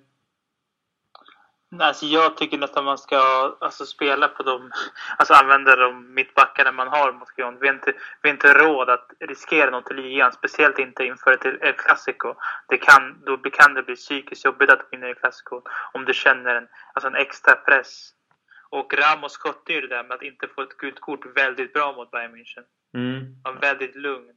Alltså 1.78 2.06
jag 2.06 2.38
tycker 2.38 2.58
nästan 2.58 2.86
man 2.86 2.98
ska 2.98 3.18
alltså, 3.60 3.86
spela 3.86 4.28
på 4.28 4.44
dem, 4.44 4.72
alltså 5.18 5.34
använda 5.34 5.76
de 5.76 6.14
mittbackarna 6.14 6.72
man 6.72 6.88
har 6.88 7.12
mot 7.14 7.38
Lyon. 7.38 7.58
Vi 7.62 7.68
har 7.68 7.76
inte, 7.76 7.94
vi 8.22 8.30
har 8.30 8.34
inte 8.34 8.54
råd 8.54 8.90
att 8.90 9.12
riskera 9.20 9.70
något 9.70 9.92
i 9.92 9.94
ligan, 9.94 10.32
speciellt 10.32 10.80
inte 10.80 11.06
inför 11.06 11.32
ett 11.32 11.46
El 11.46 11.74
Clasico. 11.74 12.34
Det 12.68 12.78
kan, 12.78 13.22
då 13.26 13.38
kan 13.38 13.74
det 13.74 13.84
bli 13.84 13.96
psykiskt 13.96 14.46
jobbigt 14.46 14.70
att 14.70 14.88
vinna 14.92 15.08
El 15.08 15.16
Clasico 15.16 15.62
om 15.94 16.06
du 16.06 16.14
känner 16.14 16.56
en, 16.56 16.68
alltså 16.94 17.08
en 17.08 17.16
extra 17.16 17.56
press. 17.56 18.14
Och 18.70 18.94
Ramos 18.94 19.38
skötte 19.38 19.74
ju 19.74 19.82
det 19.82 19.88
där 19.88 20.04
med 20.04 20.16
att 20.16 20.24
inte 20.24 20.48
få 20.48 20.62
ett 20.62 20.78
gult 20.78 21.00
kort 21.00 21.38
väldigt 21.38 21.74
bra 21.74 21.94
mot 21.94 22.12
Bayern 22.12 22.36
München. 22.36 22.64
Mm. 22.94 23.36
Han 23.44 23.54
var 23.54 23.62
väldigt 23.62 23.96
lugn. 23.96 24.32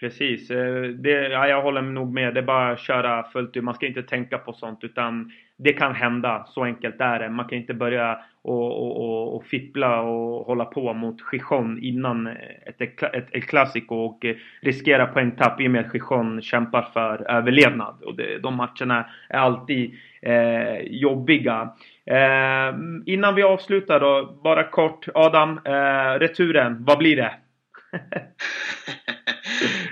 Precis. 0.00 0.50
Eh, 0.50 0.82
det, 0.82 1.28
ja, 1.28 1.48
jag 1.48 1.62
håller 1.62 1.82
nog 1.82 2.14
med. 2.14 2.34
Det 2.34 2.40
är 2.40 2.44
bara 2.44 2.70
att 2.70 2.80
köra 2.80 3.30
fullt 3.30 3.56
ut. 3.56 3.64
Man 3.64 3.74
ska 3.74 3.86
inte 3.86 4.02
tänka 4.02 4.38
på 4.38 4.52
sånt 4.52 4.84
utan 4.84 5.32
det 5.58 5.72
kan 5.72 5.94
hända. 5.94 6.46
Så 6.48 6.64
enkelt 6.64 7.00
är 7.00 7.18
det. 7.18 7.28
Man 7.28 7.48
kan 7.48 7.58
inte 7.58 7.74
börja 7.74 8.18
och, 8.42 8.82
och, 8.82 8.96
och, 8.96 9.36
och 9.36 9.44
fippla 9.44 10.00
och 10.00 10.46
hålla 10.46 10.64
på 10.64 10.94
mot 10.94 11.16
Gijon 11.32 11.78
innan 11.82 12.26
ett, 12.66 12.80
ett, 12.80 13.34
ett 13.34 13.48
Clasico 13.48 13.94
och 13.94 14.24
riskera 14.60 15.06
poängtapp 15.06 15.60
i 15.60 15.66
och 15.66 15.70
med 15.70 15.86
att 15.86 15.94
Gijon 15.94 16.42
kämpar 16.42 16.82
för 16.82 17.30
överlevnad. 17.30 18.02
Och 18.02 18.16
det, 18.16 18.38
de 18.38 18.54
matcherna 18.56 19.10
är 19.28 19.38
alltid 19.38 19.94
eh, 20.22 20.78
jobbiga. 20.82 21.72
Eh, 22.06 22.74
innan 23.06 23.34
vi 23.34 23.42
avslutar 23.42 24.00
då, 24.00 24.40
bara 24.44 24.64
kort. 24.64 25.08
Adam, 25.14 25.60
eh, 25.64 26.18
returen, 26.18 26.84
vad 26.84 26.98
blir 26.98 27.16
det? 27.16 27.32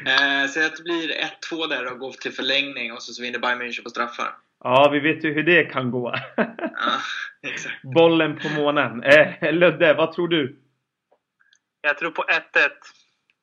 eh, 0.07 0.47
Säg 0.49 0.67
att 0.67 0.77
det 0.77 0.83
blir 0.83 1.09
1-2 1.53 1.69
där 1.69 1.93
och 1.93 1.99
går 1.99 2.13
till 2.13 2.33
förlängning 2.33 2.93
och 2.93 3.03
så, 3.03 3.13
så 3.13 3.23
vinner 3.23 3.39
Bayern 3.39 3.63
München 3.63 3.83
på 3.83 3.91
straffar. 3.91 4.46
Ja, 4.65 4.89
vi 4.93 5.01
vet 5.01 5.25
ju 5.25 5.33
hur 5.33 5.43
det 5.43 5.65
kan 5.65 5.91
gå. 5.91 6.15
ja, 6.37 6.47
exakt. 7.43 7.83
Bollen 7.95 8.39
på 8.39 8.49
månen. 8.49 9.03
Eh, 9.03 9.53
Ludde, 9.53 9.95
vad 9.95 10.13
tror 10.13 10.29
du? 10.29 10.63
Jag 11.81 11.99
tror 11.99 12.11
på 12.11 12.23
1-1. 12.23 12.43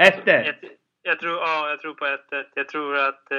1-1? 0.04 0.22
Jag, 0.26 0.56
jag, 1.02 1.20
tror, 1.20 1.38
ja, 1.38 1.70
jag 1.70 1.80
tror 1.82 1.94
på 1.94 2.06
1-1. 2.06 2.18
Jag 2.56 2.70
tror 2.70 2.98
att 2.98 3.32
eh, 3.32 3.38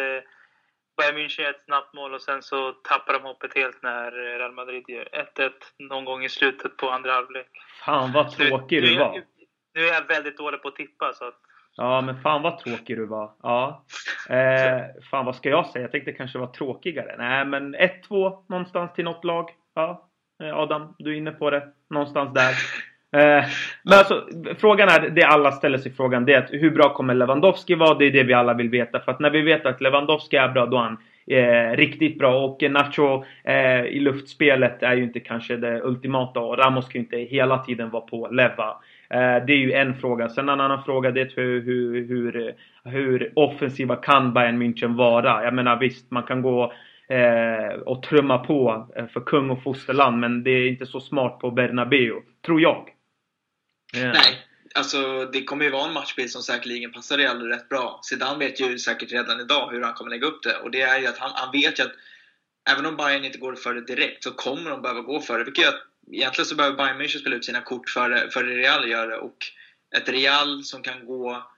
Bayern 0.96 1.16
München 1.16 1.42
gör 1.42 1.50
ett 1.50 1.64
snabbt 1.64 1.94
mål 1.94 2.14
och 2.14 2.22
sen 2.22 2.42
så 2.42 2.72
tappar 2.72 3.12
de 3.12 3.22
hoppet 3.22 3.54
helt 3.54 3.82
när 3.82 4.10
Real 4.12 4.52
Madrid 4.52 4.84
gör 4.88 5.08
1-1 5.36 5.50
någon 5.78 6.04
gång 6.04 6.24
i 6.24 6.28
slutet 6.28 6.76
på 6.76 6.90
andra 6.90 7.12
halvlek. 7.12 7.50
Fan 7.84 8.12
vad 8.12 8.30
tråkig 8.30 8.82
du 8.82 8.98
var. 8.98 9.12
Nu, 9.12 9.24
nu 9.74 9.88
är 9.88 9.94
jag 9.94 10.06
väldigt 10.08 10.36
dålig 10.36 10.62
på 10.62 10.68
att 10.68 10.76
tippa 10.76 11.12
så 11.12 11.24
att 11.24 11.40
Ja, 11.76 12.00
men 12.00 12.20
fan 12.20 12.42
vad 12.42 12.58
tråkig 12.58 12.96
du 12.96 13.06
var. 13.06 13.30
Ja. 13.42 13.84
Eh, 14.28 14.82
fan 15.10 15.26
vad 15.26 15.36
ska 15.36 15.48
jag 15.48 15.66
säga? 15.66 15.82
Jag 15.82 15.92
tänkte 15.92 16.12
kanske 16.12 16.38
vara 16.38 16.50
tråkigare. 16.50 17.14
Nej, 17.18 17.44
men 17.44 17.76
1-2 17.76 18.44
någonstans 18.48 18.92
till 18.92 19.04
något 19.04 19.24
lag. 19.24 19.50
Ja, 19.74 20.08
eh, 20.42 20.58
Adam, 20.58 20.94
du 20.98 21.12
är 21.12 21.16
inne 21.16 21.30
på 21.30 21.50
det. 21.50 21.62
Någonstans 21.90 22.34
där. 22.34 22.50
Eh, 23.14 23.44
men 23.82 23.98
alltså, 23.98 24.26
frågan 24.58 24.88
är, 24.88 25.08
det 25.08 25.22
alla 25.22 25.52
ställer 25.52 25.78
sig 25.78 25.92
frågan, 25.92 26.24
det 26.24 26.34
är 26.34 26.38
att 26.38 26.50
hur 26.50 26.70
bra 26.70 26.94
kommer 26.94 27.14
Lewandowski 27.14 27.74
vara? 27.74 27.94
Det 27.94 28.04
är 28.04 28.10
det 28.10 28.22
vi 28.22 28.34
alla 28.34 28.54
vill 28.54 28.68
veta. 28.68 29.00
För 29.00 29.12
att 29.12 29.20
när 29.20 29.30
vi 29.30 29.42
vet 29.42 29.66
att 29.66 29.80
Lewandowski 29.80 30.36
är 30.36 30.48
bra, 30.48 30.66
då 30.66 30.76
är 30.76 30.80
han 30.80 30.98
eh, 31.26 31.76
riktigt 31.76 32.18
bra. 32.18 32.44
Och 32.44 32.62
Nacho 32.70 33.24
eh, 33.44 33.84
i 33.84 34.00
luftspelet 34.00 34.82
är 34.82 34.94
ju 34.94 35.02
inte 35.02 35.20
kanske 35.20 35.56
det 35.56 35.80
ultimata. 35.82 36.40
Och 36.40 36.58
Ramos 36.58 36.88
kan 36.88 37.00
ju 37.00 37.04
inte 37.04 37.16
hela 37.16 37.58
tiden 37.58 37.90
vara 37.90 38.02
på 38.02 38.28
Leva. 38.28 38.76
Eh, 39.14 39.46
det 39.46 39.52
är 39.52 39.56
ju 39.56 39.72
en 39.72 40.00
fråga. 40.00 40.28
Sen 40.28 40.48
en 40.48 40.60
annan 40.60 40.84
fråga 40.84 41.10
det 41.10 41.20
är 41.20 41.32
hur, 41.36 41.62
hur, 41.62 42.08
hur, 42.08 42.54
hur 42.84 43.32
offensiva 43.36 43.96
kan 43.96 44.32
Bayern 44.32 44.62
München 44.62 44.96
vara? 44.96 45.44
Jag 45.44 45.54
menar 45.54 45.80
visst, 45.80 46.10
man 46.10 46.22
kan 46.22 46.42
gå 46.42 46.72
eh, 47.08 47.80
och 47.86 48.02
trumma 48.02 48.38
på 48.38 48.88
eh, 48.96 49.06
för 49.06 49.20
kung 49.20 49.50
och 49.50 49.62
fosterland 49.62 50.18
men 50.18 50.44
det 50.44 50.50
är 50.50 50.68
inte 50.68 50.86
så 50.86 51.00
smart 51.00 51.38
på 51.38 51.50
Bernabeu, 51.50 52.22
tror 52.46 52.60
jag. 52.60 52.88
Nej, 53.94 54.44
alltså 54.74 55.24
det 55.32 55.44
kommer 55.44 55.64
ju 55.64 55.70
vara 55.70 55.88
en 55.88 55.94
matchbild 55.94 56.30
som 56.30 56.42
säkerligen 56.42 56.92
passar 56.92 57.18
Real 57.18 57.42
rätt 57.42 57.68
bra. 57.68 58.00
Zidane 58.02 58.38
vet 58.38 58.60
ju 58.60 58.78
säkert 58.78 59.12
redan 59.12 59.40
idag 59.40 59.70
hur 59.70 59.82
han 59.82 59.94
kommer 59.94 60.10
lägga 60.10 60.26
upp 60.26 60.42
det 60.42 60.56
och 60.64 60.70
det 60.70 60.80
är 60.80 61.00
ju 61.00 61.06
att 61.06 61.18
han, 61.18 61.30
han 61.34 61.52
vet 61.52 61.78
ju 61.78 61.82
att 61.82 61.94
även 62.72 62.86
om 62.86 62.96
Bayern 62.96 63.24
inte 63.24 63.38
går 63.38 63.54
för 63.54 63.74
det 63.74 63.86
direkt 63.86 64.24
så 64.24 64.30
kommer 64.30 64.70
de 64.70 64.82
behöva 64.82 65.00
gå 65.00 65.20
för 65.20 65.38
det. 65.38 65.44
Vilket 65.44 65.64
gör 65.64 65.70
att 65.70 65.93
egentligen 66.12 66.46
så 66.46 66.54
behöver 66.54 66.76
Bayern 66.76 67.00
München 67.00 67.18
spela 67.18 67.36
ut 67.36 67.44
sina 67.44 67.60
kort 67.60 67.90
före 67.90 68.30
för 68.30 68.44
Real 68.44 68.90
gör 68.90 69.08
det. 69.08 69.16
Och 69.16 69.36
ett 69.96 70.08
Real 70.08 70.64
som 70.64 70.82
kan 70.82 71.06
gå 71.06 71.50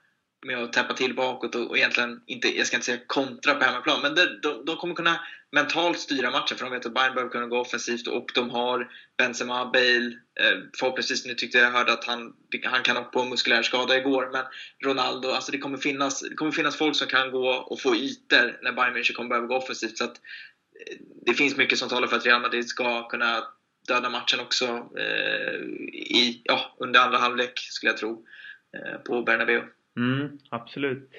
med 0.45 0.57
att 0.57 0.73
täppa 0.73 0.93
till 0.93 1.15
bakåt 1.15 1.55
och, 1.55 1.69
och 1.69 1.77
egentligen 1.77 2.21
inte, 2.25 2.57
jag 2.57 2.67
ska 2.67 2.77
inte 2.77 2.85
säga 2.85 2.99
kontra 3.07 3.55
på 3.55 3.65
hemmaplan, 3.65 4.01
men 4.01 4.15
det, 4.15 4.39
de, 4.39 4.65
de 4.65 4.77
kommer 4.77 4.95
kunna 4.95 5.19
mentalt 5.51 5.99
styra 5.99 6.31
matchen 6.31 6.57
för 6.57 6.65
de 6.65 6.73
vet 6.73 6.85
att 6.85 6.93
Bayern 6.93 7.13
behöver 7.13 7.31
kunna 7.31 7.47
gå 7.47 7.59
offensivt 7.59 8.07
och 8.07 8.31
de 8.35 8.49
har 8.49 8.91
Benzema, 9.17 9.65
Bale, 9.65 10.07
eh, 10.39 10.57
förhoppningsvis, 10.79 11.25
nu 11.25 11.33
tyckte 11.33 11.57
jag 11.57 11.71
hörde 11.71 11.93
att 11.93 12.03
han, 12.03 12.33
han 12.63 12.83
kan 12.83 12.95
ha 12.95 13.03
på 13.03 13.21
en 13.21 13.29
muskulär 13.29 13.63
skada 13.63 13.97
igår, 13.97 14.29
men 14.31 14.43
Ronaldo, 14.85 15.29
alltså 15.29 15.51
det 15.51 15.57
kommer, 15.57 15.77
finnas, 15.77 16.21
det 16.21 16.35
kommer 16.35 16.51
finnas 16.51 16.75
folk 16.75 16.95
som 16.95 17.07
kan 17.07 17.31
gå 17.31 17.49
och 17.49 17.81
få 17.81 17.95
ytor 17.95 18.59
när 18.63 18.71
Bayern 18.71 18.97
München 18.97 19.13
kommer 19.13 19.29
behöva 19.29 19.47
gå 19.47 19.55
offensivt. 19.55 19.97
Så 19.97 20.03
att, 20.03 20.17
eh, 20.17 20.97
det 21.25 21.33
finns 21.33 21.57
mycket 21.57 21.77
som 21.77 21.89
talar 21.89 22.07
för 22.07 22.17
att 22.17 22.25
Real 22.25 22.41
Madrid 22.41 22.69
ska 22.69 23.07
kunna 23.07 23.43
döda 23.87 24.09
matchen 24.09 24.39
också 24.39 24.65
eh, 24.97 25.55
i, 25.93 26.41
ja, 26.43 26.59
under 26.77 26.99
andra 26.99 27.17
halvlek, 27.17 27.59
skulle 27.59 27.91
jag 27.91 27.97
tro, 27.97 28.25
eh, 28.77 28.97
på 28.97 29.21
Bernabéu. 29.21 29.61
Mm, 29.97 30.37
absolut. 30.49 31.09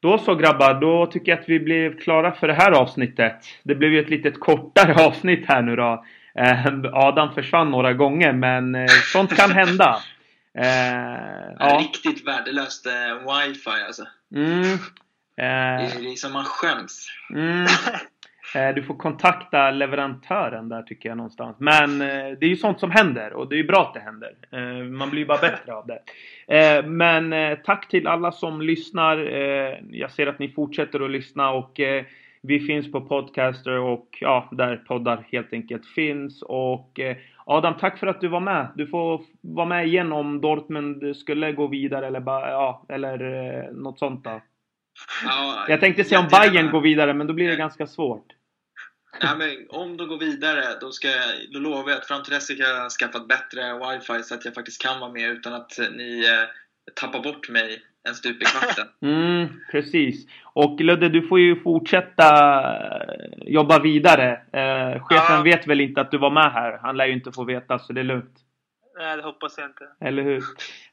Då 0.00 0.18
så 0.18 0.34
grabbar, 0.34 0.80
då 0.80 1.06
tycker 1.06 1.32
jag 1.32 1.40
att 1.40 1.48
vi 1.48 1.60
blev 1.60 2.00
klara 2.00 2.32
för 2.32 2.48
det 2.48 2.54
här 2.54 2.70
avsnittet. 2.70 3.36
Det 3.62 3.74
blev 3.74 3.92
ju 3.92 4.00
ett 4.00 4.10
litet 4.10 4.40
kortare 4.40 4.94
avsnitt 5.06 5.44
här 5.48 5.62
nu 5.62 5.76
då. 5.76 6.04
Eh, 6.34 6.66
Adam 6.92 7.34
försvann 7.34 7.70
några 7.70 7.92
gånger 7.92 8.32
men 8.32 8.74
eh, 8.74 8.86
sånt 9.12 9.36
kan 9.36 9.50
hända. 9.50 10.02
Eh, 10.58 11.54
ja. 11.58 11.78
Riktigt 11.80 12.26
värdelöst 12.26 12.86
eh, 12.86 12.92
wifi 12.92 13.70
alltså. 13.86 14.06
Mm, 14.34 14.72
eh, 14.72 14.78
det, 15.36 16.12
är, 16.12 16.16
som 16.16 16.32
man 16.32 16.44
skäms. 16.44 17.08
Mm, 17.30 17.66
du 18.74 18.82
får 18.82 18.94
kontakta 18.94 19.70
leverantören 19.70 20.68
där 20.68 20.82
tycker 20.82 21.08
jag 21.08 21.16
någonstans. 21.16 21.56
Men 21.58 22.00
eh, 22.00 22.38
det 22.40 22.46
är 22.46 22.48
ju 22.48 22.56
sånt 22.56 22.80
som 22.80 22.90
händer 22.90 23.32
och 23.32 23.48
det 23.48 23.54
är 23.54 23.58
ju 23.58 23.66
bra 23.66 23.82
att 23.82 23.94
det 23.94 24.00
händer. 24.00 24.34
Eh, 24.50 24.84
man 24.84 25.10
blir 25.10 25.20
ju 25.20 25.26
bara 25.26 25.38
bättre 25.38 25.74
av 25.74 25.86
det. 25.86 26.02
Men 26.82 27.56
tack 27.64 27.88
till 27.88 28.06
alla 28.06 28.32
som 28.32 28.60
lyssnar. 28.60 29.16
Jag 29.90 30.10
ser 30.10 30.26
att 30.26 30.38
ni 30.38 30.48
fortsätter 30.48 31.04
att 31.04 31.10
lyssna 31.10 31.50
och 31.50 31.80
vi 32.42 32.60
finns 32.60 32.92
på 32.92 33.00
Podcaster 33.00 33.78
och 33.78 34.18
ja, 34.20 34.48
där 34.52 34.76
poddar 34.76 35.26
helt 35.32 35.52
enkelt 35.52 35.86
finns. 35.86 36.42
Och 36.42 37.00
Adam, 37.44 37.74
tack 37.80 37.98
för 37.98 38.06
att 38.06 38.20
du 38.20 38.28
var 38.28 38.40
med. 38.40 38.68
Du 38.76 38.86
får 38.86 39.22
vara 39.40 39.66
med 39.66 39.86
igen 39.86 40.12
om 40.12 40.40
Dortmund 40.40 41.16
skulle 41.16 41.52
gå 41.52 41.66
vidare 41.66 42.06
eller, 42.06 42.22
ja, 42.26 42.86
eller 42.88 43.72
något 43.72 43.98
sånt 43.98 44.24
då. 44.24 44.40
Ja, 45.24 45.64
jag 45.68 45.80
tänkte 45.80 46.04
säga 46.04 46.20
om 46.20 46.28
Bayern 46.30 46.70
går 46.70 46.80
vidare, 46.80 47.14
men 47.14 47.26
då 47.26 47.32
blir 47.32 47.48
det 47.48 47.56
ganska 47.56 47.86
svårt. 47.86 48.35
Ja, 49.20 49.34
men 49.38 49.66
om 49.68 49.96
de 49.96 50.08
går 50.08 50.18
vidare, 50.18 50.64
då, 50.80 50.90
ska 50.92 51.08
jag, 51.08 51.24
då 51.52 51.58
lovar 51.58 51.90
jag 51.90 51.98
att 51.98 52.06
fram 52.06 52.22
till 52.22 52.32
dess 52.32 52.44
ska 52.44 52.54
jag 52.54 52.90
skaffa 52.90 53.18
ett 53.18 53.28
bättre 53.28 53.78
wifi 53.78 54.22
så 54.22 54.34
att 54.34 54.44
jag 54.44 54.54
faktiskt 54.54 54.82
kan 54.82 55.00
vara 55.00 55.12
med 55.12 55.30
utan 55.30 55.54
att 55.54 55.78
ni 55.78 56.24
eh, 56.24 56.48
tappar 56.94 57.22
bort 57.22 57.48
mig 57.48 57.82
en 58.08 58.14
stup 58.14 58.42
i 58.42 58.44
kvarten. 58.44 58.86
Mm, 59.02 59.48
precis. 59.70 60.26
Och 60.44 60.80
Ludde, 60.80 61.08
du 61.08 61.28
får 61.28 61.40
ju 61.40 61.56
fortsätta 61.56 62.28
eh, 62.74 63.28
jobba 63.46 63.78
vidare. 63.78 64.32
Eh, 64.32 65.02
chefen 65.04 65.36
ja. 65.36 65.42
vet 65.42 65.66
väl 65.66 65.80
inte 65.80 66.00
att 66.00 66.10
du 66.10 66.18
var 66.18 66.30
med 66.30 66.52
här? 66.52 66.78
Han 66.82 66.96
lär 66.96 67.06
ju 67.06 67.12
inte 67.12 67.32
få 67.32 67.44
veta, 67.44 67.78
så 67.78 67.92
det 67.92 68.00
är 68.00 68.04
lugnt. 68.04 68.34
Nej, 68.98 69.16
det 69.16 69.22
hoppas 69.22 69.58
jag 69.58 69.66
inte. 69.66 69.88
Eller 70.00 70.22
hur? 70.22 70.42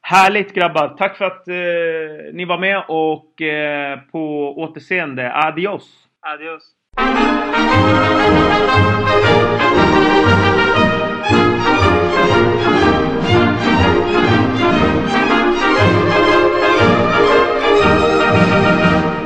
Härligt 0.00 0.54
grabbar! 0.54 0.88
Tack 0.98 1.16
för 1.16 1.24
att 1.24 1.48
eh, 1.48 1.54
ni 2.32 2.44
var 2.44 2.58
med 2.58 2.84
och 2.88 3.42
eh, 3.42 3.98
på 4.00 4.54
återseende. 4.58 5.32
Adios! 5.34 6.08
Adios! 6.20 6.72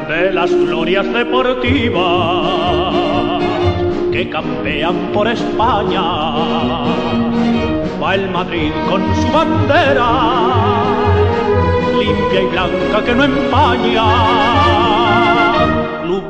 De 0.09 0.33
las 0.33 0.51
glorias 0.51 1.13
deportivas 1.13 2.99
que 4.13 4.31
campean 4.31 5.13
por 5.13 5.29
España, 5.29 6.03
va 8.03 8.15
el 8.15 8.31
Madrid 8.31 8.73
con 8.89 9.03
su 9.15 9.29
bandera, 9.31 10.09
limpia 11.99 12.41
y 12.41 12.47
blanca 12.47 13.05
que 13.05 13.15
no 13.15 13.25
empaña 13.25 14.98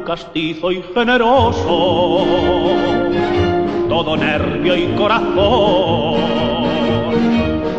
castizo 0.05 0.73
y 0.73 0.83
generoso, 0.95 2.27
todo 3.89 4.17
nervio 4.17 4.77
y 4.77 4.87
corazón. 4.97 6.21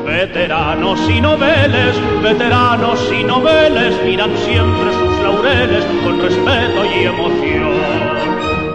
Veteranos 0.06 1.00
y 1.10 1.22
noveles, 1.22 1.96
veteranos 2.24 3.00
y 3.12 3.24
noveles 3.24 4.02
miran 4.06 4.32
siempre 4.38 4.94
sus 4.94 5.20
laureles 5.20 5.86
con 6.04 6.22
respeto 6.22 6.86
y 6.86 7.06
emoción. 7.06 7.74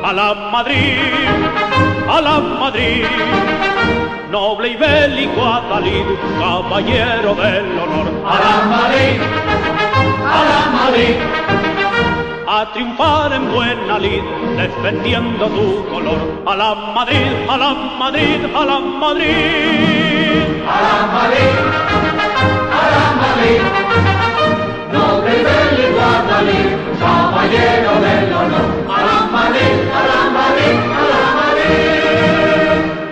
A 0.05 0.13
la 0.13 0.35
Madrid, 0.53 0.99
a 2.09 2.21
la 2.21 2.41
Madrid, 2.41 3.05
noble 4.31 4.69
y 4.69 4.77
bélico 4.77 5.43
Adalid, 5.43 6.05
caballero 6.39 7.35
del 7.35 7.79
honor. 7.79 8.07
A 8.27 8.35
la 8.45 8.57
Madrid, 8.77 9.21
a 10.27 10.45
la 10.45 10.61
Madrid 10.85 11.44
a 12.61 12.73
triunfar 12.73 13.33
en 13.33 13.51
buena 13.53 13.99
lid, 13.99 14.23
defendiendo 14.57 15.49
tu 15.49 15.85
color. 15.91 16.21
A 16.47 16.55
la 16.55 16.75
Madrid, 16.97 17.33
a 17.49 17.57
la 17.57 17.75
Madrid, 17.75 18.41
a 18.55 18.65
la 18.65 18.79
Madrid. 18.79 20.45
A 20.75 20.79
la 20.87 20.97
Madrid, 21.17 21.55
a 22.81 22.85
la 22.95 23.07
Madrid. 23.23 23.61
No 24.93 25.05
te 25.25 25.33
igual 25.87 26.21
caballero 27.01 27.93
de 28.05 28.14